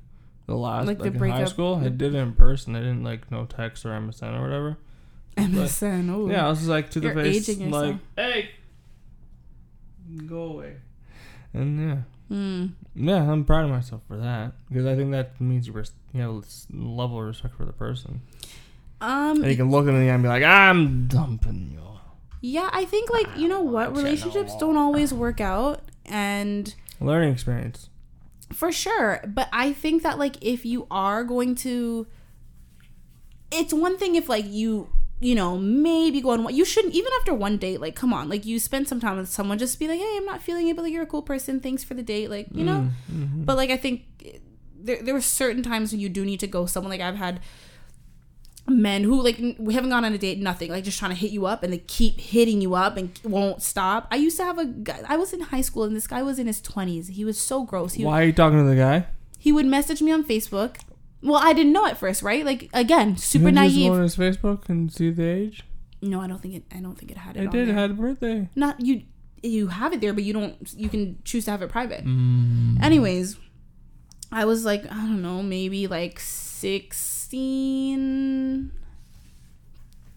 the 0.47 0.57
last 0.57 0.87
Like 0.87 0.99
like, 0.99 1.13
the 1.13 1.25
in 1.25 1.31
high 1.31 1.45
school, 1.45 1.77
I 1.77 1.89
did 1.89 2.15
it 2.15 2.19
in 2.19 2.33
person. 2.33 2.75
I 2.75 2.81
didn't 2.81 3.05
like 3.05 3.31
no 3.31 3.45
text 3.45 3.87
or 3.87 3.91
MSN 3.91 4.39
or 4.39 4.43
whatever. 4.43 4.77
MSN. 5.37 6.11
Oh. 6.11 6.29
Yeah, 6.29 6.47
I 6.47 6.49
was 6.49 6.67
like 6.67 6.91
to 6.91 7.01
the 7.01 7.09
You're 7.09 7.15
face, 7.15 7.49
like, 7.49 7.59
yourself. 7.61 7.97
hey, 8.17 8.51
go 10.27 10.43
away. 10.43 10.77
And 11.59 11.81
yeah, 11.89 11.97
Mm. 12.37 12.73
yeah, 12.95 13.31
I'm 13.33 13.45
proud 13.45 13.65
of 13.65 13.71
myself 13.71 14.03
for 14.07 14.17
that 14.19 14.53
because 14.69 14.85
I 14.87 14.95
think 14.95 15.11
that 15.13 15.41
means 15.41 15.67
you 15.67 15.73
res- 15.73 15.93
you 16.13 16.21
have 16.23 16.43
this 16.43 16.67
level 16.73 17.21
of 17.21 17.27
respect 17.27 17.55
for 17.57 17.65
the 17.65 17.73
person, 17.73 18.21
Um. 19.01 19.43
and 19.43 19.51
you 19.51 19.57
can 19.57 19.71
look 19.71 19.87
in 19.89 19.95
the 19.99 20.11
eye 20.11 20.15
and 20.15 20.23
be 20.23 20.29
like, 20.29 20.43
I'm 20.45 21.07
dumping 21.07 21.71
you. 21.73 21.81
Yeah, 22.41 22.69
I 22.73 22.85
think 22.85 23.11
like 23.11 23.27
you 23.37 23.49
know 23.49 23.63
what 23.63 23.97
relationships 23.97 24.57
don't 24.59 24.77
always 24.77 25.13
work 25.15 25.41
out, 25.41 25.81
and 26.07 26.75
Learning 27.01 27.33
experience. 27.33 27.89
for 28.53 28.71
sure. 28.73 29.21
But 29.27 29.49
I 29.53 29.73
think 29.73 30.03
that 30.03 30.19
like 30.19 30.37
if 30.43 30.65
you 30.67 30.87
are 30.91 31.25
going 31.25 31.55
to, 31.67 32.07
it's 33.51 33.73
one 33.73 33.97
thing 33.99 34.15
if 34.17 34.29
like 34.29 34.45
you 34.47 34.89
you 35.21 35.35
know 35.35 35.59
maybe 35.59 36.21
go 36.21 36.31
on 36.31 36.45
one. 36.45 36.55
You 36.55 36.65
shouldn't 36.65 36.95
even 36.95 37.13
after 37.19 37.35
one 37.35 37.57
date. 37.57 37.81
Like 37.81 37.95
come 37.95 38.13
on, 38.13 38.29
like 38.29 38.47
you 38.47 38.59
spend 38.59 38.89
some 38.89 39.01
time 39.01 39.17
with 39.17 39.29
someone, 39.29 39.59
just 39.59 39.79
be 39.79 39.89
like, 39.89 39.99
hey, 39.99 40.17
I'm 40.17 40.25
not 40.25 40.43
feeling 40.43 40.69
it, 40.69 40.77
but 40.77 40.83
like 40.83 40.93
you're 40.93 41.03
a 41.03 41.07
cool 41.07 41.23
person. 41.23 41.61
Thanks 41.61 41.85
for 41.85 41.95
the 41.95 42.03
date. 42.03 42.31
Like 42.31 42.49
you 42.53 42.65
know. 42.65 42.91
Mm-hmm. 43.13 43.45
But 43.45 43.57
like 43.57 43.71
I 43.71 43.77
think 43.77 44.03
there 44.79 45.03
there 45.03 45.17
are 45.17 45.21
certain 45.21 45.63
times 45.63 45.93
when 45.93 46.01
you 46.01 46.09
do 46.09 46.25
need 46.25 46.41
to 46.41 46.47
go 46.47 46.67
someone 46.67 46.91
like 46.91 47.01
I've 47.01 47.17
had 47.17 47.41
men 48.67 49.03
who 49.03 49.23
like 49.23 49.41
we 49.59 49.73
haven't 49.75 49.89
gone 49.91 50.05
on 50.05 50.13
a 50.13 50.19
date 50.19 50.39
nothing 50.39 50.71
like 50.71 50.85
just 50.85 50.99
trying 50.99 51.11
to 51.11 51.17
hit 51.17 51.31
you 51.31 51.47
up 51.47 51.63
and 51.63 51.73
they 51.73 51.79
keep 51.79 52.21
hitting 52.21 52.61
you 52.61 52.75
up 52.75 52.97
and 52.97 53.19
won't 53.25 53.63
stop. 53.63 54.07
I 54.11 54.17
used 54.17 54.37
to 54.37 54.45
have 54.45 54.59
a 54.59 54.67
guy 54.67 55.01
I 55.09 55.17
was 55.17 55.33
in 55.33 55.41
high 55.41 55.63
school 55.63 55.85
and 55.85 55.97
this 55.97 56.07
guy 56.07 56.23
was 56.23 56.39
in 56.39 56.47
his 56.47 56.61
20s. 56.61 57.11
He 57.11 57.25
was 57.25 57.41
so 57.41 57.65
gross. 57.65 57.95
He 57.95 58.05
Why 58.05 58.23
are 58.23 58.27
you 58.27 58.33
talking 58.33 58.59
to 58.59 58.65
the 58.65 58.77
guy? 58.77 59.07
he 59.39 59.53
would 59.53 59.67
message 59.67 60.03
me 60.03 60.13
on 60.13 60.25
Facebook. 60.25 60.77
Well, 61.23 61.41
I 61.43 61.53
didn't 61.53 61.73
know 61.73 61.87
at 61.87 61.99
first, 61.99 62.23
right? 62.23 62.45
Like 62.45 62.71
again, 62.73 63.17
super 63.17 63.49
you 63.49 63.53
didn't 63.53 63.65
Just 63.65 63.77
naive. 63.77 63.91
go 63.91 63.95
on 63.97 64.03
his 64.03 64.17
Facebook 64.17 64.69
and 64.69 64.93
see 64.93 65.11
the 65.11 65.27
age. 65.29 65.65
No, 66.01 66.21
I 66.21 66.29
don't 66.29 66.41
think 66.41 66.55
it 66.55 66.63
I 66.75 66.79
don't 66.81 66.97
think 66.97 67.11
it 67.11 67.17
had 67.19 67.37
it 67.37 67.43
I 67.43 67.47
on 67.47 67.51
did. 67.53 67.63
It 67.63 67.67
there. 67.73 67.75
had 67.75 67.91
a 67.91 67.95
birthday. 67.95 68.49
Not 68.55 68.81
you 68.81 69.03
you 69.43 69.69
have 69.69 69.93
it 69.93 70.01
there 70.01 70.13
but 70.13 70.25
you 70.25 70.33
don't 70.33 70.57
you 70.77 70.89
can 70.89 71.19
choose 71.25 71.45
to 71.47 71.51
have 71.51 71.63
it 71.63 71.71
private. 71.71 72.05
Mm. 72.05 72.81
Anyways, 72.83 73.37
I 74.31 74.45
was 74.45 74.65
like, 74.65 74.85
I 74.85 74.95
don't 74.97 75.23
know, 75.23 75.43
maybe 75.43 75.87
like 75.87 76.21
16. 76.21 78.73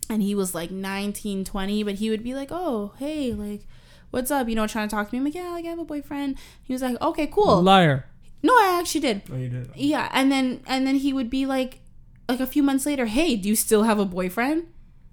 And 0.09 0.21
he 0.21 0.35
was 0.35 0.53
like 0.53 0.71
19, 0.71 1.45
20, 1.45 1.83
but 1.83 1.95
he 1.95 2.09
would 2.09 2.23
be 2.23 2.33
like, 2.33 2.49
oh, 2.51 2.93
hey, 2.99 3.33
like, 3.33 3.65
what's 4.09 4.29
up? 4.29 4.49
You 4.49 4.55
know, 4.55 4.67
trying 4.67 4.89
to 4.89 4.95
talk 4.95 5.07
to 5.09 5.15
me. 5.15 5.19
I'm 5.19 5.23
like, 5.25 5.35
yeah, 5.35 5.51
like, 5.51 5.63
I 5.65 5.69
have 5.69 5.79
a 5.79 5.85
boyfriend. 5.85 6.37
He 6.63 6.73
was 6.73 6.81
like, 6.81 6.99
okay, 7.01 7.27
cool. 7.27 7.61
Liar. 7.61 8.05
No, 8.43 8.53
I 8.53 8.77
actually 8.79 9.01
did. 9.01 9.21
Oh, 9.31 9.35
you 9.35 9.49
did. 9.49 9.69
Yeah. 9.75 10.09
And 10.11 10.31
then, 10.31 10.61
and 10.65 10.85
then 10.87 10.95
he 10.95 11.13
would 11.13 11.29
be 11.29 11.45
like, 11.45 11.79
like 12.27 12.39
a 12.39 12.47
few 12.47 12.63
months 12.63 12.85
later, 12.85 13.05
hey, 13.05 13.35
do 13.35 13.49
you 13.49 13.55
still 13.55 13.83
have 13.83 13.99
a 13.99 14.05
boyfriend? 14.05 14.67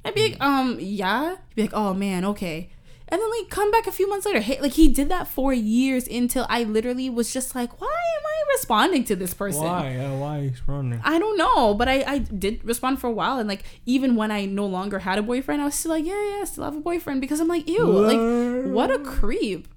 I'd 0.04 0.14
be 0.14 0.30
like, 0.30 0.40
um, 0.40 0.78
yeah. 0.80 1.36
He'd 1.48 1.54
be 1.54 1.62
like, 1.62 1.74
oh 1.74 1.92
man, 1.92 2.24
okay. 2.24 2.70
And 3.10 3.20
then 3.20 3.30
like 3.30 3.48
come 3.48 3.70
back 3.70 3.86
a 3.86 3.92
few 3.92 4.08
months 4.08 4.26
later. 4.26 4.40
Hey, 4.40 4.60
like 4.60 4.72
he 4.72 4.88
did 4.88 5.08
that 5.08 5.26
for 5.26 5.52
years 5.52 6.06
until 6.06 6.46
I 6.48 6.64
literally 6.64 7.08
was 7.08 7.32
just 7.32 7.54
like, 7.54 7.80
why 7.80 7.86
am 7.86 8.26
I 8.26 8.52
responding 8.52 9.04
to 9.04 9.16
this 9.16 9.32
person? 9.32 9.62
Why? 9.62 9.92
Yeah, 9.92 10.16
why 10.18 10.38
are 10.38 10.42
you 10.42 10.50
responding? 10.50 11.00
I 11.02 11.18
don't 11.18 11.38
know, 11.38 11.72
but 11.74 11.88
I, 11.88 12.04
I 12.06 12.18
did 12.18 12.62
respond 12.64 13.00
for 13.00 13.06
a 13.06 13.12
while, 13.12 13.38
and 13.38 13.48
like 13.48 13.64
even 13.86 14.14
when 14.14 14.30
I 14.30 14.44
no 14.44 14.66
longer 14.66 14.98
had 14.98 15.18
a 15.18 15.22
boyfriend, 15.22 15.62
I 15.62 15.64
was 15.64 15.74
still 15.74 15.92
like, 15.92 16.04
yeah, 16.04 16.12
yeah, 16.12 16.42
I 16.42 16.44
still 16.44 16.64
have 16.64 16.76
a 16.76 16.80
boyfriend 16.80 17.22
because 17.22 17.40
I'm 17.40 17.48
like, 17.48 17.66
ew, 17.66 17.86
like 17.86 18.72
what 18.74 18.90
a 18.90 18.98
creep. 18.98 19.68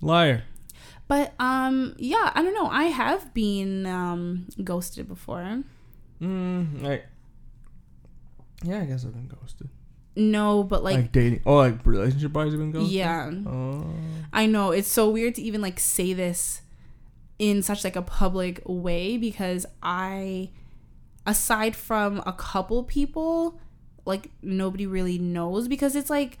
Liar. 0.00 0.44
But 1.08 1.32
um, 1.40 1.94
yeah, 1.98 2.30
I 2.34 2.42
don't 2.42 2.54
know. 2.54 2.66
I 2.68 2.84
have 2.84 3.32
been 3.34 3.86
um 3.86 4.46
ghosted 4.62 5.08
before. 5.08 5.62
Mm, 6.20 6.82
like, 6.82 7.06
yeah, 8.62 8.80
I 8.80 8.84
guess 8.84 9.04
I've 9.04 9.14
been 9.14 9.28
ghosted. 9.28 9.68
No, 10.16 10.64
but 10.64 10.82
Like, 10.82 10.96
like, 10.96 11.12
dating. 11.12 11.42
Oh, 11.46 11.56
like 11.56 11.86
relationship 11.86 12.32
wise, 12.32 12.50
you've 12.52 12.60
been 12.60 12.72
ghosted. 12.72 12.92
yeah, 12.92 13.30
Oh. 13.46 13.86
I 14.32 14.46
know 14.46 14.72
it's 14.72 14.88
so 14.88 15.08
weird 15.08 15.36
to 15.36 15.42
even 15.42 15.60
like 15.60 15.78
say 15.78 16.12
this 16.12 16.62
in 17.38 17.62
such 17.62 17.84
like 17.84 17.94
a 17.94 18.02
public 18.02 18.60
way 18.66 19.16
because 19.16 19.64
I, 19.80 20.50
aside 21.24 21.76
from 21.76 22.20
a 22.26 22.32
couple 22.32 22.82
people, 22.82 23.60
like 24.04 24.30
nobody 24.42 24.86
really 24.86 25.18
knows 25.18 25.68
because 25.68 25.96
it's 25.96 26.10
like. 26.10 26.38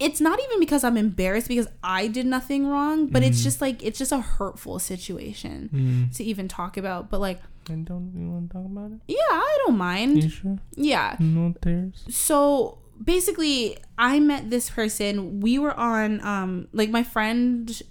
It's 0.00 0.20
not 0.20 0.40
even 0.42 0.58
because 0.60 0.82
I'm 0.84 0.96
embarrassed 0.96 1.46
because 1.48 1.68
I 1.82 2.08
did 2.08 2.26
nothing 2.26 2.66
wrong, 2.66 3.06
but 3.06 3.22
it's 3.22 3.42
just 3.44 3.60
like 3.60 3.82
it's 3.82 3.98
just 3.98 4.10
a 4.12 4.20
hurtful 4.20 4.78
situation 4.80 5.70
Mm. 5.72 6.16
to 6.16 6.24
even 6.24 6.48
talk 6.48 6.76
about. 6.76 7.10
But 7.10 7.20
like, 7.20 7.40
And 7.70 7.86
don't 7.86 8.12
you 8.16 8.30
want 8.30 8.50
to 8.50 8.54
talk 8.58 8.66
about 8.66 8.90
it? 8.92 9.00
yeah, 9.06 9.30
I 9.30 9.58
don't 9.66 9.78
mind. 9.78 10.22
You 10.22 10.28
sure? 10.28 10.58
Yeah. 10.74 11.16
No 11.20 11.54
tears. 11.62 12.04
so 12.08 12.78
basically 13.02 13.76
i 13.98 14.20
met 14.20 14.50
this 14.50 14.70
person 14.70 15.40
we 15.40 15.58
were 15.58 15.74
on 15.74 16.20
um 16.24 16.68
like 16.72 16.90
my 16.90 17.02
friend 17.02 17.82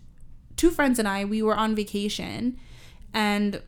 two 0.55 0.71
friends 0.71 0.97
and 0.97 1.09
i 1.09 1.25
we 1.25 1.41
were 1.43 1.53
on 1.57 1.75
vacation 1.75 2.57
and 3.13 3.61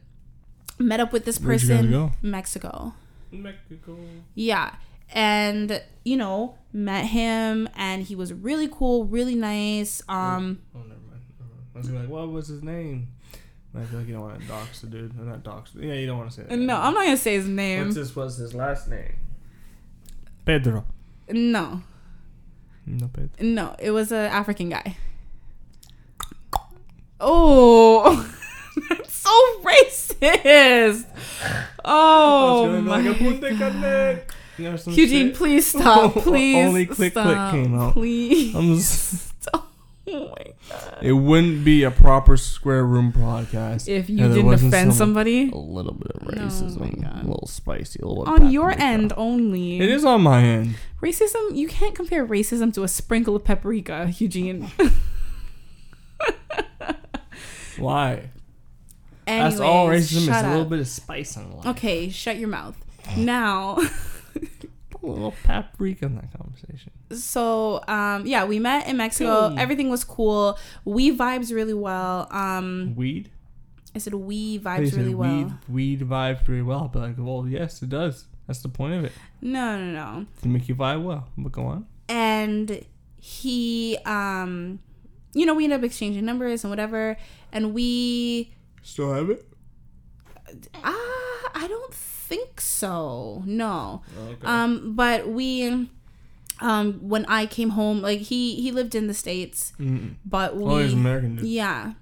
met 0.79 1.01
up 1.01 1.11
with 1.11 1.25
this 1.25 1.37
Where'd 1.41 1.61
you 1.61 1.67
person 1.67 1.91
go? 1.91 2.11
mexico 2.21 2.93
Mexico. 3.33 3.97
yeah 4.33 4.75
and 5.13 5.81
you 6.03 6.17
know 6.17 6.57
met 6.73 7.05
him 7.05 7.69
and 7.75 8.03
he 8.03 8.15
was 8.15 8.33
really 8.33 8.67
cool 8.67 9.05
really 9.05 9.35
nice 9.35 10.01
um 10.09 10.59
Oh, 10.75 10.79
never 10.79 10.89
mind. 10.89 11.21
Never 11.39 11.51
mind. 11.53 11.65
I 11.73 11.77
was 11.77 11.87
gonna 11.87 11.99
like, 12.01 12.09
what 12.09 12.31
was 12.31 12.47
his 12.47 12.63
name? 12.63 13.07
And 13.73 13.83
I 13.83 13.85
feel 13.87 13.99
like 13.99 14.07
you 14.07 14.13
don't 14.13 14.23
want 14.23 14.39
to 14.41 14.47
dox 14.47 14.81
the 14.81 14.87
dude. 14.87 15.19
Or 15.19 15.23
not 15.25 15.43
dox. 15.43 15.71
Yeah, 15.75 15.93
you 15.95 16.07
don't 16.07 16.17
want 16.17 16.29
to 16.31 16.35
say 16.35 16.43
that. 16.43 16.57
no 16.57 16.75
i'm 16.77 16.93
not 16.93 17.03
gonna 17.05 17.17
say 17.17 17.33
his 17.35 17.47
name 17.47 17.83
What's 17.85 17.95
this? 17.95 18.15
Was 18.15 18.37
his 18.37 18.53
last 18.53 18.89
name? 18.89 19.13
Pedro. 20.45 20.85
no 21.29 21.81
No, 22.85 23.07
Pedro. 23.07 23.29
no 23.41 23.75
it 23.79 23.91
was 23.91 24.11
a 24.11 24.29
african 24.29 24.69
guy 24.69 24.95
oh 27.19 28.31
that's 28.89 29.13
so 29.13 29.29
racist 29.63 31.05
oh 31.85 32.81
my 32.81 32.99
You 32.99 33.03
know, 33.05 33.13
some 33.13 33.31
Eugene, 34.57 35.27
shit. 35.27 35.35
please 35.35 35.67
stop. 35.67 36.13
Please. 36.23 36.55
Only 36.65 36.85
click, 36.85 37.13
click 37.13 37.51
came 37.51 37.77
out. 37.79 37.93
Please. 37.93 38.55
I'm 38.55 38.75
just, 38.75 39.33
Stop. 39.41 39.71
Oh 40.07 40.29
my 40.37 40.45
god. 40.69 40.97
it 41.01 41.13
wouldn't 41.13 41.65
be 41.65 41.81
a 41.83 41.89
proper 41.91 42.37
square 42.37 42.85
room 42.85 43.11
podcast 43.11 43.87
If 43.89 44.07
you 44.09 44.17
didn't 44.17 44.45
wasn't 44.45 44.71
offend 44.73 44.91
some- 44.93 44.97
somebody 44.97 45.49
a 45.49 45.55
little 45.57 45.93
bit 45.93 46.11
of 46.11 46.23
Oh 46.27 46.31
racism, 46.31 46.79
my 46.79 46.89
God. 47.09 47.23
a 47.23 47.27
little 47.27 47.47
spicy, 47.47 47.99
a 48.03 48.07
little 48.07 48.23
on 48.31 48.51
your 48.51 48.71
end 48.71 49.09
car. 49.11 49.19
only. 49.19 49.79
It 49.79 49.89
is 49.89 50.05
on 50.05 50.21
my 50.21 50.43
end. 50.43 50.75
Racism, 51.01 51.55
you 51.55 51.67
can't 51.67 51.95
compare 51.95 52.25
racism 52.25 52.71
to 52.75 52.83
a 52.83 52.87
sprinkle 52.87 53.35
of 53.35 53.43
paprika, 53.43 54.11
Eugene. 54.17 54.69
Why? 57.77 58.29
That's 59.25 59.59
all 59.59 59.87
racism 59.87 60.17
is 60.17 60.25
shut 60.25 60.45
a 60.45 60.49
little 60.49 60.65
bit 60.65 60.79
of 60.79 60.87
spice 60.87 61.35
on 61.35 61.51
life. 61.57 61.65
Okay, 61.65 62.09
shut 62.09 62.37
your 62.37 62.47
mouth. 62.49 62.77
Now, 63.17 63.75
Put 63.75 63.91
a 65.09 65.13
little 65.13 65.33
paprika 65.43 66.05
in 66.05 66.15
that 66.15 66.31
conversation. 66.37 66.91
so 67.11 67.83
um, 67.87 68.25
yeah, 68.25 68.45
we 68.45 68.59
met 68.59 68.87
in 68.87 68.97
Mexico. 68.97 69.49
Hey. 69.49 69.61
Everything 69.61 69.89
was 69.89 70.03
cool. 70.03 70.57
We 70.83 71.15
vibes 71.15 71.53
really 71.53 71.73
well. 71.73 72.27
Um, 72.31 72.93
Weed? 72.95 73.29
I 73.93 73.99
said 73.99 74.13
we 74.13 74.57
They 74.57 74.63
vibes 74.63 74.89
said 74.89 74.99
really 74.99 75.15
well. 75.15 75.33
Weed, 75.35 75.53
weed 75.69 75.99
vibes 76.01 76.47
really 76.47 76.61
well. 76.61 76.89
But 76.91 76.99
like, 77.01 77.15
well, 77.17 77.45
yes, 77.47 77.81
it 77.81 77.89
does. 77.89 78.25
That's 78.47 78.59
the 78.61 78.69
point 78.69 78.93
of 78.93 79.05
it. 79.05 79.11
No, 79.41 79.77
no, 79.79 79.91
no. 79.91 80.25
To 80.41 80.47
make 80.47 80.67
you 80.67 80.75
vibe 80.75 81.03
well. 81.03 81.27
But 81.37 81.51
go 81.51 81.65
on. 81.65 81.87
and 82.09 82.85
he 83.17 83.97
um 84.05 84.77
you 85.33 85.45
know 85.47 85.53
we 85.55 85.63
ended 85.63 85.79
up 85.79 85.83
exchanging 85.83 86.23
numbers 86.23 86.63
and 86.63 86.69
whatever 86.69 87.17
and 87.51 87.73
we 87.73 88.53
Still 88.83 89.13
have 89.13 89.29
it? 89.31 89.43
ah 90.83 91.49
i 91.55 91.65
don't 91.67 91.93
think 92.29 92.59
so 92.61 93.41
no 93.45 94.01
Okay. 94.17 94.45
um 94.47 94.95
but 94.95 95.27
we 95.27 95.87
um 96.61 96.93
when 97.13 97.25
i 97.27 97.45
came 97.45 97.71
home 97.71 98.01
like 98.01 98.19
he 98.31 98.55
he 98.63 98.71
lived 98.71 98.95
in 98.95 99.07
the 99.07 99.13
states 99.13 99.73
Mm. 99.79 100.15
but 100.25 100.55
we 100.57 100.63
Oh, 100.63 100.77
he's 100.77 100.93
American, 100.93 101.35
dude. 101.37 101.45
yeah 101.45 101.93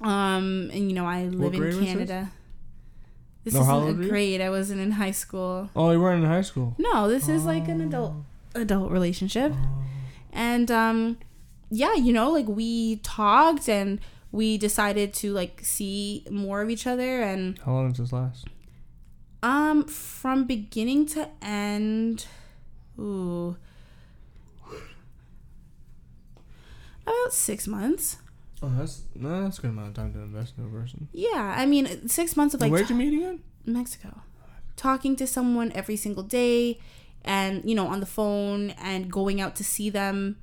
um 0.00 0.70
and 0.72 0.88
you 0.90 0.94
know 0.94 1.06
i 1.06 1.24
live 1.24 1.54
in 1.54 1.84
canada 1.84 2.30
this 3.44 3.54
No, 3.54 3.64
how 3.64 3.78
isn't 3.80 3.96
old 3.96 4.04
a 4.04 4.08
grade 4.08 4.40
i 4.40 4.50
wasn't 4.50 4.80
in 4.80 4.92
high 4.92 5.10
school 5.12 5.70
Oh, 5.74 5.90
you 5.90 6.00
weren't 6.00 6.22
in 6.24 6.28
high 6.30 6.42
school. 6.42 6.74
no 6.78 7.08
this 7.08 7.28
is 7.28 7.44
like 7.44 7.68
an 7.68 7.80
adult 7.80 8.14
adult 8.54 8.90
relationship 8.90 9.52
Oh. 9.54 9.84
and 10.32 10.70
um 10.70 11.18
yeah 11.70 11.94
you 11.94 12.12
know 12.12 12.30
like 12.30 12.46
we 12.48 12.96
talked 12.96 13.68
and 13.68 14.00
we 14.30 14.58
decided 14.58 15.12
to 15.14 15.32
like 15.32 15.60
see 15.62 16.24
more 16.30 16.60
of 16.62 16.68
each 16.70 16.86
other 16.86 17.22
and 17.22 17.58
How 17.64 17.72
long 17.72 17.88
does 17.88 17.98
this 17.98 18.12
last? 18.12 18.46
Um 19.42 19.84
from 19.84 20.44
beginning 20.44 21.06
to 21.06 21.28
end 21.42 22.26
ooh 22.98 23.56
about 27.06 27.32
six 27.32 27.66
months 27.66 28.16
Oh, 28.60 28.72
that's 28.76 29.02
no, 29.14 29.44
that's 29.44 29.60
a 29.60 29.62
good 29.62 29.70
amount 29.70 29.88
of 29.90 29.94
time 29.94 30.12
to 30.14 30.18
invest 30.18 30.54
in 30.58 30.64
a 30.64 30.68
person. 30.68 31.08
yeah 31.12 31.54
i 31.56 31.64
mean 31.64 32.08
six 32.08 32.36
months 32.36 32.54
of 32.54 32.60
like 32.60 32.72
Where'd 32.72 32.90
you 32.90 32.96
meet 32.96 33.14
again? 33.14 33.40
mexico 33.64 34.20
talking 34.76 35.14
to 35.16 35.26
someone 35.26 35.70
every 35.72 35.94
single 35.96 36.22
day 36.24 36.78
and 37.24 37.62
you 37.68 37.74
know 37.76 37.86
on 37.86 38.00
the 38.00 38.06
phone 38.06 38.70
and 38.70 39.10
going 39.12 39.40
out 39.40 39.54
to 39.56 39.64
see 39.64 39.90
them 39.90 40.36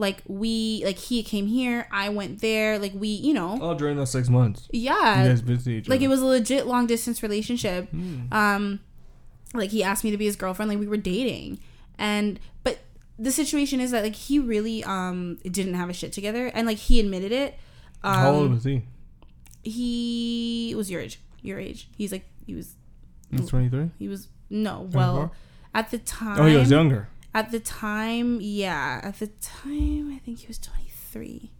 like 0.00 0.22
we 0.26 0.82
like 0.84 0.96
he 0.98 1.22
came 1.22 1.46
here 1.46 1.86
i 1.92 2.08
went 2.08 2.40
there 2.40 2.78
like 2.78 2.92
we 2.94 3.08
you 3.08 3.34
know 3.34 3.58
Oh, 3.60 3.74
during 3.74 3.96
those 3.96 4.10
six 4.10 4.28
months. 4.28 4.66
yeah 4.72 5.22
you 5.22 5.28
guys 5.30 5.40
visited 5.40 5.70
each 5.76 5.88
like 5.88 5.98
other. 5.98 6.06
it 6.06 6.08
was 6.08 6.20
a 6.20 6.26
legit 6.26 6.66
long 6.66 6.86
distance 6.86 7.22
relationship 7.22 7.88
Hmm. 7.90 8.20
um 8.32 8.80
like 9.54 9.70
he 9.70 9.82
asked 9.84 10.02
me 10.04 10.10
to 10.10 10.16
be 10.16 10.24
his 10.24 10.36
girlfriend 10.36 10.68
like 10.70 10.78
we 10.78 10.86
were 10.88 10.96
dating 10.96 11.58
and 11.98 12.40
but 12.64 12.78
the 13.18 13.30
situation 13.30 13.80
is 13.80 13.90
that 13.90 14.02
like 14.02 14.14
he 14.14 14.38
really 14.38 14.82
um 14.84 15.36
didn't 15.42 15.74
have 15.74 15.90
a 15.90 15.92
shit 15.92 16.12
together 16.12 16.46
and 16.54 16.66
like 16.66 16.78
he 16.78 16.98
admitted 17.00 17.32
it 17.32 17.58
um 18.02 18.14
How 18.14 18.30
old 18.32 18.50
was 18.52 18.64
he? 18.64 18.82
he 19.62 20.72
was 20.76 20.90
your 20.90 21.00
age 21.00 21.20
your 21.42 21.58
age 21.58 21.88
he's 21.96 22.12
like 22.12 22.24
he 22.46 22.54
was 22.54 22.74
He's 23.30 23.48
23? 23.48 23.90
he 23.98 24.08
was 24.08 24.28
no 24.48 24.88
well 24.92 25.14
24? 25.14 25.30
at 25.74 25.90
the 25.90 25.98
time 25.98 26.40
Oh, 26.40 26.46
he 26.46 26.56
was 26.56 26.70
younger. 26.70 27.08
At 27.34 27.50
the 27.50 27.60
time 27.60 28.38
yeah 28.40 29.00
at 29.02 29.18
the 29.18 29.28
time 29.40 30.12
i 30.14 30.18
think 30.18 30.38
he 30.40 30.46
was 30.46 30.58
23 30.58 31.50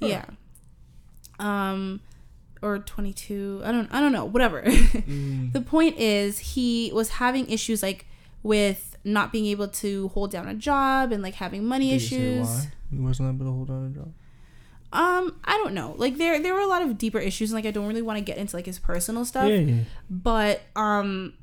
Huh. 0.00 0.06
yeah 0.06 0.24
um 1.38 2.00
or 2.60 2.78
22 2.78 3.62
i 3.64 3.72
don't 3.72 3.88
i 3.92 4.00
don't 4.00 4.12
know 4.12 4.24
whatever 4.24 4.62
Mm. 5.02 5.52
the 5.52 5.60
point 5.60 5.98
is 5.98 6.38
he 6.38 6.90
was 6.94 7.08
having 7.10 7.48
issues 7.50 7.82
like 7.82 8.06
with 8.42 8.96
not 9.04 9.32
being 9.32 9.46
able 9.46 9.68
to 9.68 10.08
hold 10.08 10.30
down 10.30 10.46
a 10.48 10.54
job 10.54 11.10
and 11.12 11.22
like 11.22 11.34
having 11.34 11.64
money 11.64 11.90
Did 11.90 11.96
issues 11.96 12.46
why? 12.48 12.72
He 12.90 12.98
wasn't 12.98 13.34
able 13.34 13.46
to 13.46 13.52
hold 13.52 13.68
down 13.68 13.86
a 13.86 13.90
job. 13.98 14.12
um 14.92 15.36
i 15.44 15.52
don't 15.56 15.74
know 15.74 15.94
like 15.98 16.18
there 16.18 16.40
there 16.40 16.54
were 16.54 16.60
a 16.60 16.66
lot 16.66 16.82
of 16.82 16.96
deeper 16.98 17.18
issues 17.18 17.50
and 17.50 17.56
like 17.56 17.66
i 17.66 17.70
don't 17.72 17.86
really 17.88 18.02
want 18.02 18.18
to 18.18 18.24
get 18.24 18.38
into 18.38 18.54
like 18.56 18.66
his 18.66 18.78
personal 18.78 19.24
stuff 19.24 19.48
Yeah, 19.48 19.56
yeah. 19.56 19.80
but 20.10 20.60
um 20.76 21.34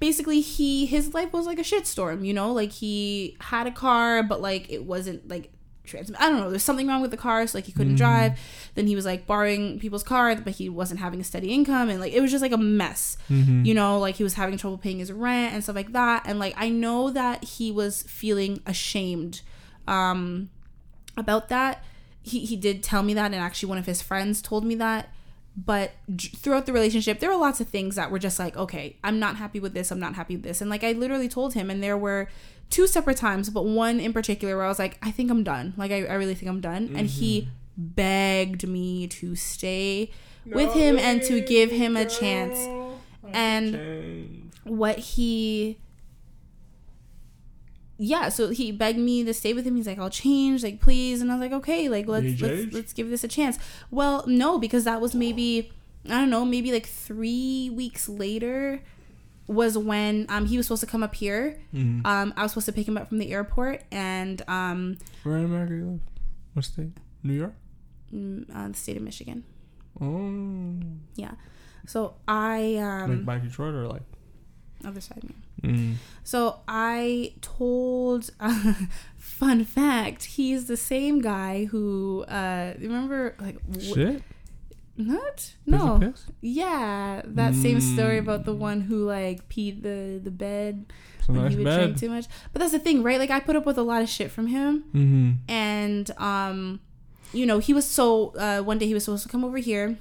basically 0.00 0.40
he 0.40 0.86
his 0.86 1.12
life 1.14 1.32
was 1.32 1.46
like 1.46 1.58
a 1.58 1.62
shitstorm 1.62 2.24
you 2.24 2.32
know 2.32 2.52
like 2.52 2.70
he 2.72 3.36
had 3.40 3.66
a 3.66 3.70
car 3.70 4.22
but 4.22 4.40
like 4.40 4.70
it 4.70 4.84
wasn't 4.84 5.26
like 5.28 5.50
trans 5.84 6.12
i 6.18 6.28
don't 6.28 6.38
know 6.38 6.50
there's 6.50 6.62
something 6.62 6.86
wrong 6.86 7.00
with 7.00 7.10
the 7.10 7.16
car 7.16 7.46
so 7.46 7.56
like 7.56 7.64
he 7.64 7.72
couldn't 7.72 7.94
Mhm. 7.94 7.98
drive 7.98 8.38
then 8.74 8.86
he 8.86 8.94
was 8.94 9.06
like 9.06 9.26
borrowing 9.26 9.78
people's 9.78 10.02
cars 10.02 10.38
but 10.44 10.52
he 10.52 10.68
wasn't 10.68 11.00
having 11.00 11.18
a 11.20 11.24
steady 11.24 11.48
income 11.52 11.88
and 11.88 11.98
like 11.98 12.12
it 12.12 12.20
was 12.20 12.30
just 12.30 12.42
like 12.42 12.52
a 12.52 12.58
mess 12.58 13.16
Mm-hmm. 13.30 13.64
you 13.64 13.72
know 13.74 13.98
like 13.98 14.16
he 14.16 14.22
was 14.22 14.34
having 14.34 14.56
trouble 14.58 14.76
paying 14.78 14.98
his 14.98 15.10
rent 15.10 15.54
and 15.54 15.62
stuff 15.64 15.76
like 15.76 15.92
that 15.92 16.24
and 16.26 16.38
like 16.38 16.54
i 16.58 16.68
know 16.68 17.10
that 17.10 17.42
he 17.42 17.72
was 17.72 18.02
feeling 18.02 18.60
ashamed 18.66 19.40
um 19.86 20.50
about 21.16 21.48
that 21.48 21.82
he, 22.22 22.44
he 22.44 22.56
did 22.56 22.82
tell 22.82 23.02
me 23.02 23.14
that 23.14 23.26
and 23.26 23.34
actually 23.36 23.68
one 23.70 23.78
of 23.78 23.86
his 23.86 24.02
friends 24.02 24.42
told 24.42 24.64
me 24.64 24.74
that 24.74 25.08
but 25.64 25.90
throughout 26.36 26.66
the 26.66 26.72
relationship 26.72 27.18
there 27.18 27.28
were 27.28 27.36
lots 27.36 27.60
of 27.60 27.68
things 27.68 27.96
that 27.96 28.12
were 28.12 28.18
just 28.18 28.38
like 28.38 28.56
okay 28.56 28.96
i'm 29.02 29.18
not 29.18 29.34
happy 29.36 29.58
with 29.58 29.74
this 29.74 29.90
i'm 29.90 29.98
not 29.98 30.14
happy 30.14 30.36
with 30.36 30.44
this. 30.44 30.60
And 30.60 30.70
like 30.70 30.84
i 30.84 30.92
literally 30.92 31.28
told 31.28 31.54
him 31.54 31.68
and 31.68 31.82
there 31.82 31.98
were 31.98 32.28
two 32.70 32.86
separate 32.86 33.16
times 33.16 33.50
but 33.50 33.64
one 33.64 33.98
in 33.98 34.12
particular 34.12 34.56
where 34.56 34.66
i 34.66 34.68
was 34.68 34.78
like 34.78 34.98
i 35.02 35.10
think 35.10 35.30
i'm 35.30 35.42
done. 35.42 35.74
Like 35.76 35.90
i, 35.90 36.04
I 36.04 36.14
really 36.14 36.34
think 36.34 36.48
i'm 36.48 36.60
done. 36.60 36.92
And 36.94 37.08
he 37.08 37.48
begged 37.76 38.68
me 38.68 39.06
to 39.08 39.34
stay 39.34 40.10
with 40.44 40.72
him 40.74 40.96
and 40.98 41.22
to 41.22 41.40
give 41.40 41.70
him 41.70 41.96
a 41.96 42.04
chance. 42.06 42.58
And 43.32 44.50
what 44.64 44.98
he 44.98 45.78
yeah 47.98 48.28
so 48.28 48.50
he 48.50 48.70
begged 48.70 48.98
me 48.98 49.24
to 49.24 49.34
stay 49.34 49.52
with 49.52 49.64
him 49.66 49.74
he's 49.76 49.86
like 49.86 49.98
i'll 49.98 50.08
change 50.10 50.62
like 50.62 50.80
please 50.80 51.20
and 51.20 51.30
i 51.30 51.34
was 51.34 51.40
like 51.40 51.52
okay 51.52 51.88
like 51.88 52.06
let's 52.06 52.40
let's, 52.40 52.72
let's 52.72 52.92
give 52.92 53.10
this 53.10 53.24
a 53.24 53.28
chance 53.28 53.58
well 53.90 54.24
no 54.28 54.58
because 54.58 54.84
that 54.84 55.00
was 55.00 55.14
maybe 55.14 55.72
i 56.06 56.10
don't 56.10 56.30
know 56.30 56.44
maybe 56.44 56.70
like 56.70 56.86
three 56.86 57.70
weeks 57.74 58.08
later 58.08 58.80
was 59.48 59.76
when 59.76 60.26
um 60.28 60.46
he 60.46 60.56
was 60.56 60.66
supposed 60.66 60.80
to 60.80 60.86
come 60.86 61.02
up 61.02 61.14
here 61.14 61.58
Mhm. 61.74 62.06
um 62.06 62.32
i 62.36 62.42
was 62.44 62.52
supposed 62.52 62.66
to 62.66 62.72
pick 62.72 62.86
him 62.86 62.96
up 62.96 63.08
from 63.08 63.18
the 63.18 63.32
airport 63.32 63.82
and 63.90 64.42
um 64.46 64.96
Where 65.24 65.38
in 65.38 65.44
America 65.46 65.74
you 65.74 65.84
live? 65.86 66.00
What 66.54 66.64
state? 66.66 66.92
New 67.24 67.34
York? 67.34 67.54
mm, 68.14 68.44
uh, 68.54 68.68
the 68.68 68.74
state 68.74 68.96
of 68.96 69.02
michigan 69.02 69.42
Oh. 70.00 70.76
Yeah, 71.16 71.32
so 71.86 72.14
i 72.28 72.76
like 72.78 73.08
um 73.10 73.24
by 73.24 73.38
Detroit 73.38 73.74
or 73.74 73.88
like? 73.88 74.02
other 74.84 75.00
side 75.00 75.24
man 75.24 75.42
Mm. 75.62 75.94
So 76.24 76.60
I 76.68 77.34
told, 77.40 78.30
fun 79.16 79.64
fact, 79.64 80.24
he's 80.24 80.66
the 80.66 80.76
same 80.76 81.20
guy 81.20 81.64
who, 81.66 82.24
uh, 82.28 82.74
remember, 82.78 83.34
like, 83.40 83.56
wh- 83.76 83.80
Shit? 83.82 84.22
not? 84.96 85.54
No. 85.66 86.12
Yeah, 86.40 87.22
that 87.24 87.54
same 87.54 87.80
story 87.80 88.18
about 88.18 88.44
the 88.44 88.54
Mm. 88.54 88.58
one 88.58 88.80
who, 88.82 89.06
like, 89.06 89.48
peed 89.48 89.82
the, 89.82 90.20
the 90.22 90.30
bed 90.30 90.86
when 91.26 91.50
he 91.50 91.56
would 91.56 91.64
drink 91.64 91.98
too 91.98 92.10
much. 92.10 92.26
But 92.52 92.60
that's 92.60 92.72
the 92.72 92.78
thing, 92.78 93.02
right? 93.02 93.18
Like, 93.18 93.30
I 93.30 93.40
put 93.40 93.56
up 93.56 93.64
with 93.66 93.78
a 93.78 93.82
lot 93.82 94.02
of 94.02 94.08
shit 94.08 94.30
from 94.30 94.48
him. 94.48 94.84
Mm-hmm. 94.94 95.30
And, 95.50 96.10
um, 96.18 96.80
you 97.32 97.46
know, 97.46 97.58
he 97.58 97.72
was 97.72 97.84
so, 97.86 98.34
uh, 98.36 98.60
one 98.62 98.78
day 98.78 98.86
he 98.86 98.94
was 98.94 99.04
supposed 99.04 99.22
to 99.24 99.28
come 99.28 99.44
over 99.44 99.58
here. 99.58 99.98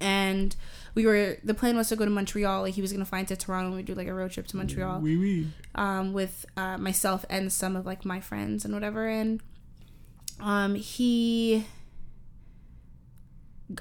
And 0.00 0.54
we 0.98 1.06
were, 1.06 1.38
the 1.44 1.54
plan 1.54 1.76
was 1.76 1.88
to 1.90 1.96
go 1.96 2.04
to 2.04 2.10
Montreal. 2.10 2.62
Like, 2.62 2.74
he 2.74 2.82
was 2.82 2.92
going 2.92 3.04
to 3.04 3.08
fly 3.08 3.20
into 3.20 3.36
Toronto 3.36 3.68
and 3.68 3.76
we'd 3.76 3.86
do, 3.86 3.94
like, 3.94 4.08
a 4.08 4.14
road 4.20 4.30
trip 4.32 4.46
to 4.48 4.56
Montreal 4.56 5.00
Wee 5.00 5.16
wee. 5.16 5.46
um, 5.74 6.12
with 6.12 6.44
uh, 6.56 6.76
myself 6.76 7.24
and 7.30 7.52
some 7.52 7.76
of 7.76 7.86
like 7.86 8.04
my 8.04 8.20
friends 8.20 8.64
and 8.64 8.74
whatever 8.74 9.06
and 9.06 9.40
um, 10.40 10.74
he 10.74 11.64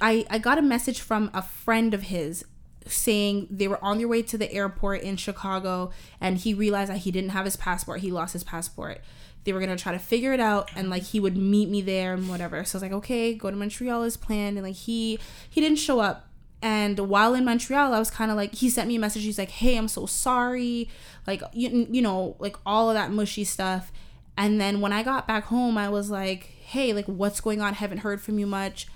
I, 0.01 0.25
I 0.30 0.38
got 0.38 0.58
a 0.58 0.62
message 0.62 0.99
from 1.01 1.30
a 1.34 1.41
friend 1.41 1.93
of 1.93 2.03
his 2.03 2.45
saying 2.86 3.47
they 3.49 3.67
were 3.67 3.84
on 3.84 3.97
their 3.97 4.08
way 4.08 4.21
to 4.21 4.38
the 4.38 4.51
airport 4.51 5.01
in 5.01 5.17
Chicago 5.17 5.91
and 6.21 6.38
he 6.38 6.53
realized 6.53 6.91
that 6.91 6.99
he 6.99 7.12
didn't 7.12 7.32
have 7.32 7.45
his 7.45 7.56
passport. 7.56 8.01
He 8.01 8.12
lost 8.12 8.34
his 8.34 8.43
passport. 8.43 9.01
They 9.43 9.53
were 9.53 9.60
gonna 9.60 9.77
try 9.77 9.93
to 9.93 9.99
figure 9.99 10.34
it 10.34 10.39
out 10.39 10.69
and 10.75 10.89
like 10.89 11.03
he 11.03 11.19
would 11.19 11.38
meet 11.38 11.69
me 11.69 11.82
there 11.82 12.13
and 12.13 12.27
whatever. 12.30 12.63
So 12.65 12.75
I 12.75 12.77
was 12.77 12.84
like, 12.84 12.91
okay, 12.93 13.34
go 13.34 13.49
to 13.49 13.56
Montreal 13.56 14.03
as 14.03 14.17
planned. 14.17 14.58
And 14.58 14.65
like 14.67 14.75
he 14.75 15.19
he 15.49 15.62
didn't 15.62 15.80
show 15.80 15.99
up. 15.99 16.27
And 16.62 16.98
while 17.00 17.34
in 17.36 17.46
Montreal, 17.46 17.93
I 17.93 18.00
was 18.00 18.10
kind 18.10 18.32
of 18.32 18.38
like, 18.38 18.56
he 18.56 18.70
sent 18.70 18.88
me 18.88 18.96
a 18.96 19.00
message. 19.00 19.24
He's 19.24 19.38
like, 19.38 19.52
hey, 19.52 19.78
I'm 19.78 19.88
so 19.88 20.06
sorry. 20.08 20.89
Like, 21.28 21.43
you, 21.54 21.88
you 21.91 22.02
know, 22.02 22.36
like 22.39 22.56
all 22.65 22.89
of 22.89 22.96
that 22.96 23.12
mushy 23.12 23.43
stuff. 23.43 23.91
And 24.36 24.60
then 24.60 24.82
when 24.82 24.91
I 24.93 25.04
got 25.04 25.28
back 25.28 25.46
home, 25.46 25.78
I 25.78 25.89
was 25.89 26.10
like, 26.10 26.43
hey, 26.65 26.93
like, 26.93 27.06
what's 27.06 27.41
going 27.41 27.62
on? 27.62 27.76
Haven't 27.76 28.00
heard 28.00 28.22
from 28.22 28.39
you 28.39 28.48
much. 28.48 28.88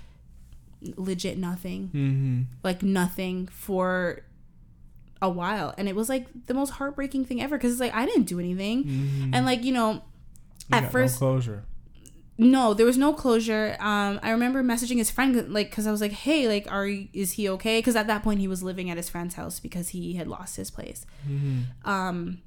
Legit 0.96 1.38
nothing 1.38 1.90
Mm-hmm. 1.94 2.42
like 2.64 2.82
nothing 2.82 3.46
for 3.46 4.22
a 5.20 5.30
while 5.30 5.72
and 5.78 5.88
it 5.88 5.94
was 5.94 6.08
like 6.08 6.26
the 6.46 6.54
most 6.54 6.70
heartbreaking 6.70 7.24
thing 7.24 7.40
ever 7.40 7.56
because 7.56 7.70
it's 7.70 7.80
like 7.80 7.94
i 7.94 8.04
didn't 8.04 8.24
do 8.24 8.40
anything 8.40 8.82
Mm-hmm. 8.82 9.30
and 9.32 9.46
like 9.46 9.62
you 9.62 9.72
know 9.72 9.92
You 9.92 10.78
at 10.78 10.90
first 10.90 11.20
no 11.20 11.28
closure. 11.28 11.62
No, 12.38 12.74
there 12.74 12.86
was 12.86 12.98
no 12.98 13.12
closure. 13.12 13.76
Um, 13.78 14.18
I 14.22 14.30
remember 14.30 14.62
messaging 14.62 14.96
his 14.96 15.10
friend 15.10 15.52
like 15.52 15.70
because 15.70 15.86
I 15.86 15.90
was 15.90 16.00
like, 16.00 16.12
hey, 16.12 16.48
like, 16.48 16.70
are 16.70 16.86
is 16.86 17.32
he 17.32 17.48
okay? 17.50 17.78
Because 17.78 17.96
at 17.96 18.06
that 18.06 18.22
point 18.22 18.40
he 18.40 18.48
was 18.48 18.62
living 18.62 18.90
at 18.90 18.96
his 18.96 19.08
friend's 19.08 19.34
house 19.34 19.60
because 19.60 19.90
he 19.90 20.14
had 20.14 20.26
lost 20.26 20.56
his 20.56 20.70
place. 20.70 21.06
Mm-hmm. 21.28 21.88
Um, 21.88 22.38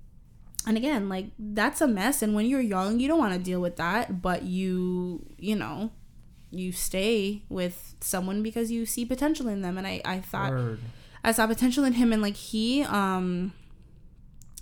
and 0.67 0.77
again, 0.77 1.07
like 1.07 1.27
that's 1.37 1.81
a 1.81 1.87
mess. 1.87 2.21
And 2.21 2.33
when 2.33 2.47
you're 2.47 2.61
young, 2.61 2.99
you 2.99 3.07
don't 3.07 3.19
want 3.19 3.33
to 3.33 3.39
deal 3.39 3.61
with 3.61 3.75
that, 3.77 4.21
but 4.21 4.43
you, 4.43 5.25
you 5.37 5.55
know, 5.55 5.91
you 6.49 6.71
stay 6.71 7.43
with 7.49 7.95
someone 8.01 8.41
because 8.41 8.71
you 8.71 8.85
see 8.85 9.05
potential 9.05 9.47
in 9.47 9.61
them. 9.61 9.77
And 9.77 9.85
I, 9.85 10.01
I 10.03 10.19
thought 10.19 10.51
Word. 10.51 10.79
I 11.23 11.31
saw 11.31 11.47
potential 11.47 11.83
in 11.83 11.93
him, 11.93 12.13
and 12.13 12.21
like 12.21 12.35
he, 12.35 12.83
um, 12.83 13.53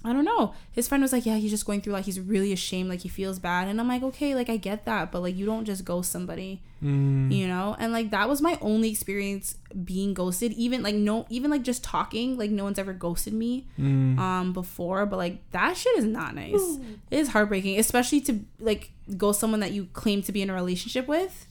I 0.05 0.11
don't 0.11 0.25
know. 0.25 0.53
His 0.73 0.87
friend 0.87 1.01
was 1.01 1.13
like, 1.13 1.25
yeah, 1.25 1.37
he's 1.37 1.51
just 1.51 1.65
going 1.65 1.79
through 1.81 1.93
like 1.93 2.03
he's 2.05 2.19
really 2.19 2.51
ashamed, 2.51 2.89
like 2.89 2.99
he 3.01 3.09
feels 3.09 3.39
bad, 3.39 3.67
and 3.69 3.79
I'm 3.79 3.87
like, 3.87 4.03
okay, 4.03 4.35
like 4.35 4.49
I 4.49 4.57
get 4.57 4.83
that, 4.85 5.11
but 5.11 5.21
like 5.21 5.35
you 5.37 5.45
don't 5.45 5.63
just 5.65 5.85
ghost 5.85 6.11
somebody, 6.11 6.61
Mm. 6.83 7.31
you 7.31 7.47
know. 7.47 7.77
And 7.79 7.93
like 7.93 8.09
that 8.11 8.27
was 8.27 8.41
my 8.41 8.57
only 8.59 8.89
experience 8.89 9.55
being 9.85 10.13
ghosted. 10.13 10.51
Even 10.53 10.83
like 10.83 10.95
no, 10.95 11.25
even 11.29 11.49
like 11.49 11.61
just 11.63 11.83
talking, 11.85 12.37
like 12.37 12.51
no 12.51 12.65
one's 12.65 12.77
ever 12.79 12.91
ghosted 12.91 13.33
me 13.33 13.67
Mm. 13.79 14.19
um 14.19 14.51
before, 14.53 15.05
but 15.05 15.15
like 15.17 15.37
that 15.51 15.77
shit 15.77 15.97
is 15.97 16.03
not 16.05 16.35
nice. 16.35 16.77
It 17.09 17.19
is 17.19 17.29
heartbreaking, 17.29 17.79
especially 17.79 18.19
to 18.21 18.39
like 18.59 18.91
ghost 19.17 19.39
someone 19.39 19.61
that 19.61 19.71
you 19.71 19.85
claim 19.93 20.21
to 20.23 20.31
be 20.33 20.41
in 20.41 20.49
a 20.49 20.53
relationship 20.53 21.07
with 21.07 21.47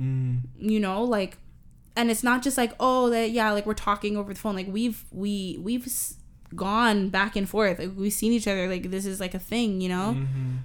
Mm. 0.00 0.40
you 0.58 0.80
know 0.80 1.04
like 1.04 1.36
and 1.96 2.10
it's 2.10 2.22
not 2.22 2.40
just 2.42 2.56
like 2.56 2.72
oh 2.80 3.10
that 3.10 3.30
yeah 3.32 3.50
like 3.50 3.66
we're 3.66 3.74
talking 3.74 4.16
over 4.16 4.32
the 4.32 4.38
phone 4.40 4.54
like 4.54 4.66
we've 4.68 5.04
we 5.12 5.58
we've 5.60 5.84
s- 5.86 6.14
gone 6.56 7.08
back 7.10 7.36
and 7.36 7.48
forth 7.48 7.78
like 7.78 7.90
we've 7.96 8.12
seen 8.12 8.32
each 8.32 8.48
other 8.48 8.68
like 8.68 8.90
this 8.90 9.06
is 9.06 9.20
like 9.20 9.34
a 9.34 9.38
thing 9.38 9.80
you 9.80 9.88
know 9.88 10.14
Mm-hmm. 10.18 10.56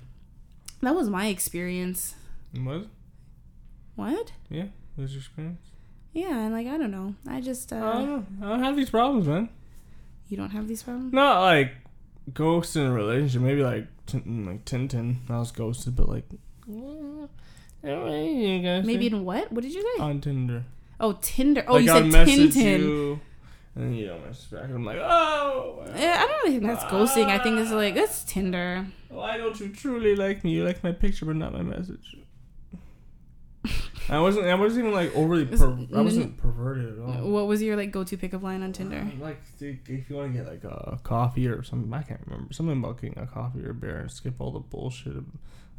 that 0.81 0.95
was 0.95 1.09
my 1.09 1.27
experience 1.27 2.15
What? 2.53 2.87
what 3.95 4.31
Yeah. 4.49 4.65
What's 4.95 5.11
your 5.11 5.19
experience? 5.19 5.59
yeah 6.13 6.37
and 6.39 6.53
like 6.53 6.65
i 6.67 6.77
don't 6.77 6.91
know 6.91 7.13
i 7.27 7.41
just 7.41 7.71
I 7.73 7.77
uh 7.79 7.93
don't 7.93 8.07
know. 8.39 8.45
I 8.47 8.49
don't 8.51 8.63
have 8.63 8.75
these 8.75 8.89
problems, 8.89 9.27
man. 9.27 9.49
you 10.29 10.37
don't 10.37 10.51
have 10.51 10.67
these 10.67 10.81
problems 10.83 11.13
Not 11.13 11.41
like 11.41 11.73
ghosts 12.33 12.75
in 12.75 12.83
a 12.87 12.91
relationship. 12.93 13.41
Maybe 13.41 13.61
like 13.63 13.87
Tin- 14.07 14.45
like 14.45 14.65
Tintin. 14.65 15.17
I 15.29 15.39
was 15.39 15.51
ghosted, 15.51 15.95
but 15.95 16.07
like. 16.09 16.25
I 16.67 16.71
don't 17.87 18.05
know, 18.05 18.15
you 18.15 18.61
guys 18.61 18.85
maybe 18.85 19.07
in 19.07 19.23
what 19.25 19.51
what 19.51 19.61
did 19.63 19.73
you 19.73 19.81
say 19.81 20.01
on 20.03 20.19
Tinder. 20.21 20.63
oh 20.99 21.17
tinder 21.21 21.63
oh 21.67 21.73
like 21.73 21.83
you 21.83 21.89
said 22.11 22.27
tintin 22.27 22.79
you, 22.79 23.19
and 23.75 23.83
then 23.85 23.93
you 23.93 24.07
don't 24.07 24.25
message 24.25 24.49
back. 24.51 24.63
I'm 24.69 24.85
like, 24.85 24.97
oh. 24.97 25.83
yeah, 25.97 26.17
i 26.23 26.27
don't 26.27 26.43
really 26.43 26.51
think 26.59 26.63
that's 26.63 26.83
ghosting 26.85 27.25
i 27.27 27.37
think 27.37 27.59
it's 27.59 27.71
like 27.71 27.93
that's 27.95 28.23
tinder 28.23 28.85
Why 29.09 29.37
don't 29.37 29.59
you 29.59 29.69
truly 29.69 30.15
like 30.15 30.43
me? 30.43 30.51
You 30.51 30.63
like 30.65 30.83
my 30.83 30.91
picture, 30.91 31.25
but 31.25 31.35
not 31.35 31.53
my 31.53 31.61
message. 31.61 32.17
I 34.07 34.19
wasn't. 34.19 34.45
I 34.45 34.53
wasn't 34.53 34.85
even 34.85 34.93
like 34.93 35.15
overly. 35.15 35.45
Per- 35.47 35.79
I 35.95 36.01
wasn't 36.01 36.37
perverted 36.37 36.93
at 36.93 37.03
all. 37.03 37.27
what 37.31 37.47
was 37.47 37.59
your 37.63 37.75
like 37.75 37.89
go-to 37.91 38.15
pickup 38.17 38.43
line 38.43 38.61
on 38.61 38.71
tinder 38.71 38.99
Uh, 38.99 39.23
Like 39.23 39.41
if 39.59 39.89
you 40.09 40.15
want 40.15 40.31
to 40.33 40.37
get 40.37 40.47
like 40.47 40.63
a 40.63 40.99
coffee 41.01 41.47
or 41.47 41.63
something, 41.63 41.91
I 41.91 42.03
can't 42.03 42.21
remember 42.27 42.53
something 42.53 42.77
about 42.77 43.01
getting 43.01 43.17
a 43.17 43.25
coffee 43.25 43.63
or 43.65 43.71
a 43.71 43.73
beer 43.73 43.97
and 43.97 44.11
skip 44.11 44.35
all 44.39 44.51
the 44.51 44.59
bullshit. 44.59 45.15
of- 45.17 45.25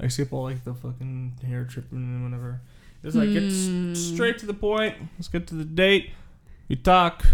Like 0.00 0.10
skip 0.10 0.32
all 0.32 0.42
like 0.42 0.64
the 0.64 0.74
fucking 0.74 1.38
hair 1.46 1.64
tripping 1.64 1.98
and 1.98 2.24
whatever. 2.24 2.62
Just 3.04 3.16
like 3.16 3.32
get 3.32 3.44
Hmm. 3.44 3.92
s- 3.92 3.98
straight 4.00 4.38
to 4.38 4.46
the 4.46 4.54
point. 4.54 4.96
Let's 5.16 5.28
get 5.28 5.46
to 5.48 5.54
the 5.54 5.64
date. 5.64 6.10
We 6.68 6.74
talk. 6.74 7.24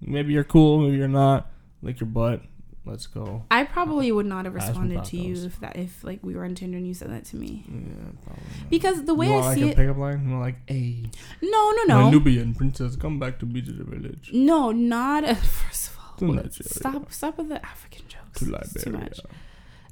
Maybe 0.00 0.32
you're 0.32 0.44
cool. 0.44 0.80
Maybe 0.80 0.96
you're 0.96 1.08
not. 1.08 1.50
Lick 1.82 2.00
your 2.00 2.08
butt. 2.08 2.42
Let's 2.84 3.06
go. 3.06 3.44
I 3.50 3.64
probably 3.64 4.10
would 4.10 4.24
not 4.24 4.46
have 4.46 4.54
responded 4.54 5.04
to 5.04 5.16
you 5.18 5.44
if 5.44 5.60
that 5.60 5.76
if 5.76 6.02
like 6.02 6.20
we 6.22 6.34
were 6.34 6.44
on 6.44 6.54
Tinder 6.54 6.78
and 6.78 6.86
you 6.86 6.94
said 6.94 7.10
that 7.10 7.26
to 7.26 7.36
me. 7.36 7.64
Yeah, 7.68 8.12
probably. 8.24 8.44
Not. 8.60 8.70
Because 8.70 9.04
the 9.04 9.14
way 9.14 9.26
you 9.26 9.32
I 9.34 9.36
want, 9.36 9.46
like 9.46 9.58
see 9.58 9.62
a 9.64 9.66
it, 9.66 9.76
pickup 9.76 9.98
line. 9.98 10.24
You 10.24 10.30
want 10.30 10.42
like, 10.42 10.56
hey, 10.66 11.02
no, 11.42 11.72
no, 11.72 11.84
no, 11.84 12.10
Nubian 12.10 12.54
princess, 12.54 12.96
come 12.96 13.18
back 13.18 13.38
to 13.40 13.46
me 13.46 13.60
to 13.60 13.72
the 13.72 13.84
village. 13.84 14.30
no, 14.32 14.72
not 14.72 15.24
first 15.36 15.90
of 15.90 15.98
all. 15.98 16.28
Nigeria. 16.28 16.50
stop, 16.50 17.12
stop 17.12 17.36
with 17.36 17.50
the 17.50 17.64
African 17.64 18.04
jokes. 18.08 18.40
To 18.40 18.54
It's 18.54 18.84
too 18.84 18.92
much. 18.92 19.20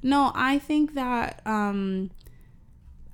No, 0.02 0.32
I 0.34 0.58
think 0.58 0.94
that 0.94 1.42
um, 1.44 2.10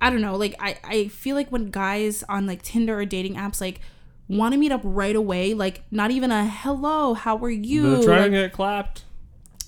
I 0.01 0.11
don't 0.11 0.21
know. 0.21 0.37
Like 0.37 0.55
I, 0.61 0.79
I 0.85 1.09
feel 1.09 1.35
like 1.35 1.51
when 1.51 1.71
guys 1.71 2.23
on 2.29 2.47
like 2.47 2.63
Tinder 2.63 2.99
or 2.99 3.05
dating 3.05 3.35
apps 3.35 3.61
like 3.61 3.81
want 4.29 4.53
to 4.53 4.59
meet 4.59 4.73
up 4.73 4.81
right 4.85 5.15
away, 5.17 5.55
like 5.55 5.83
not 5.91 6.11
even 6.11 6.31
a 6.31 6.47
hello, 6.47 7.15
how 7.15 7.37
are 7.39 7.51
you? 7.51 7.97
They're 7.97 8.05
trying 8.05 8.23
Like, 8.23 8.31
to 8.33 8.37
get 8.49 8.53
clapped. 8.53 9.05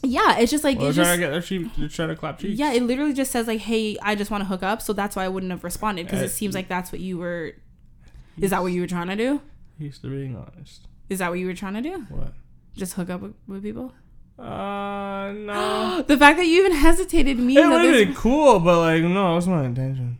yeah, 0.02 0.38
it's 0.38 0.50
just 0.50 0.64
like 0.64 0.78
Well, 0.78 0.88
it's 0.88 0.96
they're 0.96 1.04
just 1.04 1.18
trying 1.18 1.32
to 1.32 1.60
get. 1.60 1.76
They're 1.78 1.88
trying 1.88 2.08
to 2.08 2.16
clap 2.16 2.38
cheeks. 2.38 2.58
Yeah, 2.58 2.72
it 2.72 2.82
literally 2.82 3.12
just 3.14 3.30
says 3.30 3.46
like, 3.46 3.60
"Hey, 3.60 3.96
I 4.02 4.14
just 4.14 4.30
want 4.30 4.42
to 4.42 4.46
hook 4.46 4.62
up," 4.62 4.80
so 4.82 4.92
that's 4.92 5.16
why 5.16 5.24
I 5.24 5.28
wouldn't 5.28 5.50
have 5.52 5.64
responded 5.64 6.06
because 6.06 6.22
it 6.22 6.30
seems 6.30 6.54
like 6.54 6.68
that's 6.68 6.92
what 6.92 7.00
you 7.00 7.18
were. 7.18 7.52
Is 8.40 8.50
that 8.50 8.62
what 8.62 8.72
you 8.72 8.80
were 8.80 8.86
trying 8.86 9.08
to 9.08 9.16
do? 9.16 9.40
He's 9.78 9.98
being 9.98 10.36
honest. 10.36 10.86
Is 11.08 11.18
that 11.20 11.30
what 11.30 11.38
you 11.38 11.46
were 11.46 11.54
trying 11.54 11.74
to 11.74 11.82
do? 11.82 12.06
What? 12.08 12.32
Just 12.76 12.94
hook 12.94 13.10
up 13.10 13.20
with, 13.20 13.34
with 13.46 13.62
people? 13.62 13.92
Uh, 14.38 15.32
no. 15.36 16.02
the 16.06 16.16
fact 16.16 16.38
that 16.38 16.46
you 16.46 16.60
even 16.64 16.72
hesitated 16.76 17.38
means 17.38 17.58
it 17.60 17.68
would 17.68 17.84
have 17.84 17.92
been 17.94 18.14
cool, 18.16 18.58
but 18.58 18.78
like, 18.80 19.02
no, 19.02 19.28
that 19.28 19.34
was 19.34 19.46
my 19.46 19.64
intention. 19.64 20.18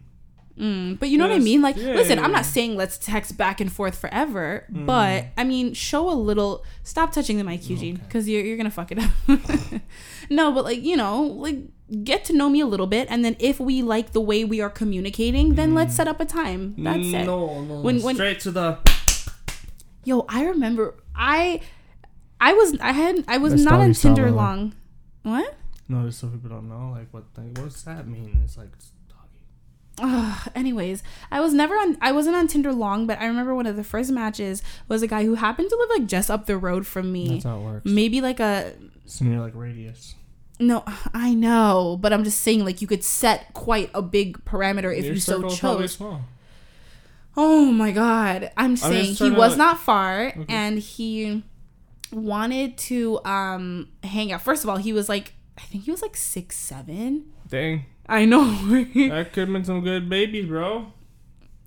Mm, 0.59 1.01
but 1.01 1.09
you 1.09 1.19
know 1.19 1.27
what 1.27 1.35
I 1.35 1.41
mean? 1.41 1.63
Like, 1.63 1.77
yeah, 1.77 1.95
listen, 1.95 2.19
yeah, 2.19 2.25
I'm 2.25 2.31
not 2.31 2.45
saying 2.47 2.77
let's 2.77 2.97
text 2.97 3.37
back 3.37 3.61
and 3.61 3.73
forth 3.73 3.99
forever, 3.99 4.65
Mm. 4.73 4.87
but 4.87 5.27
I 5.37 5.43
mean, 5.43 5.75
show 5.75 6.09
a 6.09 6.15
little. 6.15 6.65
Stop 6.85 7.13
touching 7.13 7.39
the 7.39 7.45
mic, 7.45 7.69
Eugene, 7.69 7.97
Okay. 7.97 8.05
because 8.07 8.29
you're 8.29 8.43
you're 8.45 8.57
gonna 8.57 8.71
fuck 8.71 8.93
it 8.93 8.99
up. 9.01 9.11
no, 10.31 10.53
but 10.53 10.63
like 10.65 10.83
you 10.85 10.97
know, 10.97 11.23
like 11.23 11.59
get 12.05 12.25
to 12.27 12.33
know 12.33 12.49
me 12.49 12.61
a 12.61 12.67
little 12.67 12.87
bit, 12.87 13.09
and 13.11 13.25
then 13.25 13.35
if 13.41 13.59
we 13.59 13.83
like 13.83 14.13
the 14.13 14.21
way 14.21 14.45
we 14.45 14.61
are 14.61 14.71
communicating, 14.71 15.55
then 15.57 15.75
let's 15.75 15.95
set 15.97 16.07
up 16.07 16.21
a 16.21 16.25
time. 16.25 16.75
That's 16.79 16.99
it. 16.99 17.25
No, 17.25 17.61
no. 17.63 17.81
When- 17.81 18.01
when- 18.03 18.15
straight 18.15 18.39
to 18.41 18.51
the. 18.53 18.79
Yo, 20.05 20.25
I 20.29 20.45
remember 20.45 20.95
I 21.17 21.61
I 22.41 22.53
was 22.53 22.79
I 22.81 22.93
had 22.93 23.25
I 23.27 23.39
was 23.39 23.55
That's 23.55 23.65
not 23.65 23.81
on 23.81 23.93
Tinder 23.95 24.23
by 24.25 24.29
the 24.31 24.35
way. 24.37 24.43
long. 24.43 24.75
What? 25.23 25.55
No, 25.89 26.07
just 26.07 26.21
so 26.21 26.29
people 26.29 26.49
don't 26.51 26.69
know, 26.69 26.93
like, 26.93 27.09
what? 27.11 27.25
Like, 27.37 27.59
what 27.59 27.71
does 27.73 27.83
that 27.85 28.07
mean? 28.07 28.41
It's 28.45 28.57
like 28.57 28.69
it's 28.75 28.87
doggy. 28.89 28.94
Ugh, 30.01 30.49
anyways, 30.57 31.03
I 31.31 31.41
was 31.41 31.55
never 31.55 31.75
on 31.77 31.97
I 32.01 32.11
wasn't 32.13 32.35
on 32.37 32.49
Tinder 32.49 32.73
long, 32.73 33.07
but 33.07 33.21
I 33.21 33.27
remember 33.27 33.55
one 33.55 33.67
of 33.67 33.77
the 33.77 33.85
first 33.85 34.11
matches 34.11 34.63
was 34.89 35.03
a 35.03 35.07
guy 35.07 35.25
who 35.25 35.35
happened 35.35 35.71
to 35.71 35.77
live 35.77 35.89
like 36.01 36.09
just 36.09 36.31
up 36.31 36.47
the 36.47 36.57
road 36.59 36.87
from 36.87 37.13
me. 37.13 37.29
That's 37.29 37.45
how 37.45 37.59
it 37.59 37.63
works. 37.63 37.85
Maybe 37.87 38.21
like 38.21 38.41
a 38.41 38.73
It's 39.05 39.21
near 39.21 39.39
like 39.41 39.55
radius. 39.55 40.17
no, 40.59 40.83
I 41.15 41.35
know, 41.35 41.97
but 42.01 42.13
I'm 42.13 42.25
just 42.25 42.41
saying 42.41 42.65
like 42.65 42.81
you 42.83 42.89
could 42.89 43.05
set 43.05 43.55
quite 43.55 43.91
a 43.95 44.03
big 44.03 44.45
parameter 44.45 44.93
if 44.97 45.05
Your 45.05 45.15
you 45.15 45.21
so 45.21 45.49
chose. 45.49 45.99
Oh 47.37 47.67
my 47.67 47.91
god. 47.91 48.51
I'm 48.57 48.77
saying 48.77 49.15
he 49.15 49.31
was 49.31 49.51
like- 49.53 49.59
not 49.59 49.79
far 49.81 50.27
Okay. 50.29 50.45
and 50.49 50.79
he 50.79 51.43
wanted 52.13 52.77
to 52.79 53.21
um 53.25 53.89
hang 54.03 54.33
out. 54.33 54.43
First 54.43 54.65
of 54.65 54.71
all, 54.71 54.77
he 54.77 54.93
was 54.93 55.09
like 55.09 55.35
I 55.59 55.63
think 55.63 55.85
he 55.85 55.91
was 55.91 56.03
like 56.03 56.17
six 56.17 56.57
seven. 56.57 57.27
Dang, 57.49 57.85
I 58.09 58.25
know. 58.25 58.45
that 58.69 59.33
could 59.33 59.49
have 59.49 59.53
been 59.53 59.65
some 59.65 59.81
good 59.83 60.09
babies, 60.09 60.47
bro. 60.47 60.93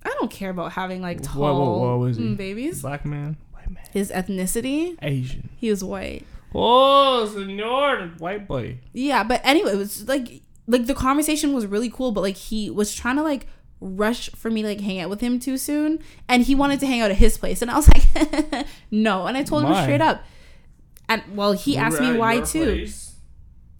I 0.03 0.09
don't 0.19 0.31
care 0.31 0.49
about 0.51 0.73
having 0.73 1.01
like 1.01 1.21
tall 1.21 1.41
what- 1.81 1.89
what 1.89 1.99
was 1.99 2.17
he? 2.17 2.23
mm, 2.23 2.37
babies. 2.37 2.81
Black 2.81 3.05
man, 3.05 3.37
white 3.53 3.69
man, 3.69 3.83
His 3.91 4.11
ethnicity, 4.11 4.95
Asian. 5.01 5.49
he 5.57 5.69
was 5.69 5.83
white. 5.83 6.25
Oh, 6.55 7.25
senor, 7.27 8.11
white 8.19 8.47
boy. 8.47 8.77
Yeah, 8.93 9.23
but 9.23 9.41
anyway, 9.43 9.73
it 9.73 9.77
was 9.77 10.07
like 10.07 10.41
like 10.67 10.85
the 10.85 10.93
conversation 10.93 11.53
was 11.53 11.65
really 11.65 11.89
cool, 11.89 12.11
but 12.11 12.21
like 12.21 12.35
he 12.37 12.69
was 12.69 12.93
trying 12.95 13.17
to 13.17 13.23
like 13.23 13.47
rush 13.81 14.29
for 14.31 14.49
me 14.49 14.61
to 14.61 14.67
like 14.69 14.79
hang 14.81 14.99
out 14.99 15.09
with 15.09 15.19
him 15.21 15.39
too 15.39 15.57
soon, 15.57 15.99
and 16.29 16.43
he 16.43 16.55
wanted 16.55 16.79
to 16.79 16.87
hang 16.87 17.01
out 17.01 17.11
at 17.11 17.17
his 17.17 17.37
place, 17.37 17.61
and 17.61 17.69
I 17.69 17.75
was 17.75 17.87
like, 18.53 18.65
no, 18.91 19.25
and 19.27 19.35
I 19.35 19.43
told 19.43 19.65
him 19.65 19.73
straight 19.83 20.01
up. 20.01 20.23
And 21.09 21.21
well, 21.35 21.51
he 21.53 21.71
We 21.71 21.77
asked 21.77 21.99
me 22.01 22.13
why 22.17 22.39
too. 22.41 22.63
place. 22.63 23.15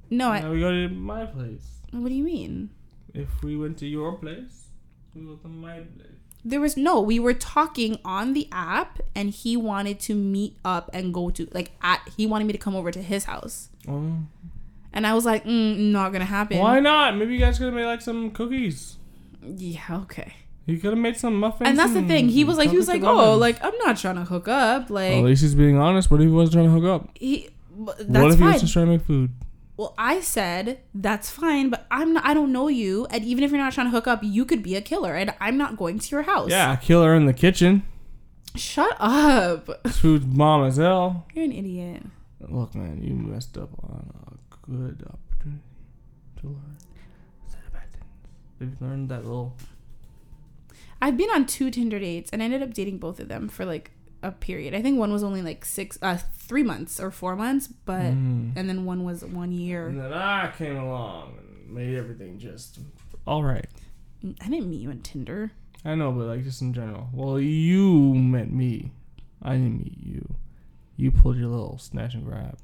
No, 0.09 0.29
I, 0.29 0.41
Now 0.41 0.51
we 0.51 0.59
go 0.59 0.71
to 0.71 0.89
my 0.89 1.25
place. 1.25 1.76
What 1.91 2.09
do 2.09 2.15
you 2.15 2.23
mean? 2.23 2.69
If 3.13 3.41
we 3.43 3.57
went 3.57 3.77
to 3.79 3.87
your 3.87 4.13
place, 4.13 4.67
we 5.15 5.21
go 5.23 5.35
to 5.35 5.47
my 5.47 5.79
place. 5.79 6.07
There 6.45 6.59
was 6.61 6.77
no. 6.77 7.01
We 7.01 7.19
were 7.19 7.33
talking 7.33 7.97
on 8.05 8.33
the 8.33 8.47
app, 8.51 8.99
and 9.15 9.29
he 9.31 9.57
wanted 9.57 9.99
to 10.01 10.15
meet 10.15 10.55
up 10.63 10.89
and 10.93 11.13
go 11.13 11.29
to 11.31 11.47
like 11.53 11.71
at. 11.81 12.01
He 12.15 12.25
wanted 12.27 12.45
me 12.45 12.53
to 12.53 12.59
come 12.59 12.75
over 12.75 12.91
to 12.91 13.01
his 13.01 13.25
house, 13.25 13.69
Oh. 13.87 14.17
and 14.93 15.05
I 15.07 15.13
was 15.13 15.25
like, 15.25 15.43
mm, 15.45 15.77
not 15.91 16.11
gonna 16.13 16.25
happen. 16.25 16.59
Why 16.59 16.79
not? 16.79 17.17
Maybe 17.17 17.33
you 17.33 17.39
guys 17.39 17.57
could 17.57 17.65
have 17.65 17.73
made 17.73 17.85
like 17.85 18.01
some 18.01 18.31
cookies. 18.31 18.97
Yeah, 19.43 19.81
okay. 20.03 20.33
You 20.65 20.77
could 20.77 20.91
have 20.91 20.99
made 20.99 21.15
some 21.17 21.39
muffins. 21.39 21.69
And 21.69 21.79
that's 21.79 21.93
the 21.93 22.03
thing. 22.03 22.27
He 22.29 22.43
was 22.43 22.57
like, 22.57 22.69
he 22.69 22.77
was 22.77 22.89
like, 22.89 23.01
oh, 23.03 23.35
like 23.35 23.63
I'm 23.63 23.75
not 23.79 23.97
trying 23.97 24.15
to 24.15 24.25
hook 24.25 24.47
up. 24.49 24.89
Like 24.89 25.11
Well, 25.13 25.19
at 25.19 25.25
least 25.25 25.41
he's 25.41 25.55
being 25.55 25.77
honest. 25.77 26.11
What 26.11 26.19
if 26.21 26.27
he 26.27 26.31
wasn't 26.31 26.53
trying 26.53 26.65
to 26.65 26.71
hook 26.71 26.83
up? 27.01 27.09
he, 27.17 27.49
but 27.71 27.97
what 27.99 28.07
that's 28.13 28.33
if 28.35 28.39
he 28.39 28.45
was 28.45 28.61
just 28.61 28.73
trying 28.73 28.85
to 28.87 28.91
make 28.91 29.01
food? 29.01 29.31
Well, 29.77 29.93
I 29.97 30.21
said 30.21 30.79
that's 30.93 31.29
fine, 31.29 31.69
but 31.69 31.85
I'm 31.89 32.13
not. 32.13 32.25
I 32.25 32.33
don't 32.33 32.51
know 32.51 32.67
you, 32.67 33.05
and 33.11 33.23
even 33.23 33.43
if 33.43 33.51
you're 33.51 33.59
not 33.59 33.73
trying 33.73 33.87
to 33.87 33.91
hook 33.91 34.07
up, 34.07 34.19
you 34.23 34.43
could 34.43 34.63
be 34.63 34.75
a 34.75 34.81
killer, 34.81 35.15
and 35.15 35.33
I'm 35.39 35.57
not 35.57 35.77
going 35.77 35.99
to 35.99 36.09
your 36.09 36.23
house. 36.23 36.49
Yeah, 36.49 36.75
killer 36.75 37.15
in 37.15 37.27
the 37.27 37.33
kitchen. 37.33 37.83
Shut 38.55 38.95
up. 38.99 39.83
This 39.83 39.99
food's 39.99 40.25
bomb 40.25 40.65
as 40.65 40.77
hell. 40.77 41.27
You're 41.33 41.45
an 41.45 41.51
idiot. 41.51 42.03
Look, 42.39 42.73
man, 42.73 43.03
you 43.03 43.13
messed 43.13 43.57
up 43.57 43.69
on 43.83 44.09
a 44.31 44.67
good 44.69 45.05
opportunity 45.07 45.61
to 46.41 46.47
learn. 46.47 46.77
Instead 47.43 47.61
of 47.67 47.73
bad 47.73 47.91
things. 47.91 48.05
They've 48.59 48.81
learned 48.81 49.09
that 49.09 49.25
little 49.25 49.55
I've 51.01 51.17
been 51.17 51.29
on 51.29 51.45
two 51.45 51.69
Tinder 51.69 51.99
dates 51.99 52.29
and 52.31 52.41
I 52.41 52.45
ended 52.45 52.63
up 52.63 52.73
dating 52.73 52.97
both 52.97 53.19
of 53.19 53.27
them 53.27 53.49
for 53.49 53.65
like 53.65 53.91
a 54.27 54.31
period. 54.31 54.73
I 54.75 54.81
think 54.81 54.99
one 54.99 55.11
was 55.11 55.23
only 55.23 55.41
like 55.41 55.65
six, 55.65 55.97
uh, 56.01 56.17
three 56.35 56.63
months 56.63 56.99
or 56.99 57.09
four 57.11 57.35
months, 57.35 57.67
but 57.67 58.01
Mm. 58.13 58.53
and 58.55 58.67
then 58.69 58.85
one 58.85 59.03
was 59.03 59.23
one 59.23 59.51
year. 59.51 59.87
And 59.87 59.99
then 59.99 60.13
I 60.13 60.51
came 60.57 60.75
along 60.77 61.37
and 61.39 61.73
made 61.73 61.95
everything 61.95 62.37
just 62.39 62.79
all 63.25 63.43
right. 63.43 63.67
I 64.41 64.47
didn't 64.49 64.69
meet 64.69 64.81
you 64.81 64.89
on 64.89 64.99
Tinder. 65.01 65.51
I 65.85 65.95
know, 65.95 66.11
but 66.11 66.25
like 66.25 66.43
just 66.43 66.61
in 66.61 66.73
general. 66.73 67.09
Well, 67.13 67.39
you 67.39 68.13
met 68.15 68.51
me. 68.51 68.91
I 69.41 69.53
didn't 69.53 69.77
meet 69.79 69.97
you. 69.97 70.35
You 70.97 71.11
pulled 71.11 71.37
your 71.37 71.47
little 71.47 71.77
snatch 71.77 72.13
and 72.15 72.25
grab. 72.25 72.57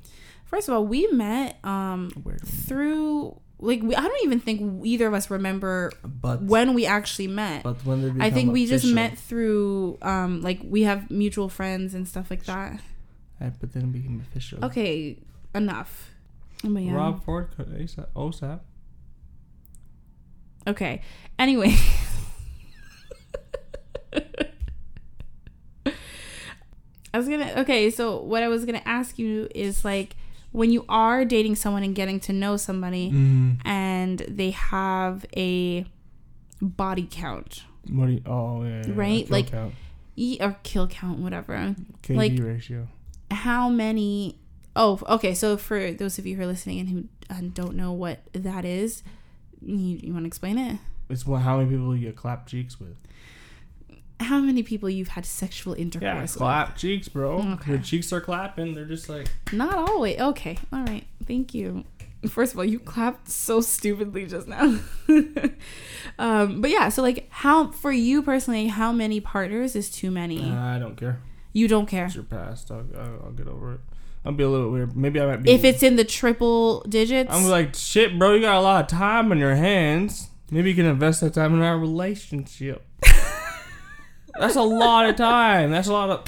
First 0.45 0.67
of 0.67 0.73
all, 0.75 0.85
we 0.85 1.07
met 1.07 1.63
um 1.63 2.11
Weird. 2.23 2.41
through 2.41 3.39
like 3.63 3.81
we, 3.81 3.95
I 3.95 4.01
don't 4.01 4.23
even 4.23 4.39
think 4.39 4.85
either 4.85 5.07
of 5.07 5.13
us 5.13 5.29
remember 5.29 5.91
But 6.03 6.41
when 6.43 6.73
we 6.73 6.85
actually 6.85 7.27
met. 7.27 7.63
but 7.63 7.85
when 7.85 8.01
did 8.01 8.21
I 8.21 8.29
think 8.29 8.51
we 8.51 8.65
just 8.65 8.85
met 8.85 9.17
through 9.17 9.97
um 10.01 10.41
like 10.41 10.59
we 10.63 10.83
have 10.83 11.09
mutual 11.09 11.49
friends 11.49 11.93
and 11.93 12.07
stuff 12.07 12.29
like 12.29 12.43
that. 12.45 12.79
But 13.39 13.73
then 13.73 13.83
it 13.83 13.91
became 13.91 14.23
official. 14.29 14.63
Okay, 14.63 15.17
enough. 15.53 16.11
But 16.63 16.83
yeah. 16.83 16.93
Rob 16.93 17.25
Ford, 17.25 17.49
ASAP, 17.57 18.07
OSAP. 18.15 18.61
Okay. 20.65 21.01
Anyway. 21.37 21.75
I 27.13 27.17
was 27.17 27.27
gonna 27.29 27.53
okay, 27.57 27.91
so 27.91 28.21
what 28.21 28.41
I 28.41 28.47
was 28.47 28.65
gonna 28.65 28.81
ask 28.85 29.19
you 29.19 29.47
is 29.53 29.85
like 29.85 30.15
when 30.53 30.71
you 30.71 30.85
are 30.87 31.25
dating 31.25 31.55
someone 31.55 31.83
and 31.83 31.93
getting 31.95 32.19
to 32.21 32.31
know 32.33 32.55
somebody 32.57 33.11
Mm. 33.11 33.57
and 33.65 34.19
they 34.29 34.51
have 34.51 35.25
a 35.35 35.85
body 36.61 37.07
count, 37.11 37.63
What 37.89 38.09
you? 38.09 38.21
Oh 38.25 38.63
yeah. 38.63 38.83
yeah, 38.87 38.93
Right, 38.95 39.25
kill 39.27 39.31
like- 39.37 39.51
count. 39.51 39.73
e- 40.15 40.37
or 40.39 40.55
kill 40.63 40.87
count, 40.87 41.19
whatever. 41.19 41.75
KD 42.03 42.15
like- 42.15 42.39
ratio. 42.39 42.87
How 43.31 43.67
many? 43.67 44.37
Oh, 44.75 44.99
okay. 45.09 45.33
So 45.33 45.57
for 45.57 45.91
those 45.91 46.17
of 46.19 46.25
you 46.25 46.35
who 46.37 46.43
are 46.43 46.47
listening 46.47 46.79
and 46.79 46.89
who 46.89 47.03
uh, 47.29 47.41
don't 47.53 47.75
know 47.75 47.91
what 47.91 48.19
that 48.33 48.63
is, 48.65 49.03
you, 49.61 49.75
you 50.01 50.13
want 50.13 50.23
to 50.23 50.27
explain 50.27 50.57
it? 50.57 50.77
It's 51.09 51.25
what 51.25 51.41
how 51.41 51.57
many 51.57 51.69
people 51.71 51.95
you 51.95 52.11
clap 52.13 52.47
cheeks 52.47 52.79
with. 52.79 52.95
How 54.23 54.39
many 54.39 54.63
people 54.63 54.89
you've 54.89 55.09
had 55.09 55.25
sexual 55.25 55.75
Yeah, 55.75 55.81
intercourse 55.83 56.33
with? 56.33 56.37
clap 56.37 56.75
cheeks, 56.77 57.07
bro. 57.07 57.39
Okay. 57.53 57.71
Your 57.71 57.79
cheeks 57.81 58.11
are 58.13 58.21
clapping. 58.21 58.73
They're 58.73 58.85
just 58.85 59.07
like 59.09 59.27
Not 59.51 59.75
always. 59.75 60.19
Okay. 60.19 60.57
All 60.71 60.83
right. 60.85 61.05
Thank 61.27 61.53
you. 61.53 61.83
First 62.29 62.53
of 62.53 62.59
all, 62.59 62.65
you 62.65 62.79
clapped 62.79 63.27
so 63.29 63.59
stupidly 63.61 64.25
just 64.25 64.47
now. 64.47 64.79
um, 66.19 66.61
but 66.61 66.69
yeah, 66.71 66.89
so 66.89 67.01
like 67.01 67.27
how 67.29 67.67
for 67.71 67.91
you 67.91 68.21
personally, 68.21 68.67
how 68.67 68.91
many 68.91 69.19
partners 69.19 69.75
is 69.75 69.89
too 69.89 70.11
many? 70.11 70.49
I 70.49 70.79
don't 70.79 70.95
care. 70.95 71.19
you 71.51 71.67
don't 71.67 71.85
care. 71.85 72.05
It's 72.05 72.15
your 72.15 72.23
past. 72.23 72.71
I'll, 72.71 72.85
I'll, 72.97 73.21
I'll 73.25 73.31
get 73.31 73.47
over 73.47 73.73
it. 73.73 73.79
I'll 74.25 74.31
be 74.31 74.43
a 74.45 74.49
little 74.49 74.71
weird. 74.71 74.95
Maybe 74.95 75.19
I 75.19 75.25
might 75.25 75.43
be. 75.43 75.51
If 75.51 75.65
it's 75.65 75.83
in 75.83 75.97
the 75.97 76.05
triple 76.05 76.81
digits, 76.87 77.29
I'm 77.33 77.43
like 77.49 77.75
shit, 77.75 78.17
bro. 78.17 78.35
You 78.35 78.41
got 78.41 78.55
a 78.55 78.61
lot 78.61 78.83
of 78.85 78.87
time 78.97 79.31
on 79.31 79.37
your 79.37 79.55
hands. 79.55 80.29
Maybe 80.49 80.69
you 80.69 80.75
can 80.75 80.85
invest 80.85 81.19
that 81.21 81.33
time 81.33 81.53
in 81.55 81.61
our 81.61 81.77
relationship. 81.77 82.85
That's 84.39 84.55
a 84.55 84.61
lot 84.61 85.07
of 85.09 85.15
time. 85.15 85.71
That's 85.71 85.87
a 85.87 85.93
lot 85.93 86.09
of. 86.09 86.23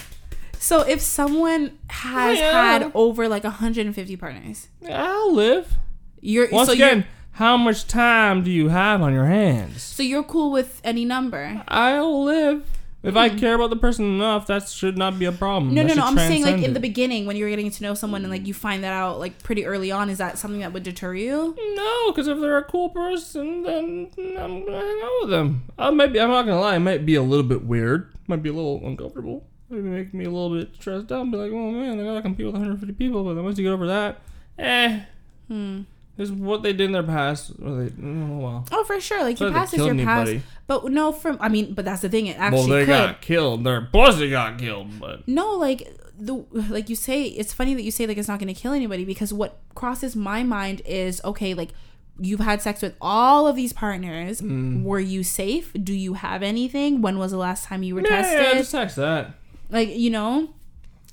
so 0.59 0.81
if 0.81 1.01
someone 1.01 1.77
has 1.89 2.37
Yeah. 2.39 2.51
had 2.79 2.91
over 2.93 3.27
like 3.27 3.43
150 3.43 4.15
partners, 4.17 4.67
I'll 4.89 5.33
live. 5.33 5.73
you're 6.21 6.47
Once 6.51 6.67
so 6.69 6.73
again, 6.73 6.97
you're 6.97 7.05
how 7.33 7.57
much 7.57 7.87
time 7.87 8.43
do 8.43 8.51
you 8.51 8.69
have 8.69 9.01
on 9.01 9.11
your 9.13 9.25
hands? 9.25 9.81
so 9.83 10.03
you're 10.03 10.23
cool 10.23 10.51
with 10.51 10.79
any 10.83 11.03
number. 11.05 11.63
I'll 11.67 12.23
live. 12.23 12.63
If 13.05 13.15
I 13.15 13.29
care 13.29 13.55
about 13.55 13.69
the 13.69 13.75
person 13.75 14.05
enough, 14.05 14.47
that 14.47 14.67
should 14.67 14.97
not 14.97 15.19
be 15.19 15.25
a 15.25 15.31
problem. 15.31 15.73
No, 15.73 15.83
That 15.83 15.89
no, 15.89 16.01
no. 16.01 16.07
I'm 16.07 16.17
saying 16.17 16.43
like 16.43 16.61
in 16.63 16.73
the 16.73 16.79
beginning 16.79 17.25
when 17.25 17.35
you're 17.35 17.49
getting 17.49 17.69
to 17.69 17.83
know 17.83 17.93
someone 17.93 18.23
and 18.23 18.31
like 18.31 18.47
you 18.47 18.53
find 18.53 18.83
that 18.83 18.93
out 18.93 19.19
like 19.19 19.41
pretty 19.43 19.65
early 19.65 19.91
on, 19.91 20.09
is 20.09 20.17
that 20.17 20.37
something 20.37 20.61
that 20.61 20.73
would 20.73 20.83
deter 20.83 21.13
you? 21.13 21.55
No, 21.75 22.11
because 22.11 22.27
if 22.27 22.39
they're 22.39 22.57
a 22.57 22.63
cool 22.63 22.89
person, 22.89 23.63
then 23.63 24.09
I'm 24.17 24.65
gonna 24.65 24.79
hang 24.79 25.01
out 25.03 25.11
with 25.21 25.29
them. 25.29 25.63
I 25.77 25.89
might 25.91 26.13
be. 26.13 26.19
I'm 26.19 26.29
not 26.29 26.45
gonna 26.47 26.59
lie. 26.59 26.75
It 26.75 26.79
might 26.79 27.05
be 27.05 27.15
a 27.15 27.21
little 27.23 27.45
bit 27.45 27.63
weird. 27.65 28.11
Might 28.27 28.41
be 28.41 28.49
a 28.49 28.53
little 28.53 28.81
uncomfortable. 28.85 29.45
Maybe 29.69 29.83
make 29.89 30.13
me 30.13 30.25
a 30.25 30.29
little 30.31 30.55
bit 30.55 30.73
stressed 30.75 31.11
out. 31.11 31.29
Be 31.31 31.37
like, 31.37 31.51
oh 31.51 31.71
man, 31.71 31.99
I 31.99 32.03
gotta 32.03 32.21
compete 32.21 32.45
with 32.45 32.55
150 32.55 32.93
people. 32.93 33.23
But 33.23 33.35
then 33.35 33.43
once 33.43 33.57
you 33.57 33.63
get 33.65 33.71
over 33.73 33.87
that, 33.87 34.19
eh, 34.57 35.01
Hmm. 35.47 35.81
Is 36.17 36.31
what 36.31 36.63
they 36.63 36.71
did 36.71 36.85
in 36.85 36.91
their 36.93 37.03
past. 37.03 37.51
Or 37.61 37.83
they, 37.83 37.93
oh 38.03 38.37
well. 38.37 38.67
Oh, 38.71 38.83
for 38.83 38.99
sure. 38.99 39.23
Like 39.23 39.39
your 39.39 39.51
past 39.51 39.73
is 39.73 39.79
your 39.79 39.93
killed 39.93 40.05
past. 40.07 40.35
But 40.67 40.85
no, 40.85 41.11
from 41.11 41.37
I 41.41 41.49
mean, 41.49 41.73
but 41.73 41.85
that's 41.85 42.01
the 42.01 42.09
thing. 42.09 42.27
It 42.27 42.37
actually 42.39 42.59
Well, 42.59 42.67
they 42.67 42.81
could. 42.81 42.87
got 42.87 43.21
killed. 43.21 43.63
Their 43.63 43.81
pussy 43.81 44.29
got 44.29 44.57
killed, 44.57 44.99
but 44.99 45.27
No, 45.27 45.51
like 45.53 45.95
the 46.17 46.45
like 46.51 46.89
you 46.89 46.95
say, 46.95 47.23
it's 47.23 47.53
funny 47.53 47.73
that 47.73 47.83
you 47.83 47.91
say 47.91 48.07
like 48.07 48.17
it's 48.17 48.27
not 48.27 48.39
going 48.39 48.53
to 48.53 48.59
kill 48.59 48.73
anybody 48.73 49.03
because 49.05 49.33
what 49.33 49.59
crosses 49.75 50.15
my 50.15 50.43
mind 50.43 50.81
is 50.85 51.21
okay, 51.25 51.53
like 51.53 51.71
you've 52.17 52.39
had 52.39 52.61
sex 52.61 52.81
with 52.81 52.95
all 53.01 53.47
of 53.47 53.55
these 53.57 53.73
partners. 53.73 54.39
Mm. 54.41 54.83
Were 54.83 54.99
you 55.01 55.23
safe? 55.23 55.73
Do 55.73 55.93
you 55.93 56.13
have 56.13 56.41
anything? 56.43 57.01
When 57.01 57.17
was 57.17 57.31
the 57.31 57.37
last 57.37 57.65
time 57.65 57.83
you 57.83 57.95
were 57.95 58.01
yeah, 58.01 58.21
tested? 58.21 58.41
yeah, 58.41 58.53
just 58.53 58.71
text 58.71 58.95
that. 58.95 59.33
like 59.69 59.89
you 59.95 60.09
know 60.09 60.53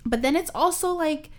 but 0.04 0.22
then 0.22 0.36
it's 0.36 0.50
also 0.54 0.92
like 0.92 1.30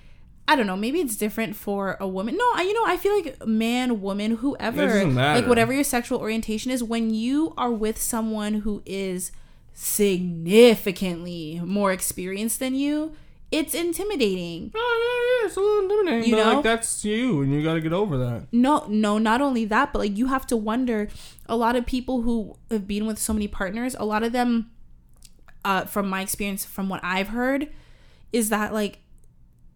i 0.48 0.56
don't 0.56 0.68
know 0.68 0.76
maybe 0.76 1.00
it's 1.00 1.16
different 1.16 1.56
for 1.56 1.98
a 2.00 2.08
woman 2.08 2.36
no 2.38 2.44
I, 2.56 2.64
you 2.64 2.74
know 2.74 2.86
i 2.92 2.98
feel 2.98 3.14
like 3.16 3.46
man 3.46 4.02
woman 4.02 4.38
whoever 4.38 5.06
like 5.06 5.48
whatever 5.48 5.72
your 5.74 5.84
sexual 5.84 6.20
orientation 6.20 6.72
is 6.72 6.84
when 6.84 7.14
you 7.14 7.54
are 7.58 7.72
with 7.72 8.02
someone 8.02 8.56
who 8.62 8.82
is 8.86 9.32
significantly 9.74 11.62
more 11.64 11.92
experienced 11.92 12.60
than 12.60 12.76
you 12.76 13.14
it's 13.52 13.76
intimidating 13.76 14.72
Oh 14.74 15.40
yeah, 15.40 15.44
yeah, 15.44 15.48
it's 15.48 15.58
a 15.58 15.60
little 15.60 15.84
intimidating. 15.84 16.30
You 16.32 16.36
but 16.38 16.44
know? 16.44 16.54
like 16.56 16.64
that's 16.64 17.06
you, 17.06 17.42
and 17.44 17.54
you 17.54 17.62
got 17.62 17.76
to 17.76 17.82
get 17.82 17.94
over 17.94 18.18
that. 18.18 18.48
no 18.52 18.86
no 18.90 19.20
not 19.20 19.42
only 19.42 19.64
that 19.66 19.94
but 19.94 20.00
like 20.00 20.18
you 20.18 20.26
have 20.28 20.48
to 20.48 20.58
wonder 20.58 21.08
a 21.46 21.56
lot 21.56 21.76
of 21.76 21.86
people 21.86 22.24
who 22.24 22.56
have 22.72 22.88
been 22.88 23.06
with 23.06 23.20
so 23.20 23.32
many 23.32 23.48
partners 23.48 23.96
a 24.00 24.06
lot 24.06 24.24
of 24.24 24.32
them 24.32 24.72
uh 25.64 25.86
from 25.86 26.10
my 26.10 26.22
experience 26.22 26.66
from 26.66 26.90
what 26.90 27.00
i've 27.04 27.28
heard 27.30 27.70
is 28.32 28.50
that 28.50 28.74
like 28.74 29.03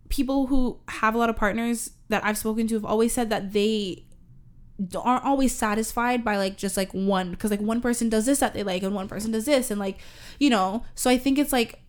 people 0.09 0.47
who 0.47 0.79
have 0.87 1.15
a 1.15 1.17
lot 1.17 1.29
of 1.29 1.35
partners 1.35 1.91
that 2.09 2.23
i've 2.23 2.37
spoken 2.37 2.67
to 2.67 2.75
have 2.75 2.85
always 2.85 3.13
said 3.13 3.29
that 3.29 3.53
they 3.53 4.03
aren't 4.95 5.25
always 5.25 5.53
satisfied 5.53 6.23
by 6.23 6.37
like 6.37 6.55
just 6.55 6.77
like 6.77 6.93
one 6.93 7.31
because 7.31 7.49
like 7.49 7.59
one 7.59 7.81
person 7.81 8.09
does 8.09 8.25
this 8.25 8.39
that 8.39 8.53
they 8.53 8.63
like 8.63 8.83
and 8.83 8.93
one 8.93 9.07
person 9.07 9.31
does 9.31 9.45
this 9.45 9.71
and 9.71 9.79
like 9.79 9.97
you 10.39 10.49
know 10.49 10.83
so 10.93 11.09
i 11.09 11.17
think 11.17 11.37
it's 11.37 11.51
like 11.51 11.79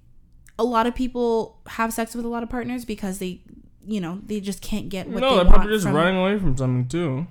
a 0.58 0.64
lot 0.64 0.86
of 0.86 0.94
people 0.94 1.60
have 1.66 1.92
sex 1.92 2.14
with 2.14 2.24
a 2.24 2.28
lot 2.28 2.42
of 2.42 2.48
partners 2.48 2.84
because 2.84 3.18
they 3.18 3.40
you 3.86 4.00
know 4.00 4.20
they 4.26 4.40
just 4.40 4.60
can't 4.60 4.88
get 4.88 5.08
what 5.08 5.20
no, 5.20 5.30
they 5.30 5.36
they're 5.36 5.52
probably 5.52 5.72
just 5.72 5.86
running 5.86 6.16
away 6.16 6.38
from 6.38 6.56
something 6.56 6.86
too. 6.88 7.26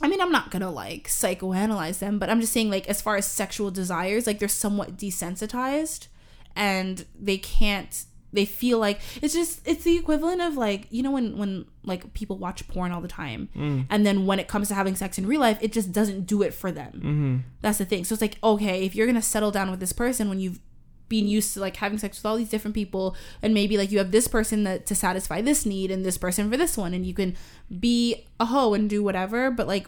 I 0.00 0.08
mean, 0.08 0.20
I'm 0.20 0.32
not 0.32 0.50
gonna 0.50 0.70
like 0.70 1.08
psychoanalyze 1.08 2.00
them, 2.00 2.18
but 2.18 2.28
I'm 2.28 2.40
just 2.40 2.52
saying, 2.52 2.70
like, 2.70 2.86
as 2.88 3.00
far 3.00 3.16
as 3.16 3.26
sexual 3.26 3.70
desires, 3.70 4.26
like, 4.26 4.38
they're 4.38 4.48
somewhat 4.48 4.98
desensitized 4.98 6.08
and 6.54 7.06
they 7.18 7.38
can't, 7.38 8.04
they 8.36 8.44
feel 8.44 8.78
like 8.78 9.00
it's 9.20 9.34
just, 9.34 9.66
it's 9.66 9.82
the 9.84 9.96
equivalent 9.96 10.40
of 10.40 10.56
like, 10.56 10.86
you 10.90 11.02
know, 11.02 11.10
when, 11.10 11.36
when 11.36 11.64
like 11.84 12.12
people 12.14 12.36
watch 12.38 12.66
porn 12.68 12.92
all 12.92 13.00
the 13.00 13.08
time 13.08 13.48
Mm. 13.56 13.86
and 13.90 14.06
then 14.06 14.26
when 14.26 14.38
it 14.38 14.46
comes 14.48 14.68
to 14.68 14.74
having 14.74 14.94
sex 14.94 15.18
in 15.18 15.26
real 15.26 15.40
life, 15.40 15.58
it 15.60 15.72
just 15.72 15.90
doesn't 15.92 16.26
do 16.26 16.42
it 16.42 16.54
for 16.54 16.70
them. 16.70 16.92
Mm-hmm. 16.94 17.36
That's 17.62 17.78
the 17.78 17.84
thing. 17.84 18.04
So 18.04 18.12
it's 18.12 18.22
like, 18.22 18.38
okay, 18.44 18.84
if 18.84 18.94
you're 18.94 19.06
gonna 19.06 19.22
settle 19.22 19.50
down 19.50 19.70
with 19.70 19.80
this 19.80 19.92
person 19.92 20.28
when 20.28 20.38
you've 20.38 20.60
been 21.08 21.28
used 21.28 21.54
to 21.54 21.60
like 21.60 21.76
having 21.76 21.98
sex 21.98 22.18
with 22.18 22.26
all 22.26 22.36
these 22.36 22.48
different 22.50 22.74
people 22.74 23.14
and 23.40 23.54
maybe 23.54 23.76
like 23.78 23.92
you 23.92 23.98
have 23.98 24.10
this 24.10 24.26
person 24.26 24.64
that 24.64 24.86
to 24.86 24.94
satisfy 24.94 25.40
this 25.40 25.64
need 25.64 25.88
and 25.90 26.04
this 26.04 26.18
person 26.18 26.50
for 26.50 26.56
this 26.56 26.76
one 26.76 26.92
and 26.92 27.06
you 27.06 27.14
can 27.14 27.36
be 27.78 28.26
a 28.40 28.46
hoe 28.46 28.74
and 28.74 28.90
do 28.90 29.04
whatever 29.04 29.48
but 29.52 29.68
like 29.68 29.86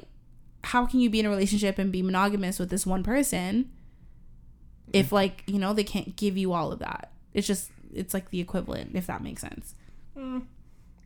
how 0.62 0.86
can 0.86 1.00
you 1.00 1.10
be 1.10 1.18
in 1.18 1.26
a 1.26 1.28
relationship 1.28 1.76
and 1.76 1.90
be 1.90 2.02
monogamous 2.02 2.60
with 2.60 2.70
this 2.70 2.86
one 2.86 3.02
person 3.02 3.68
if 4.92 5.10
like 5.10 5.42
you 5.46 5.58
know 5.58 5.72
they 5.72 5.82
can't 5.84 6.14
give 6.14 6.36
you 6.36 6.52
all 6.52 6.70
of 6.70 6.78
that 6.78 7.10
it's 7.34 7.46
just 7.48 7.70
it's 7.94 8.14
like 8.14 8.30
the 8.30 8.40
equivalent 8.40 8.90
if 8.94 9.06
that 9.06 9.22
makes 9.22 9.42
sense 9.42 9.74
Mm. 10.18 10.42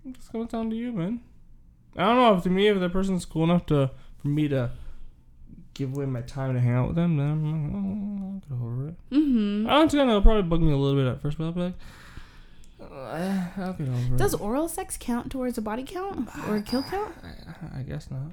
It's 0.06 0.28
comes 0.28 0.50
down 0.50 0.70
to 0.70 0.76
you, 0.76 0.92
man. 0.92 1.20
I 1.96 2.04
don't 2.06 2.16
know 2.16 2.34
if 2.36 2.42
to 2.44 2.50
me 2.50 2.68
if 2.68 2.80
the 2.80 2.88
person's 2.88 3.24
cool 3.24 3.44
enough 3.44 3.66
to 3.66 3.90
for 4.20 4.28
me 4.28 4.48
to 4.48 4.70
give 5.74 5.94
away 5.94 6.06
my 6.06 6.22
time 6.22 6.54
to 6.54 6.60
hang 6.60 6.72
out 6.72 6.88
with 6.88 6.96
them, 6.96 7.16
then 7.16 7.26
I'm 7.26 7.44
like, 7.44 7.72
oh, 7.74 8.56
I'll 8.56 8.58
get 8.58 8.66
over 8.66 8.88
it. 8.88 8.94
mm-hmm 9.10 9.68
I 9.68 9.80
understand 9.80 10.08
it'll 10.08 10.22
probably 10.22 10.42
bug 10.42 10.62
me 10.62 10.72
a 10.72 10.76
little 10.76 10.98
bit 11.00 11.10
at 11.10 11.20
first, 11.20 11.38
but 11.38 11.44
I'll 11.44 11.52
be 11.52 11.60
like, 11.60 11.74
uh, 12.80 13.46
I'll 13.58 13.72
get 13.74 13.88
over 13.88 14.16
does 14.16 14.34
it. 14.34 14.40
oral 14.40 14.68
sex 14.68 14.96
count 14.98 15.30
towards 15.30 15.58
a 15.58 15.62
body 15.62 15.84
count 15.84 16.28
or 16.48 16.56
a 16.56 16.62
kill 16.62 16.82
count 16.82 17.14
I, 17.22 17.80
I 17.80 17.82
guess 17.82 18.10
not. 18.10 18.32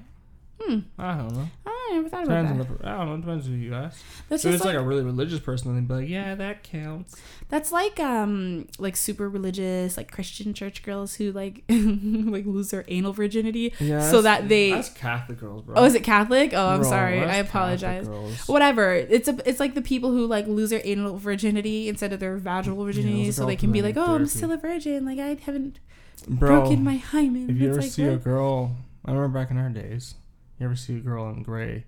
Hmm 0.60 0.78
I 0.98 1.16
don't 1.16 1.32
know. 1.34 1.48
i 1.66 1.90
never 1.94 2.08
thought 2.08 2.24
about 2.24 2.42
Depends 2.42 2.50
on 2.52 2.58
that. 2.58 2.78
the, 2.82 2.88
I 2.88 2.96
don't 2.98 3.06
know. 3.08 3.16
Depends 3.16 3.46
who 3.46 3.52
you 3.54 3.74
ask. 3.74 4.00
That's 4.28 4.44
If 4.44 4.54
it's 4.54 4.64
like, 4.64 4.74
like, 4.74 4.82
a 4.84 4.86
really 4.86 5.02
religious 5.02 5.40
person, 5.40 5.74
they'd 5.74 5.88
be 5.88 5.94
like, 5.94 6.08
yeah, 6.08 6.34
that 6.36 6.62
counts. 6.62 7.16
that's 7.48 7.72
like 7.72 7.98
um 7.98 8.68
like 8.78 8.96
super 8.96 9.28
religious 9.28 9.96
like 9.96 10.10
Christian 10.12 10.54
church 10.54 10.82
girls 10.82 11.14
who 11.14 11.32
like 11.32 11.64
like 11.68 12.46
lose 12.46 12.70
their 12.70 12.84
anal 12.88 13.12
virginity. 13.12 13.72
Yeah. 13.80 14.08
So 14.08 14.22
that 14.22 14.48
they- 14.48 14.70
That's 14.72 14.90
Catholic 14.90 15.40
girls, 15.40 15.62
bro. 15.62 15.74
Oh, 15.76 15.84
is 15.84 15.94
it 15.94 16.04
Catholic? 16.04 16.52
Oh, 16.54 16.68
I'm 16.68 16.80
Bro, 16.82 16.90
sorry. 16.90 17.24
I 17.24 17.36
apologize. 17.36 18.06
Whatever. 18.46 18.94
It's 18.94 19.28
a 19.28 19.36
it's 19.48 19.58
like 19.60 19.74
the 19.74 19.82
people 19.82 20.10
who 20.12 20.26
like 20.26 20.46
lose 20.46 20.70
their 20.70 20.82
anal 20.84 21.16
virginity 21.16 21.88
instead 21.88 22.12
of 22.12 22.20
their 22.20 22.36
vaginal 22.36 22.84
virginity, 22.84 23.28
are 23.28 23.32
so 23.32 23.46
they 23.46 23.56
can 23.56 23.72
be 23.72 23.82
like, 23.82 23.96
"Oh, 23.96 24.14
I'm 24.14 24.26
still 24.26 24.52
a 24.52 24.56
virgin. 24.58 25.04
Like 25.04 25.18
I 25.18 25.34
haven't 25.44 25.80
Bro, 26.28 26.60
broken 26.60 26.84
my 26.84 26.96
hymen." 26.98 27.50
if 27.50 27.56
you 27.56 27.68
It's 27.68 27.74
ever 27.76 27.82
like, 27.82 27.90
see 27.90 28.04
a 28.04 28.16
girl, 28.16 28.76
I 29.04 29.12
remember 29.12 29.38
back 29.38 29.50
in 29.50 29.56
our 29.58 29.70
days, 29.70 30.14
you 30.60 30.66
ever 30.66 30.76
see 30.76 30.96
a 30.96 31.00
girl 31.00 31.28
in 31.30 31.42
gray 31.42 31.84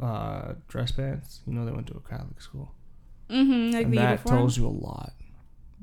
uh, 0.00 0.54
dress 0.68 0.90
pants, 0.92 1.40
you 1.46 1.52
know 1.52 1.64
they 1.64 1.70
went 1.72 1.86
to 1.88 1.94
a 1.94 2.00
Catholic 2.08 2.40
school. 2.40 2.74
Mhm, 3.30 3.72
like 3.72 3.84
and 3.84 3.96
that 3.96 4.10
uniform. 4.10 4.36
tells 4.36 4.56
you 4.56 4.66
a 4.66 4.68
lot 4.68 5.12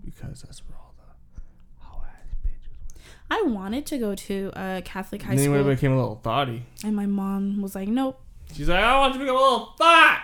because 0.04 0.42
that's 0.42 0.62
where 0.68 0.78
all 0.78 0.94
the 0.98 1.82
how 1.84 2.04
ass 2.06 2.36
bitches. 2.46 3.00
I 3.32 3.42
wanted 3.44 3.86
to 3.86 3.98
go 3.98 4.14
to 4.16 4.52
a 4.56 4.82
Catholic 4.84 5.22
high 5.22 5.32
And 5.32 5.40
then 5.40 5.46
school, 5.46 5.64
we 5.64 5.74
became 5.76 5.94
a 5.94 5.98
little 5.98 6.20
thoughty. 6.24 6.66
and 6.84 6.96
my 6.96 7.06
mom 7.06 7.62
was 7.62 7.76
like, 7.76 7.88
"Nope." 7.88 8.20
She's 8.54 8.68
like, 8.70 8.84
I 8.84 8.98
want 9.00 9.14
you 9.14 9.20
to 9.20 9.26
become 9.26 9.38
a 9.38 9.40
little 9.42 9.74
thought. 9.78 10.24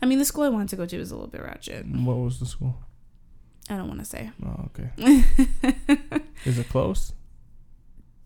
I 0.00 0.06
mean, 0.06 0.18
the 0.18 0.24
school 0.24 0.44
I 0.44 0.48
wanted 0.48 0.68
to 0.70 0.76
go 0.76 0.86
to 0.86 0.98
was 0.98 1.10
a 1.10 1.14
little 1.14 1.28
bit 1.30 1.42
ratchet. 1.42 1.86
What 1.86 2.16
was 2.18 2.38
the 2.40 2.46
school? 2.46 2.76
I 3.68 3.76
don't 3.76 3.88
want 3.88 3.98
to 4.00 4.06
say. 4.06 4.30
Oh, 4.46 4.68
okay. 4.68 4.90
Is 6.46 6.58
it 6.58 6.68
close? 6.70 7.12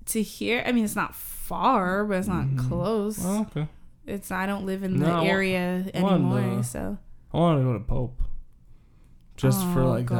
To 0.07 0.23
here, 0.23 0.63
I 0.67 0.73
mean, 0.73 0.85
it's 0.85 0.97
not 0.97 1.15
far, 1.15 2.05
but 2.05 2.19
it's 2.19 2.29
not 2.29 2.45
Mhm. 2.47 2.69
close. 2.69 3.19
Oh, 3.25 3.43
okay. 3.43 3.69
It's 4.07 4.31
I 4.31 4.47
don't 4.47 4.67
live 4.67 4.83
in 4.83 4.99
No, 4.99 5.07
the 5.07 5.13
I 5.13 5.25
area 5.27 5.85
I 5.95 6.01
wanted 6.03 6.15
anymore, 6.17 6.57
to- 6.59 6.65
so 6.65 6.99
I 7.33 7.37
want 7.37 7.61
to 7.61 7.65
go 7.65 7.73
to 7.75 7.81
Pope. 7.81 8.23
Just 9.37 9.65
for 9.69 9.81
Oh, 9.83 9.91
like 9.91 10.07
God. 10.07 10.19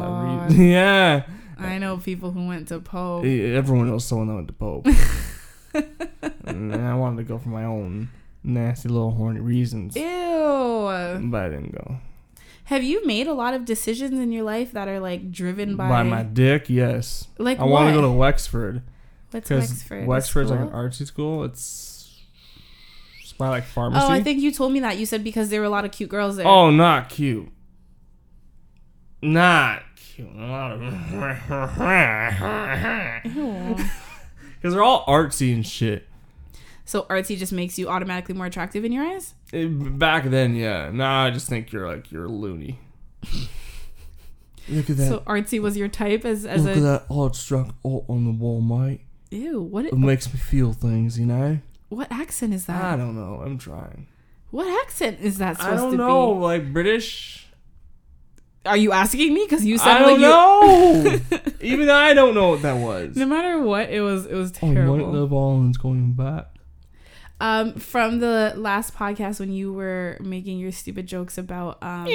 that 0.49 0.49
reason. 0.51 0.65
yeah. 0.67 1.23
I 1.59 1.79
know 1.79 1.97
people 1.99 2.33
who 2.33 2.47
went 2.47 2.69
to 2.69 2.81
Pope. 2.81 3.25
Everyone 3.25 3.89
knows 3.89 4.05
someone 4.05 4.29
that 4.29 4.35
went 4.35 4.49
to 4.49 4.55
Pope. 4.55 4.87
and 6.47 6.75
I 6.75 6.95
wanted 6.95 7.19
to 7.19 7.25
go 7.25 7.39
for 7.39 7.49
my 7.51 7.65
own 7.65 8.09
nasty 8.43 8.89
little 8.89 9.13
horny 9.13 9.41
reasons. 9.41 9.97
Ew. 9.97 10.03
But 10.03 11.43
I 11.43 11.49
didn't 11.49 11.73
go. 11.73 11.97
Have 12.65 12.83
you 12.83 13.05
made 13.07 13.27
a 13.27 13.35
lot 13.35 13.55
of 13.55 13.65
decisions 13.65 14.19
in 14.19 14.33
your 14.33 14.45
life 14.45 14.73
that 14.73 14.89
are 14.89 15.01
like 15.01 15.31
driven 15.31 15.77
by, 15.77 15.89
By, 15.89 16.03
my 16.05 16.23
dick, 16.23 16.71
yes. 16.71 17.29
like 17.39 17.59
I 17.59 17.65
want 17.65 17.89
to 17.89 17.95
go 17.95 18.01
to 18.03 18.11
Wexford. 18.11 18.83
What's 19.33 19.49
Because 19.49 19.69
Wexford? 19.71 20.05
a 20.05 20.07
Wexford's 20.07 20.51
like 20.51 20.61
an 20.61 20.71
artsy 20.71 21.07
school. 21.07 21.45
It's, 21.45 22.21
it's 23.23 23.33
by 23.33 23.49
like 23.49 23.65
pharmacy. 23.65 24.05
Oh, 24.05 24.11
I 24.11 24.23
think 24.23 24.41
you 24.41 24.53
told 24.53 24.73
me 24.73 24.81
that. 24.81 24.99
You 24.99 25.07
said 25.07 25.25
because 25.25 25.49
there 25.49 25.61
were 25.61 25.67
a 25.67 25.71
lot 25.71 25.85
of 25.85 25.91
cute 25.93 26.11
girls 26.11 26.37
there. 26.37 26.47
Oh, 26.47 26.71
not 26.71 27.09
cute. 27.09 27.49
Not 29.23 29.83
cute. 29.97 30.29
A 30.37 30.47
lot 30.47 30.73
of. 30.73 30.81
Ew. 33.25 33.77
Because 34.57 34.75
they're 34.75 34.83
all 34.85 35.05
artsy 35.07 35.53
and 35.53 35.67
shit. 35.67 36.07
So 36.85 37.03
artsy 37.11 37.37
just 37.37 37.53
makes 37.53 37.81
you 37.81 37.89
automatically 37.89 38.37
more 38.37 38.47
attractive 38.47 38.85
in 38.85 38.93
your 38.93 39.03
eyes? 39.05 39.35
Eh, 39.53 39.67
Back 39.67 40.27
then, 40.31 40.55
yeah. 40.55 40.89
Now 40.93 41.25
I 41.25 41.31
just 41.31 41.49
think 41.49 41.73
you're 41.73 41.89
like 41.89 42.13
you're 42.13 42.29
loony. 42.29 42.79
Look 44.69 44.89
at 44.89 44.97
that. 44.99 45.09
So 45.09 45.19
artsy 45.27 45.61
was 45.61 45.77
your 45.77 45.89
type 45.89 46.25
as 46.25 46.45
as 46.47 46.65
Look 46.65 46.77
a 46.77 46.79
at 46.79 46.83
that 46.83 47.07
art 47.11 47.35
struck 47.35 47.75
art 47.85 48.05
on 48.09 48.25
the 48.25 48.31
wall, 48.31 48.61
mate. 48.61 49.01
Ew. 49.33 49.61
What 49.63 49.87
It 49.87 49.95
makes 49.95 50.33
me 50.33 50.39
feel 50.39 50.73
things, 50.73 51.19
you 51.19 51.27
know. 51.27 51.59
what 51.89 52.11
accent 52.13 52.55
is 52.55 52.67
that? 52.67 52.83
I 52.83 52.97
don't 52.97 53.15
know. 53.17 53.43
I'm 53.45 53.59
trying. 53.59 54.07
What 54.51 54.67
accent 54.85 55.19
is 55.21 55.39
that 55.39 55.63
I 55.63 55.77
don't 55.77 55.93
to 55.93 55.97
know. 55.97 56.31
Like 56.31 56.73
British. 56.73 57.47
Are 58.65 58.77
you 58.77 58.93
asking 58.93 59.35
me? 59.35 59.45
Because 59.45 59.65
you 59.65 59.77
said 59.79 59.89
I 59.89 59.99
don't 60.01 60.21
like 60.21 60.21
know. 60.21 61.41
Even 61.61 61.87
though 61.87 61.97
I 61.97 62.15
don't 62.15 62.35
know 62.35 62.51
what 62.51 62.63
that 62.63 62.75
was. 62.77 63.17
No 63.17 63.27
matter 63.27 63.61
what, 63.61 63.91
it 63.91 64.01
was 64.03 64.27
it 64.27 64.35
was 64.35 64.53
Oh, 64.63 64.73
terrible. 64.73 64.97
White 64.99 65.07
Love 65.07 65.33
Island's 65.33 65.79
going 65.79 66.13
back. 66.13 66.47
Um, 67.41 67.75
from 67.75 68.21
the 68.21 68.53
last 68.55 68.95
podcast 68.95 69.41
when 69.41 69.51
you 69.53 69.73
were 69.73 70.17
making 70.21 70.59
your 70.61 70.71
stupid 70.71 71.07
jokes 71.07 71.39
about 71.39 71.83
um. 71.83 72.07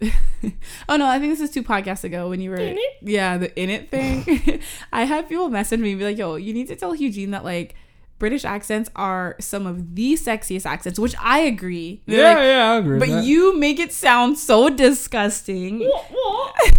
oh 0.88 0.96
no, 0.96 1.06
I 1.06 1.18
think 1.18 1.32
this 1.32 1.40
is 1.40 1.50
two 1.50 1.62
podcasts 1.62 2.04
ago 2.04 2.28
when 2.28 2.40
you 2.40 2.50
were 2.50 2.56
In 2.56 2.76
it? 2.78 2.96
yeah 3.02 3.38
the 3.38 3.54
in 3.60 3.70
it 3.70 3.90
thing. 3.90 4.60
I 4.92 5.04
had 5.04 5.28
people 5.28 5.48
message 5.48 5.80
me 5.80 5.90
and 5.92 5.98
be 5.98 6.04
like, 6.04 6.18
"Yo, 6.18 6.36
you 6.36 6.52
need 6.52 6.68
to 6.68 6.76
tell 6.76 6.94
Eugene 6.94 7.30
that 7.30 7.44
like 7.44 7.74
British 8.18 8.44
accents 8.44 8.90
are 8.96 9.36
some 9.40 9.66
of 9.66 9.94
the 9.94 10.14
sexiest 10.14 10.66
accents," 10.66 10.98
which 10.98 11.14
I 11.20 11.40
agree. 11.40 12.02
They're 12.06 12.20
Yeah, 12.20 12.28
like, 12.34 12.44
yeah, 12.44 12.72
I 12.72 12.76
agree. 12.76 12.98
but 12.98 13.24
you 13.24 13.56
make 13.58 13.78
it 13.78 13.92
sound 13.92 14.38
so 14.38 14.68
disgusting. 14.68 15.80
What? 15.80 16.04
What? 16.10 16.74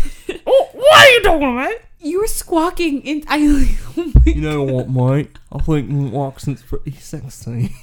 oh, 0.46 0.70
what 0.74 1.08
are 1.08 1.12
you 1.12 1.24
talking 1.24 1.54
about? 1.58 1.74
You 2.00 2.20
were 2.22 2.28
squawking 2.28 3.02
in. 3.02 3.24
I 3.28 3.38
like, 3.48 3.78
oh 3.98 4.12
my 4.14 4.22
You 4.32 4.42
know 4.42 4.62
what, 4.64 4.90
mate? 4.90 5.40
I 5.52 5.58
think 5.60 5.90
Watson's 6.14 6.62
pretty 6.62 6.92
sexy. 6.92 7.74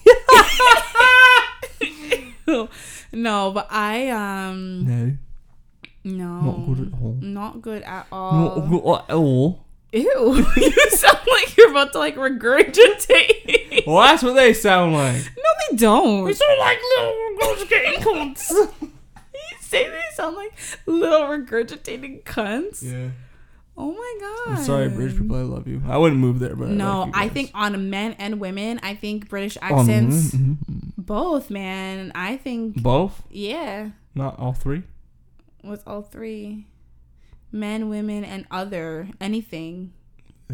No, 3.13 3.51
but 3.53 3.67
I 3.71 4.09
um 4.11 5.19
No, 6.05 6.11
no 6.15 6.51
not 6.51 6.67
good 6.67 6.81
at 6.89 6.93
all. 7.01 7.17
Not 7.21 7.63
good 7.63 7.83
at 7.83 8.07
Not 8.11 8.17
all. 8.17 8.61
good 8.69 8.77
at 9.11 9.15
all. 9.15 9.65
Ew, 9.95 10.47
you 10.57 10.91
sound 10.91 11.19
like 11.31 11.55
you're 11.57 11.71
about 11.71 11.93
to 11.93 11.99
like 11.99 12.17
regurgitate. 12.17 13.85
Well, 13.87 14.03
that's 14.07 14.23
what 14.23 14.35
they 14.35 14.53
sound 14.55 14.93
like. 14.95 15.17
no, 15.17 15.51
they 15.71 15.77
don't. 15.77 16.25
They 16.25 16.33
sound 16.35 16.59
like 16.61 16.79
little 17.39 17.67
getting 17.67 18.01
cunts. 18.01 18.51
You 18.51 19.57
say 19.61 19.89
they 19.89 20.01
sound 20.15 20.37
like 20.37 20.53
little 20.87 21.23
regurgitating 21.23 22.23
cunts. 22.23 22.83
Yeah. 22.83 23.09
Oh 23.77 23.91
my 23.93 24.17
god. 24.21 24.59
I'm 24.59 24.65
sorry, 24.65 24.89
British 24.89 25.19
people. 25.19 25.37
I 25.37 25.41
love 25.43 25.67
you. 25.67 25.83
I 25.89 25.97
wouldn't 25.97 26.21
move 26.21 26.39
there, 26.41 26.55
but 26.55 26.69
No, 26.69 27.07
you 27.07 27.13
I 27.15 27.29
think 27.29 27.51
on 27.55 27.89
men 27.91 28.15
and 28.19 28.39
women, 28.39 28.79
I 28.83 28.95
think 28.95 29.29
British 29.29 29.57
accents, 29.63 30.33
mhm, 30.35 30.59
mhm. 30.71 30.93
both, 30.99 31.49
man. 31.51 32.13
I 32.15 32.37
think, 32.37 32.83
both, 32.83 33.23
yeah, 33.31 33.91
not 34.15 34.39
all 34.39 34.53
three. 34.53 34.83
with 35.65 35.83
all 35.87 36.03
three 36.03 36.67
men, 37.51 37.89
women, 37.89 38.25
and 38.25 38.47
other, 38.51 39.09
anything. 39.21 39.93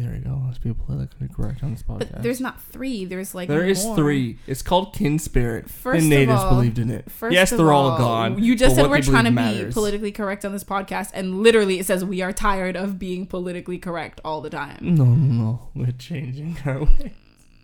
There 0.01 0.15
you 0.15 0.21
go. 0.21 0.41
Let's 0.45 0.57
be 0.59 0.73
politically 0.73 1.27
correct 1.27 1.61
on 1.61 1.71
this 1.73 1.83
podcast. 1.83 2.11
But 2.13 2.23
there's 2.23 2.39
not 2.39 2.61
three, 2.61 3.03
there's 3.03 3.35
like 3.35 3.49
There 3.49 3.65
is 3.65 3.83
more. 3.83 3.97
three. 3.97 4.37
It's 4.47 4.61
called 4.61 4.93
kin 4.93 5.19
spirit. 5.19 5.69
First 5.69 6.03
and 6.03 6.13
of 6.13 6.19
natives 6.19 6.39
all- 6.39 6.51
believed 6.51 6.79
in 6.79 6.89
it. 6.89 7.11
First 7.11 7.33
yes, 7.33 7.51
of 7.51 7.57
they're 7.57 7.73
all, 7.73 7.91
all, 7.91 7.97
gone. 7.97 8.41
You 8.41 8.55
just 8.55 8.75
said 8.75 8.89
we're 8.89 9.01
trying 9.01 9.25
to 9.25 9.31
believe 9.31 9.67
be 9.67 9.73
politically 9.73 10.11
correct 10.13 10.45
on 10.45 10.53
this 10.53 10.63
podcast, 10.63 11.11
and 11.13 11.43
literally 11.43 11.79
it 11.79 11.85
says 11.85 12.05
we 12.05 12.21
are 12.21 12.31
tired 12.31 12.77
of 12.77 12.97
being 12.97 13.27
politically 13.27 13.77
correct 13.77 14.21
all 14.23 14.39
the 14.39 14.49
time. 14.49 14.77
No, 14.81 15.03
no, 15.03 15.43
no. 15.43 15.69
We're 15.75 15.91
changing 15.91 16.57
our 16.65 16.83
way. 16.85 17.13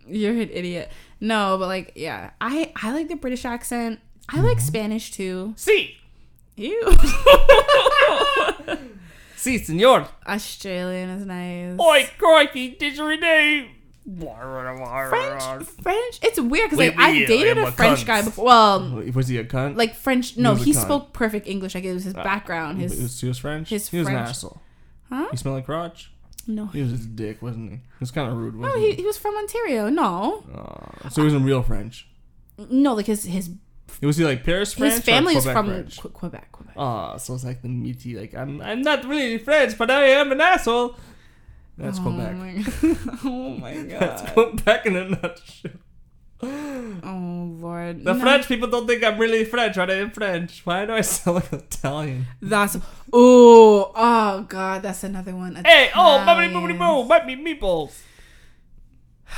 You're 0.06 0.32
an 0.34 0.50
idiot. 0.52 0.92
No, 1.20 1.56
but 1.58 1.68
like, 1.68 1.92
yeah, 1.96 2.32
I 2.40 2.70
I 2.82 2.92
like 2.92 3.08
the 3.08 3.16
British 3.16 3.46
accent. 3.46 4.00
I 4.28 4.40
like 4.40 4.58
Mm-hmm. 4.58 4.66
Spanish 4.66 5.10
too. 5.10 5.54
See, 5.56 5.96
Ew. 6.56 6.92
see, 9.46 9.58
senor. 9.64 10.06
Australian 10.26 11.10
is 11.10 11.24
nice. 11.26 11.78
Oi, 11.80 12.08
crikey, 12.18 12.76
didgeridoo. 12.80 13.68
French, 15.08 15.66
French. 15.82 16.18
It's 16.22 16.38
weird 16.40 16.70
because 16.70 16.78
like 16.78 16.96
I 16.98 17.10
oui, 17.10 17.26
dated 17.26 17.58
a 17.58 17.66
a 17.66 17.72
French 17.72 18.06
guy 18.06 18.22
before. 18.22 18.44
Well, 18.44 19.02
Was 19.14 19.28
he 19.28 19.38
a 19.38 19.44
cunt? 19.44 19.76
like 19.76 19.94
French. 19.94 20.36
No, 20.36 20.52
a 20.52 20.56
he 20.56 20.72
spoke 20.72 21.12
perfect 21.12 21.46
English. 21.48 21.74
Like 21.74 21.84
it 21.84 21.92
was 21.92 22.04
his 22.04 22.14
background. 22.14 22.78
He 22.78 22.84
His 22.84 23.00
was, 23.02 23.20
he 23.20 23.28
was 23.28 23.38
French. 23.38 23.68
his 23.70 23.88
he 23.88 23.98
was 23.98 24.08
an 24.08 24.14
asshole. 24.16 24.60
huh? 25.08 25.26
He 25.30 25.36
smelled 25.36 25.56
like 25.56 25.66
crotch. 25.66 26.12
No. 26.46 26.66
He 26.66 26.80
was 26.82 26.92
his 26.92 27.06
dick, 27.06 27.42
wasn't 27.42 27.70
he? 27.72 27.76
He 27.78 27.82
was 27.98 28.12
kind 28.12 28.30
of 28.30 28.36
rude, 28.36 28.54
No, 28.54 28.60
wasn't 28.68 28.82
he, 28.84 28.90
he? 28.90 28.96
he 29.02 29.04
was 29.04 29.18
from 29.18 29.34
Ontario. 29.36 29.88
No, 29.88 30.44
Uh, 30.54 31.08
so 31.08 31.22
he 31.22 31.26
wasn't 31.26 31.44
real 31.44 31.62
French. 31.62 32.06
no, 32.70 32.94
like 32.94 33.06
his 33.06 33.24
his 33.24 33.50
It 34.00 34.06
was 34.06 34.16
he 34.16 34.24
like 34.24 34.44
Paris 34.44 34.74
French? 34.74 34.94
his 34.94 35.04
family 35.04 35.34
or 35.34 35.38
is 35.38 35.44
from 35.44 35.66
French? 35.66 35.98
Que- 36.00 36.10
Quebec. 36.10 36.52
Quebec. 36.52 36.74
Ah, 36.76 37.16
so 37.16 37.34
it's 37.34 37.44
like 37.44 37.62
the 37.62 37.68
meaty, 37.68 38.18
like 38.18 38.34
I'm 38.34 38.60
I'm 38.60 38.82
not 38.82 39.04
really 39.04 39.38
French, 39.38 39.78
but 39.78 39.90
I 39.90 40.06
am 40.08 40.32
an 40.32 40.40
asshole. 40.40 40.96
That's 41.78 41.98
oh 41.98 42.02
Quebec. 42.02 42.34
My 42.36 42.52
God. 42.52 42.98
oh 43.24 43.48
my 43.56 43.74
That's 43.74 44.22
god. 44.22 44.32
Quebec 44.32 44.86
in 44.86 44.96
a 44.96 45.08
nutshell. 45.08 45.70
Oh 46.42 47.56
lord. 47.58 48.04
The 48.04 48.12
No. 48.12 48.20
French 48.20 48.46
people 48.48 48.68
don't 48.68 48.86
think 48.86 49.02
I'm 49.02 49.16
really 49.18 49.44
French, 49.46 49.76
right? 49.78 49.88
I 49.90 49.94
am 49.94 50.10
French. 50.10 50.60
Why 50.64 50.84
do 50.84 50.92
I 50.92 51.00
sound 51.00 51.36
like 51.36 51.52
Italian? 51.52 52.26
That's 52.42 52.76
oh 53.12 53.92
oh 53.94 54.42
god. 54.48 54.82
That's 54.82 55.02
another 55.04 55.34
one. 55.34 55.54
Hey, 55.64 55.90
oh, 55.94 56.22
bubbly 56.26 56.46
Italians. 56.46 56.78
boobity 56.78 56.78
boo, 56.78 57.08
might 57.08 57.26
be 57.26 57.36
meatballs. 57.36 57.98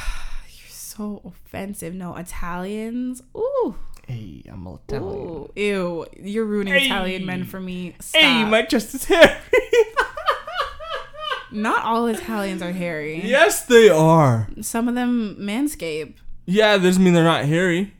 You're 0.49 0.69
so 0.71 1.23
offensive. 1.25 1.95
No 1.95 2.17
Italians. 2.17 3.23
Ooh. 3.37 3.77
Hey, 4.09 4.43
I'm 4.51 4.67
a 4.67 4.77
Italian. 4.77 5.29
Ooh. 5.29 5.51
Ew. 5.55 6.07
You're 6.19 6.47
ruining 6.47 6.73
Hey. 6.73 6.87
Italian 6.87 7.27
men 7.27 7.45
for 7.45 7.61
me. 7.61 7.95
Stop. 8.01 8.23
Hey, 8.23 8.45
my 8.45 8.63
chest 8.63 8.95
is 8.95 9.05
hairy. 9.05 9.37
Not 11.53 11.85
all 11.85 12.07
Italians 12.07 12.61
are 12.63 12.73
hairy. 12.73 13.23
yes, 13.25 13.65
they 13.65 13.89
are. 13.89 14.49
Some 14.61 14.89
of 14.89 14.95
them 14.95 15.37
manscape. 15.39 16.15
Yeah, 16.47 16.77
that 16.77 16.83
doesn't 16.83 17.03
mean 17.03 17.15
they're 17.15 17.25
not 17.25 17.45
hairy. 17.47 17.95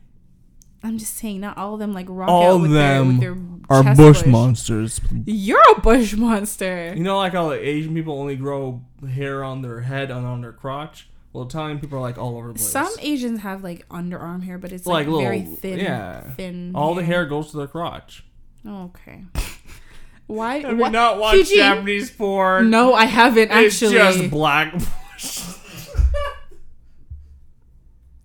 I'm 0.83 0.97
just 0.97 1.15
saying, 1.15 1.41
not 1.41 1.57
all 1.57 1.73
of 1.73 1.79
them 1.79 1.93
like 1.93 2.05
rock 2.09 2.29
All 2.29 2.43
out 2.43 2.55
of 2.55 2.61
with 2.61 2.71
their, 2.71 3.03
with 3.03 3.19
them 3.19 3.19
their 3.19 3.37
Are 3.77 3.83
chest 3.83 3.97
bush 3.97 4.25
monsters. 4.25 5.01
You're 5.25 5.61
a 5.75 5.81
bush 5.81 6.13
monster. 6.13 6.93
You 6.95 7.03
know, 7.03 7.17
like 7.17 7.33
all 7.35 7.47
like, 7.47 7.61
Asian 7.61 7.93
people 7.93 8.19
only 8.19 8.35
grow 8.35 8.81
hair 9.07 9.43
on 9.43 9.61
their 9.61 9.81
head 9.81 10.09
and 10.09 10.25
on 10.25 10.41
their 10.41 10.53
crotch. 10.53 11.09
Well, 11.31 11.45
Italian 11.45 11.79
people 11.79 11.97
are 11.99 12.01
like 12.01 12.17
all 12.17 12.37
over 12.37 12.47
the 12.47 12.53
place. 12.55 12.69
Some 12.69 12.91
Asians 12.99 13.41
have 13.41 13.63
like 13.63 13.87
underarm 13.89 14.43
hair, 14.43 14.57
but 14.57 14.71
it's 14.71 14.85
Like 14.87 15.07
like, 15.07 15.23
very 15.23 15.39
little- 15.41 15.55
thin. 15.57 15.79
yeah. 15.79 16.21
thin. 16.35 16.71
all 16.75 16.95
the 16.95 17.03
hair 17.03 17.25
goes 17.25 17.51
to 17.51 17.57
their 17.57 17.67
crotch. 17.67 18.23
Oh, 18.65 18.85
okay. 18.85 19.23
Why? 20.27 20.59
Have 20.59 20.77
why- 20.77 20.87
you 20.87 20.91
not 20.93 21.19
watched 21.19 21.37
Eugene, 21.37 21.57
Japanese 21.57 22.11
porn? 22.11 22.69
No, 22.69 22.93
I 22.93 23.05
haven't 23.05 23.49
actually. 23.51 23.95
It's 23.97 24.17
just 24.17 24.29
black. 24.31 24.73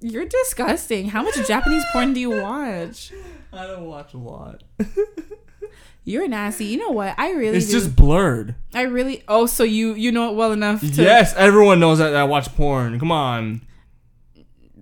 You're 0.00 0.26
disgusting. 0.26 1.08
How 1.08 1.22
much 1.22 1.34
Japanese 1.46 1.84
porn 1.92 2.12
do 2.12 2.20
you 2.20 2.30
watch? 2.42 3.10
I 3.52 3.66
don't 3.66 3.84
watch 3.86 4.12
a 4.14 4.18
lot. 4.18 4.62
You're 6.06 6.28
nasty. 6.28 6.66
You 6.66 6.76
know 6.78 6.90
what? 6.90 7.14
I 7.18 7.30
really 7.32 7.56
It's 7.56 7.66
do. 7.66 7.72
just 7.72 7.96
blurred. 7.96 8.54
I 8.74 8.82
really. 8.82 9.22
Oh, 9.26 9.46
so 9.46 9.64
you 9.64 9.94
you 9.94 10.12
know 10.12 10.30
it 10.30 10.36
well 10.36 10.52
enough 10.52 10.80
to. 10.80 10.86
Yes, 11.02 11.34
everyone 11.34 11.80
knows 11.80 11.98
that, 11.98 12.10
that 12.10 12.20
I 12.20 12.24
watch 12.24 12.54
porn. 12.54 12.98
Come 12.98 13.10
on. 13.10 13.62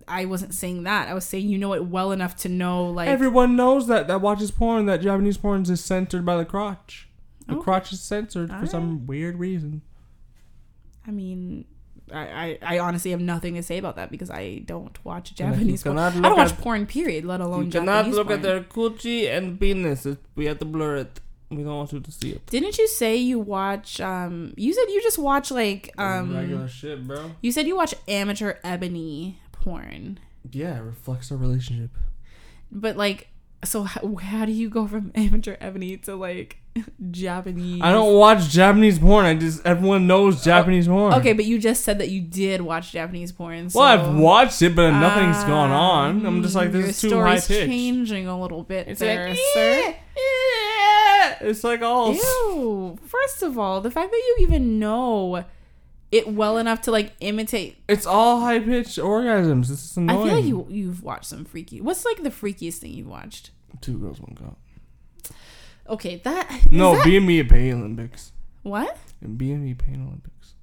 I 0.08 0.24
wasn't 0.24 0.52
saying 0.52 0.82
that. 0.82 1.08
I 1.08 1.14
was 1.14 1.24
saying 1.24 1.48
you 1.48 1.58
know 1.58 1.74
it 1.74 1.86
well 1.86 2.10
enough 2.12 2.36
to 2.38 2.48
know 2.48 2.86
like. 2.86 3.08
Everyone 3.08 3.54
knows 3.54 3.86
that 3.86 4.08
that 4.08 4.20
watches 4.20 4.50
porn. 4.50 4.86
That 4.86 5.00
Japanese 5.00 5.36
porn 5.38 5.62
is 5.62 5.82
censored 5.82 6.24
by 6.24 6.36
the 6.36 6.44
crotch. 6.44 7.08
The 7.46 7.54
Okay. 7.54 7.62
crotch 7.62 7.92
is 7.92 8.00
censored 8.00 8.50
for 8.50 8.66
some 8.66 9.06
weird 9.06 9.38
reason. 9.38 9.82
I 11.06 11.10
mean, 11.12 11.64
I, 12.10 12.58
I 12.62 12.76
I 12.76 12.78
honestly 12.78 13.10
have 13.12 13.20
nothing 13.20 13.54
to 13.54 13.62
say 13.62 13.78
about 13.78 13.96
that 13.96 14.10
because 14.10 14.30
I 14.30 14.62
don't 14.66 14.96
watch 15.04 15.34
Japanese 15.34 15.82
porn. 15.82 15.98
I 15.98 16.10
don't 16.10 16.36
watch 16.36 16.56
porn. 16.58 16.86
Period. 16.86 17.24
Let 17.24 17.40
alone 17.40 17.66
You 17.66 17.70
Japanese 17.70 17.88
cannot 17.94 18.08
look 18.16 18.26
porn. 18.28 18.38
at 18.38 18.42
their 18.42 18.60
coochie 18.62 19.28
and 19.34 19.58
penis. 19.60 20.06
It- 20.06 20.18
We 20.34 20.46
have 20.46 20.58
to 20.58 20.64
blur 20.64 20.96
it. 20.96 21.20
We 21.50 21.58
don't 21.62 21.76
want 21.76 21.92
you 21.92 22.00
to 22.00 22.10
see 22.10 22.30
it. 22.32 22.46
Didn't 22.46 22.78
you 22.78 22.88
say 22.88 23.14
you 23.16 23.38
watch? 23.38 24.00
Um, 24.00 24.54
you 24.56 24.72
said 24.72 24.84
you 24.88 25.02
just 25.02 25.18
watch 25.18 25.50
like 25.50 25.92
um. 25.98 26.34
Regular 26.34 26.66
shit, 26.68 27.06
bro. 27.06 27.32
You 27.42 27.52
said 27.52 27.66
you 27.66 27.76
watch 27.76 27.94
amateur 28.08 28.54
ebony 28.64 29.38
porn, 29.52 30.18
Yeah, 30.50 30.78
it 30.78 30.82
reflects 30.82 31.30
our 31.30 31.36
relationship. 31.38 31.90
but 32.70 32.96
like, 32.96 33.28
so 33.64 33.84
how, 33.84 34.16
how 34.16 34.44
do 34.44 34.52
you 34.52 34.68
go 34.70 34.86
from 34.88 35.12
amateur 35.26 35.56
ebony 35.60 35.96
to 35.98 36.16
like 36.16 36.56
Japanese? 37.10 37.80
I 37.82 37.92
don't 37.92 38.14
watch 38.16 38.48
Japanese 38.48 38.98
porn. 38.98 39.26
I 39.26 39.34
just 39.34 39.64
everyone 39.66 40.06
knows 40.06 40.42
Japanese 40.42 40.88
porn. 40.88 41.14
Okay, 41.14 41.32
but 41.32 41.44
you 41.44 41.58
just 41.58 41.84
said 41.84 41.98
that 41.98 42.08
you 42.08 42.20
did 42.20 42.60
watch 42.60 42.92
Japanese 42.92 43.32
porn. 43.32 43.70
So, 43.70 43.80
Well, 43.80 43.88
I've 43.88 44.16
watched 44.16 44.62
it, 44.62 44.74
but 44.74 44.90
nothing's 44.92 45.42
going 45.44 45.70
on. 45.70 46.20
I'm 46.20 46.26
um, 46.26 46.42
just 46.42 46.54
like, 46.54 46.72
this 46.72 46.88
is 46.90 47.00
too 47.00 47.20
high 47.20 47.38
story's 47.38 47.48
pitched. 47.48 47.70
changing 47.70 48.26
a 48.26 48.40
little 48.40 48.62
bit 48.62 48.88
It's 48.88 49.00
there, 49.00 49.28
like, 49.28 49.38
sir. 49.54 49.94
It's 51.40 51.64
like 51.64 51.82
all. 51.82 52.14
Ew. 52.14 52.98
First 53.04 53.42
of 53.42 53.58
all, 53.58 53.80
the 53.80 53.90
fact 53.90 54.10
that 54.10 54.16
you 54.16 54.36
even 54.40 54.78
know 54.78 55.44
it 56.12 56.28
well 56.28 56.58
enough 56.58 56.82
to 56.82 56.90
like 56.90 57.12
imitate. 57.20 57.78
It's 57.88 58.06
all 58.06 58.40
high 58.40 58.60
pitched 58.60 58.98
orgasms. 58.98 59.68
This 59.68 59.84
is 59.84 59.96
annoying. 59.96 60.20
I 60.20 60.24
feel 60.24 60.34
like 60.36 60.44
you 60.44 60.66
you've 60.68 61.02
watched 61.02 61.24
some 61.24 61.44
freaky. 61.44 61.80
What's 61.80 62.04
like 62.04 62.22
the 62.22 62.30
freakiest 62.30 62.74
thing 62.74 62.92
you've 62.92 63.08
watched? 63.08 63.50
Two 63.80 63.98
girls, 63.98 64.20
one 64.20 64.36
cup. 64.36 64.58
Okay, 65.88 66.16
that 66.24 66.70
No, 66.70 66.94
that- 66.96 67.04
BME 67.06 67.48
Pain 67.48 67.74
Olympics. 67.74 68.32
what 68.62 68.96
And 69.20 69.38
BME 69.38 69.74
Pain 69.78 70.04
Olympics. 70.06 70.54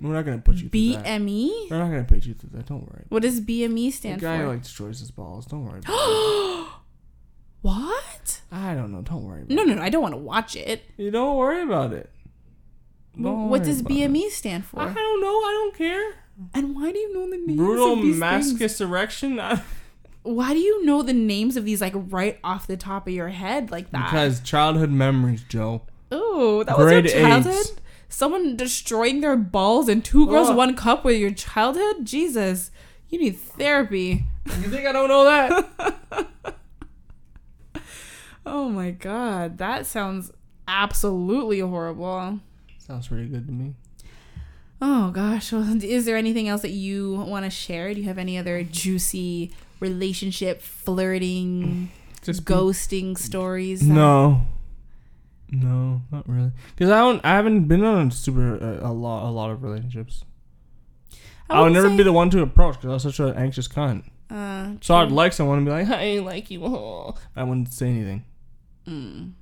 We're 0.00 0.14
not 0.14 0.24
gonna 0.24 0.38
put 0.38 0.56
you 0.56 0.68
through 0.70 0.92
that. 0.94 1.04
BME. 1.04 1.68
We're 1.70 1.78
not 1.78 1.90
gonna 1.90 2.04
put 2.04 2.24
you 2.24 2.32
through 2.34 2.50
that. 2.54 2.66
Don't 2.66 2.82
worry. 2.90 3.04
What 3.10 3.22
does 3.22 3.40
BME 3.40 3.90
stand 3.92 4.20
The 4.20 4.24
guy 4.24 4.38
for? 4.38 4.48
like 4.48 4.62
destroys 4.62 5.00
his 5.00 5.10
balls. 5.10 5.44
Don't 5.46 5.64
worry. 5.66 5.80
About 5.80 6.68
what? 7.62 8.40
I 8.50 8.74
don't 8.74 8.92
know. 8.92 9.02
Don't 9.02 9.24
worry. 9.24 9.42
About 9.42 9.50
No, 9.54 9.64
no, 9.64 9.74
no. 9.74 9.82
I 9.82 9.90
don't 9.90 10.02
want 10.02 10.14
to 10.14 10.18
watch 10.20 10.56
it. 10.56 10.82
You 10.96 11.10
don't 11.10 11.36
worry 11.36 11.62
about 11.62 11.92
it. 11.92 12.10
Don't 13.20 13.48
what 13.50 13.64
does 13.64 13.82
BME 13.82 14.26
it. 14.26 14.32
stand 14.32 14.64
for? 14.64 14.80
I 14.80 14.92
don't 14.92 15.20
know. 15.20 15.28
I 15.28 15.50
don't 15.60 15.76
care. 15.76 16.14
And 16.54 16.74
why 16.74 16.90
do 16.92 16.98
you 16.98 17.12
know 17.12 17.28
the 17.28 17.36
name? 17.36 17.56
Brutal 17.56 17.92
of 17.94 17.98
these 18.02 18.18
things? 18.18 18.54
mascus 18.54 18.80
erection. 18.80 19.38
Why 20.22 20.52
do 20.52 20.58
you 20.58 20.84
know 20.84 21.02
the 21.02 21.12
names 21.14 21.56
of 21.56 21.64
these 21.64 21.80
like 21.80 21.94
right 21.94 22.38
off 22.44 22.66
the 22.66 22.76
top 22.76 23.06
of 23.06 23.12
your 23.14 23.28
head 23.28 23.70
like 23.70 23.90
that? 23.90 24.10
because 24.10 24.40
childhood 24.40 24.90
memories, 24.90 25.42
Joe. 25.48 25.82
oh, 26.12 26.62
that 26.64 26.76
was 26.78 26.92
your 26.92 27.02
childhood. 27.02 27.54
eights. 27.54 27.72
Someone 28.08 28.56
destroying 28.56 29.20
their 29.20 29.36
balls 29.36 29.88
and 29.88 30.04
two 30.04 30.26
girls, 30.26 30.50
one 30.50 30.74
cup 30.74 31.04
with 31.04 31.16
your 31.16 31.30
childhood. 31.30 32.04
Jesus, 32.04 32.70
you 33.08 33.18
need 33.20 33.38
therapy. 33.38 34.24
You 34.46 34.68
think 34.68 34.86
I 34.86 34.92
don't 34.92 35.08
know 35.08 35.24
that? 35.24 36.26
Oh 38.46 38.68
my 38.70 38.90
god, 38.90 39.58
that 39.58 39.86
sounds 39.86 40.32
absolutely 40.66 41.60
horrible. 41.60 42.40
Sounds 42.78 43.06
pretty 43.08 43.28
good 43.28 43.46
to 43.46 43.52
me. 43.52 43.74
Oh 44.80 45.10
gosh, 45.10 45.52
well, 45.52 45.66
is 45.84 46.04
there 46.06 46.16
anything 46.16 46.48
else 46.48 46.62
that 46.62 46.70
you 46.70 47.14
want 47.14 47.44
to 47.44 47.50
share? 47.50 47.92
Do 47.94 48.00
you 48.00 48.06
have 48.06 48.18
any 48.18 48.38
other 48.38 48.62
juicy 48.62 49.52
relationship 49.80 50.62
flirting, 50.62 51.90
Just 52.22 52.44
ghosting 52.44 53.16
stories? 53.18 53.80
that- 53.86 53.92
No. 53.92 54.42
No, 55.52 56.02
not 56.12 56.28
really. 56.28 56.52
Because 56.76 56.90
I 56.90 57.00
don't. 57.00 57.20
I 57.24 57.30
haven't 57.30 57.64
been 57.64 57.82
on 57.82 58.12
super 58.12 58.54
uh, 58.54 58.88
a 58.88 58.92
lot 58.92 59.28
a 59.28 59.32
lot 59.32 59.50
of 59.50 59.64
relationships. 59.64 60.24
I, 61.50 61.60
would 61.62 61.72
never 61.72 61.90
be 61.90 62.04
the 62.04 62.12
one 62.12 62.30
to 62.30 62.42
approach 62.42 62.76
because 62.76 62.88
I 62.90 62.92
was 62.92 63.02
such 63.02 63.18
an 63.18 63.34
anxious 63.34 63.66
cunt. 63.66 64.04
Uh, 64.30 64.74
So 64.80 64.94
I'd 64.94 65.10
like 65.10 65.32
someone 65.32 65.56
and 65.58 65.66
be 65.66 65.72
like, 65.72 65.88
"I 65.88 66.20
like 66.20 66.52
you." 66.52 66.62
All 66.64 67.18
I 67.36 67.42
wouldn't 67.42 67.72
say 67.72 67.88
anything. 67.88 68.24
Mm. 68.86 69.32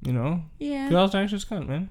You 0.00 0.12
know, 0.14 0.44
Yeah. 0.58 0.84
Because 0.88 0.96
I 0.96 1.02
was 1.02 1.14
an 1.14 1.20
anxious 1.20 1.44
cunt, 1.44 1.68
man. 1.68 1.90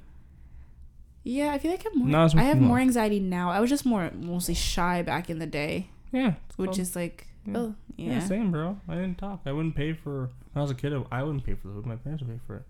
Yeah, 1.23 1.51
I 1.53 1.57
feel 1.59 1.71
like 1.71 1.85
I'm 1.85 1.97
more. 1.99 2.07
Not 2.09 2.35
I 2.35 2.43
have 2.43 2.59
more. 2.59 2.69
more 2.69 2.79
anxiety 2.79 3.19
now. 3.19 3.49
I 3.49 3.59
was 3.61 3.69
just 3.69 3.85
more 3.85 4.11
mostly 4.13 4.53
shy 4.53 5.01
back 5.01 5.29
in 5.29 5.39
the 5.39 5.45
day, 5.47 5.89
Yeah, 6.11 6.33
which 6.57 6.67
called- 6.71 6.79
is 6.79 6.95
like, 6.95 7.27
Yeah. 7.45 7.57
oh 7.57 7.75
yeah. 7.95 8.11
yeah. 8.13 8.19
same, 8.19 8.51
bro. 8.51 8.79
I 8.89 8.95
didn't 8.95 9.17
talk. 9.17 9.41
I 9.45 9.51
wouldn't 9.53 9.75
pay 9.75 9.93
for. 9.93 10.29
When 10.51 10.59
I 10.59 10.61
was 10.61 10.71
a 10.71 10.75
kid, 10.75 10.93
I 11.11 11.23
wouldn't 11.23 11.45
pay 11.45 11.53
for 11.55 11.67
the 11.69 11.73
food. 11.75 11.85
My 11.85 11.95
parents 11.95 12.23
would 12.23 12.31
pay 12.31 12.39
for 12.45 12.57
it. 12.57 12.63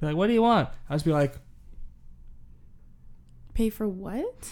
Be 0.00 0.06
like, 0.08 0.16
"What 0.16 0.26
do 0.26 0.32
you 0.32 0.42
want?" 0.42 0.68
I'd 0.90 0.94
just 0.94 1.04
be 1.04 1.12
like, 1.12 1.36
Pay 3.54 3.70
for 3.70 3.86
what? 3.88 4.48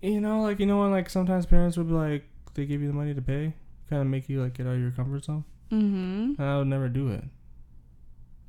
you 0.00 0.20
know, 0.20 0.42
like 0.42 0.58
you 0.60 0.66
know 0.66 0.80
when 0.80 0.90
like 0.90 1.08
sometimes 1.10 1.44
parents 1.46 1.76
would 1.76 1.88
be 1.88 1.94
like, 1.94 2.24
they 2.54 2.64
give 2.66 2.80
you 2.80 2.88
the 2.88 2.94
money 2.94 3.14
to 3.14 3.22
pay, 3.22 3.52
kind 3.90 4.00
of 4.02 4.08
make 4.08 4.28
you 4.28 4.42
like 4.42 4.54
get 4.54 4.66
out 4.66 4.74
of 4.74 4.80
your 4.80 4.90
comfort 4.92 5.24
zone. 5.24 5.44
Mm-hmm. 5.70 6.40
And 6.40 6.48
I 6.50 6.58
would 6.58 6.66
never 6.68 6.88
do 6.88 7.08
it. 7.10 7.24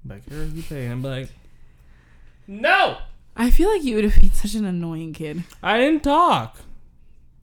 Like, 0.05 0.27
here 0.29 0.43
you 0.43 0.61
pay. 0.63 0.83
And 0.85 0.93
I'm 0.93 1.01
like, 1.03 1.29
no! 2.47 2.97
I 3.35 3.49
feel 3.49 3.69
like 3.69 3.83
you 3.83 3.95
would 3.95 4.03
have 4.03 4.19
been 4.21 4.31
such 4.31 4.53
an 4.55 4.65
annoying 4.65 5.13
kid, 5.13 5.43
I 5.61 5.77
didn't 5.79 6.03
talk. 6.03 6.57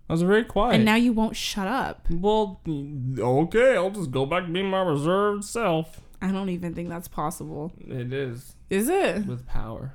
I 0.08 0.12
was 0.12 0.22
very 0.22 0.44
quiet. 0.44 0.74
and 0.76 0.84
now 0.84 0.96
you 0.96 1.12
won't 1.12 1.36
shut 1.36 1.68
up. 1.68 2.06
well, 2.10 2.60
okay, 2.68 3.76
I'll 3.76 3.90
just 3.90 4.10
go 4.10 4.26
back 4.26 4.44
to 4.46 4.50
being 4.52 4.66
my 4.70 4.82
reserved 4.82 5.44
self. 5.44 6.00
I 6.22 6.30
don't 6.32 6.48
even 6.48 6.74
think 6.74 6.88
that's 6.88 7.08
possible. 7.08 7.72
It 7.86 8.12
is. 8.12 8.54
Is 8.68 8.88
it? 8.88 9.24
With 9.26 9.46
power 9.46 9.94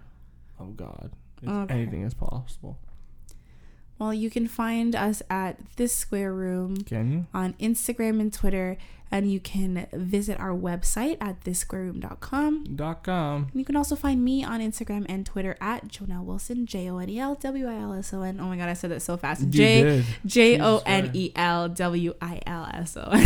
of 0.57 0.75
God. 0.77 1.11
Okay. 1.45 1.73
Anything 1.73 2.01
is 2.03 2.13
possible. 2.13 2.79
Well, 3.99 4.13
you 4.13 4.29
can 4.29 4.47
find 4.47 4.95
us 4.95 5.21
at 5.29 5.57
this 5.77 5.93
square 5.95 6.33
room 6.33 6.77
Can 6.77 7.11
you? 7.11 7.25
on 7.33 7.53
Instagram 7.53 8.19
and 8.19 8.31
Twitter, 8.33 8.77
and 9.16 9.32
you 9.32 9.39
can 9.39 9.88
visit 9.93 10.39
our 10.39 10.51
website 10.51 11.18
at 11.22 11.41
thissquarerroom.com. 11.43 12.76
Dot 12.76 13.03
com. 13.03 13.47
And 13.51 13.59
you 13.59 13.66
can 13.66 13.76
also 13.76 13.95
find 13.95 14.24
me 14.24 14.43
on 14.43 14.59
Instagram 14.59 15.05
and 15.07 15.26
Twitter 15.26 15.55
at 15.61 15.88
Jonelle 15.88 16.24
Wilson, 16.24 16.66
J 16.66 16.89
O 16.89 16.97
N 16.97 17.09
E 17.09 17.20
L 17.20 17.36
W 17.36 17.68
I 17.68 17.76
L 17.76 17.93
S 17.93 18.13
O 18.13 18.22
N. 18.22 18.39
Oh 18.39 18.45
my 18.45 18.57
god, 18.57 18.70
I 18.70 18.74
said 18.74 18.91
that 18.91 19.01
so 19.01 19.18
fast. 19.18 19.49
J. 19.49 20.03
J 20.26 20.59
O 20.59 20.82
N 20.86 21.11
E 21.13 21.32
L 21.36 21.70
W 21.70 22.13
I 22.22 22.41
L 22.45 22.70
S 22.74 22.97
O. 22.97 23.11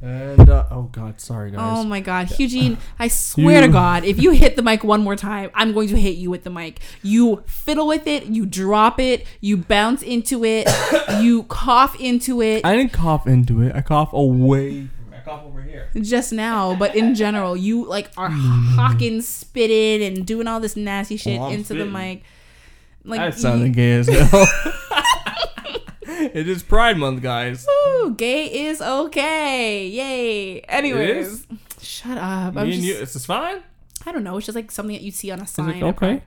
And, 0.00 0.48
uh, 0.48 0.64
oh 0.70 0.84
God, 0.92 1.20
sorry, 1.20 1.50
guys. 1.50 1.60
Oh 1.60 1.82
my 1.82 1.98
god, 2.00 2.38
Eugene, 2.38 2.78
I 3.00 3.08
swear 3.08 3.60
to 3.60 3.68
God, 3.68 4.04
if 4.04 4.22
you 4.22 4.30
hit 4.30 4.54
the 4.54 4.62
mic 4.62 4.84
one 4.84 5.02
more 5.02 5.16
time, 5.16 5.50
I'm 5.54 5.72
going 5.72 5.88
to 5.88 5.96
hit 5.96 6.16
you 6.16 6.30
with 6.30 6.44
the 6.44 6.50
mic. 6.50 6.78
You 7.02 7.42
fiddle 7.46 7.88
with 7.88 8.06
it, 8.06 8.26
you 8.26 8.46
drop 8.46 9.00
it, 9.00 9.26
you 9.40 9.56
bounce 9.56 10.02
into 10.02 10.44
it, 10.44 10.68
you 11.20 11.42
cough 11.44 11.98
into 12.00 12.40
it 12.40 12.64
I 12.64 12.76
didn't 12.76 12.92
cough 12.92 13.26
into 13.26 13.62
it. 13.62 13.74
I 13.74 13.80
cough 13.80 14.12
away. 14.12 14.88
From 15.28 15.36
cough 15.38 15.46
over 15.46 15.62
here. 15.62 15.90
just 16.00 16.32
now, 16.32 16.74
but 16.74 16.94
in 16.94 17.14
general, 17.14 17.56
you 17.56 17.84
like 17.84 18.10
are 18.16 18.28
mm-hmm. 18.30 18.74
hawking, 18.76 19.20
spitting, 19.22 20.02
and 20.06 20.26
doing 20.26 20.46
all 20.46 20.60
this 20.60 20.76
nasty 20.76 21.14
oh, 21.14 21.18
shit 21.18 21.40
Oh, 21.40 21.44
I'm 21.44 21.54
into 21.54 21.74
the 21.74 21.84
mic. 21.84 22.22
Like 23.04 23.34
that 23.34 23.58
you- 23.58 23.68
gay 23.70 23.92
as 23.92 24.08
hell. 24.08 24.46
it 26.06 26.48
is 26.48 26.62
Pride 26.62 26.98
Month, 26.98 27.22
guys. 27.22 27.66
Ooh, 27.68 28.14
gay 28.16 28.66
is 28.66 28.80
okay. 28.80 29.86
Yay. 29.86 30.60
Anyways, 30.60 31.46
shut 31.80 32.18
up. 32.18 32.24
I'm 32.24 32.54
Me 32.54 32.60
and 32.60 32.72
just, 32.72 32.84
you, 32.84 32.94
it's 32.96 33.12
just 33.14 33.26
fine. 33.26 33.62
I 34.06 34.12
don't 34.12 34.24
know. 34.24 34.36
It's 34.36 34.46
just 34.46 34.56
like 34.56 34.70
something 34.70 34.94
that 34.94 35.02
you 35.02 35.10
see 35.10 35.30
on 35.30 35.40
a 35.40 35.44
Is 35.44 35.50
sign. 35.50 35.70
it 35.70 35.82
okay? 35.82 36.22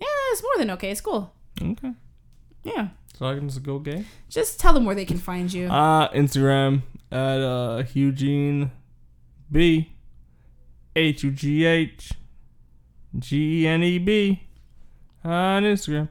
Yeah, 0.00 0.06
it's 0.32 0.42
more 0.42 0.52
than 0.58 0.70
okay. 0.72 0.90
It's 0.90 1.00
cool. 1.00 1.32
Okay. 1.60 1.92
Yeah. 2.64 2.88
So 3.18 3.26
I 3.26 3.34
can 3.34 3.48
just 3.48 3.64
go 3.64 3.80
gay. 3.80 4.04
Just 4.28 4.60
tell 4.60 4.72
them 4.72 4.84
where 4.84 4.94
they 4.94 5.04
can 5.04 5.18
find 5.18 5.52
you. 5.52 5.66
Uh, 5.66 6.08
Instagram 6.12 6.82
at 7.10 7.40
uh 7.40 7.82
Eugene 7.92 8.70
B 9.50 9.92
H 10.94 11.24
U 11.24 11.32
G 11.32 11.64
H 11.64 12.12
G 13.18 13.64
E 13.64 13.66
N 13.66 13.82
E 13.82 13.98
B 13.98 14.42
on 15.24 15.64
Instagram. 15.64 16.08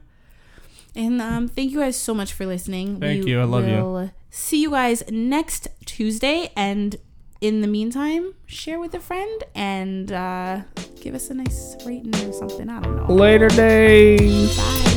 And 0.94 1.22
um, 1.22 1.48
thank 1.48 1.70
you 1.70 1.78
guys 1.78 1.96
so 1.96 2.12
much 2.12 2.34
for 2.34 2.44
listening. 2.44 3.00
Thank 3.00 3.26
you. 3.26 3.40
I 3.40 3.44
love 3.44 3.66
you. 3.66 4.10
See 4.28 4.60
you 4.60 4.70
guys 4.70 5.02
next 5.10 5.68
Tuesday. 5.86 6.52
And 6.56 6.96
in 7.40 7.62
the 7.62 7.68
meantime, 7.68 8.34
share 8.46 8.80
with 8.80 8.92
a 8.94 9.00
friend 9.00 9.44
and 9.54 10.12
uh, 10.12 10.62
give 11.00 11.14
us 11.14 11.30
a 11.30 11.34
nice 11.34 11.76
rating 11.86 12.14
or 12.16 12.32
something. 12.32 12.68
I 12.68 12.80
don't 12.80 12.96
know. 12.96 13.14
Later 13.14 13.48
days. 13.48 14.56
Bye. 14.56 14.87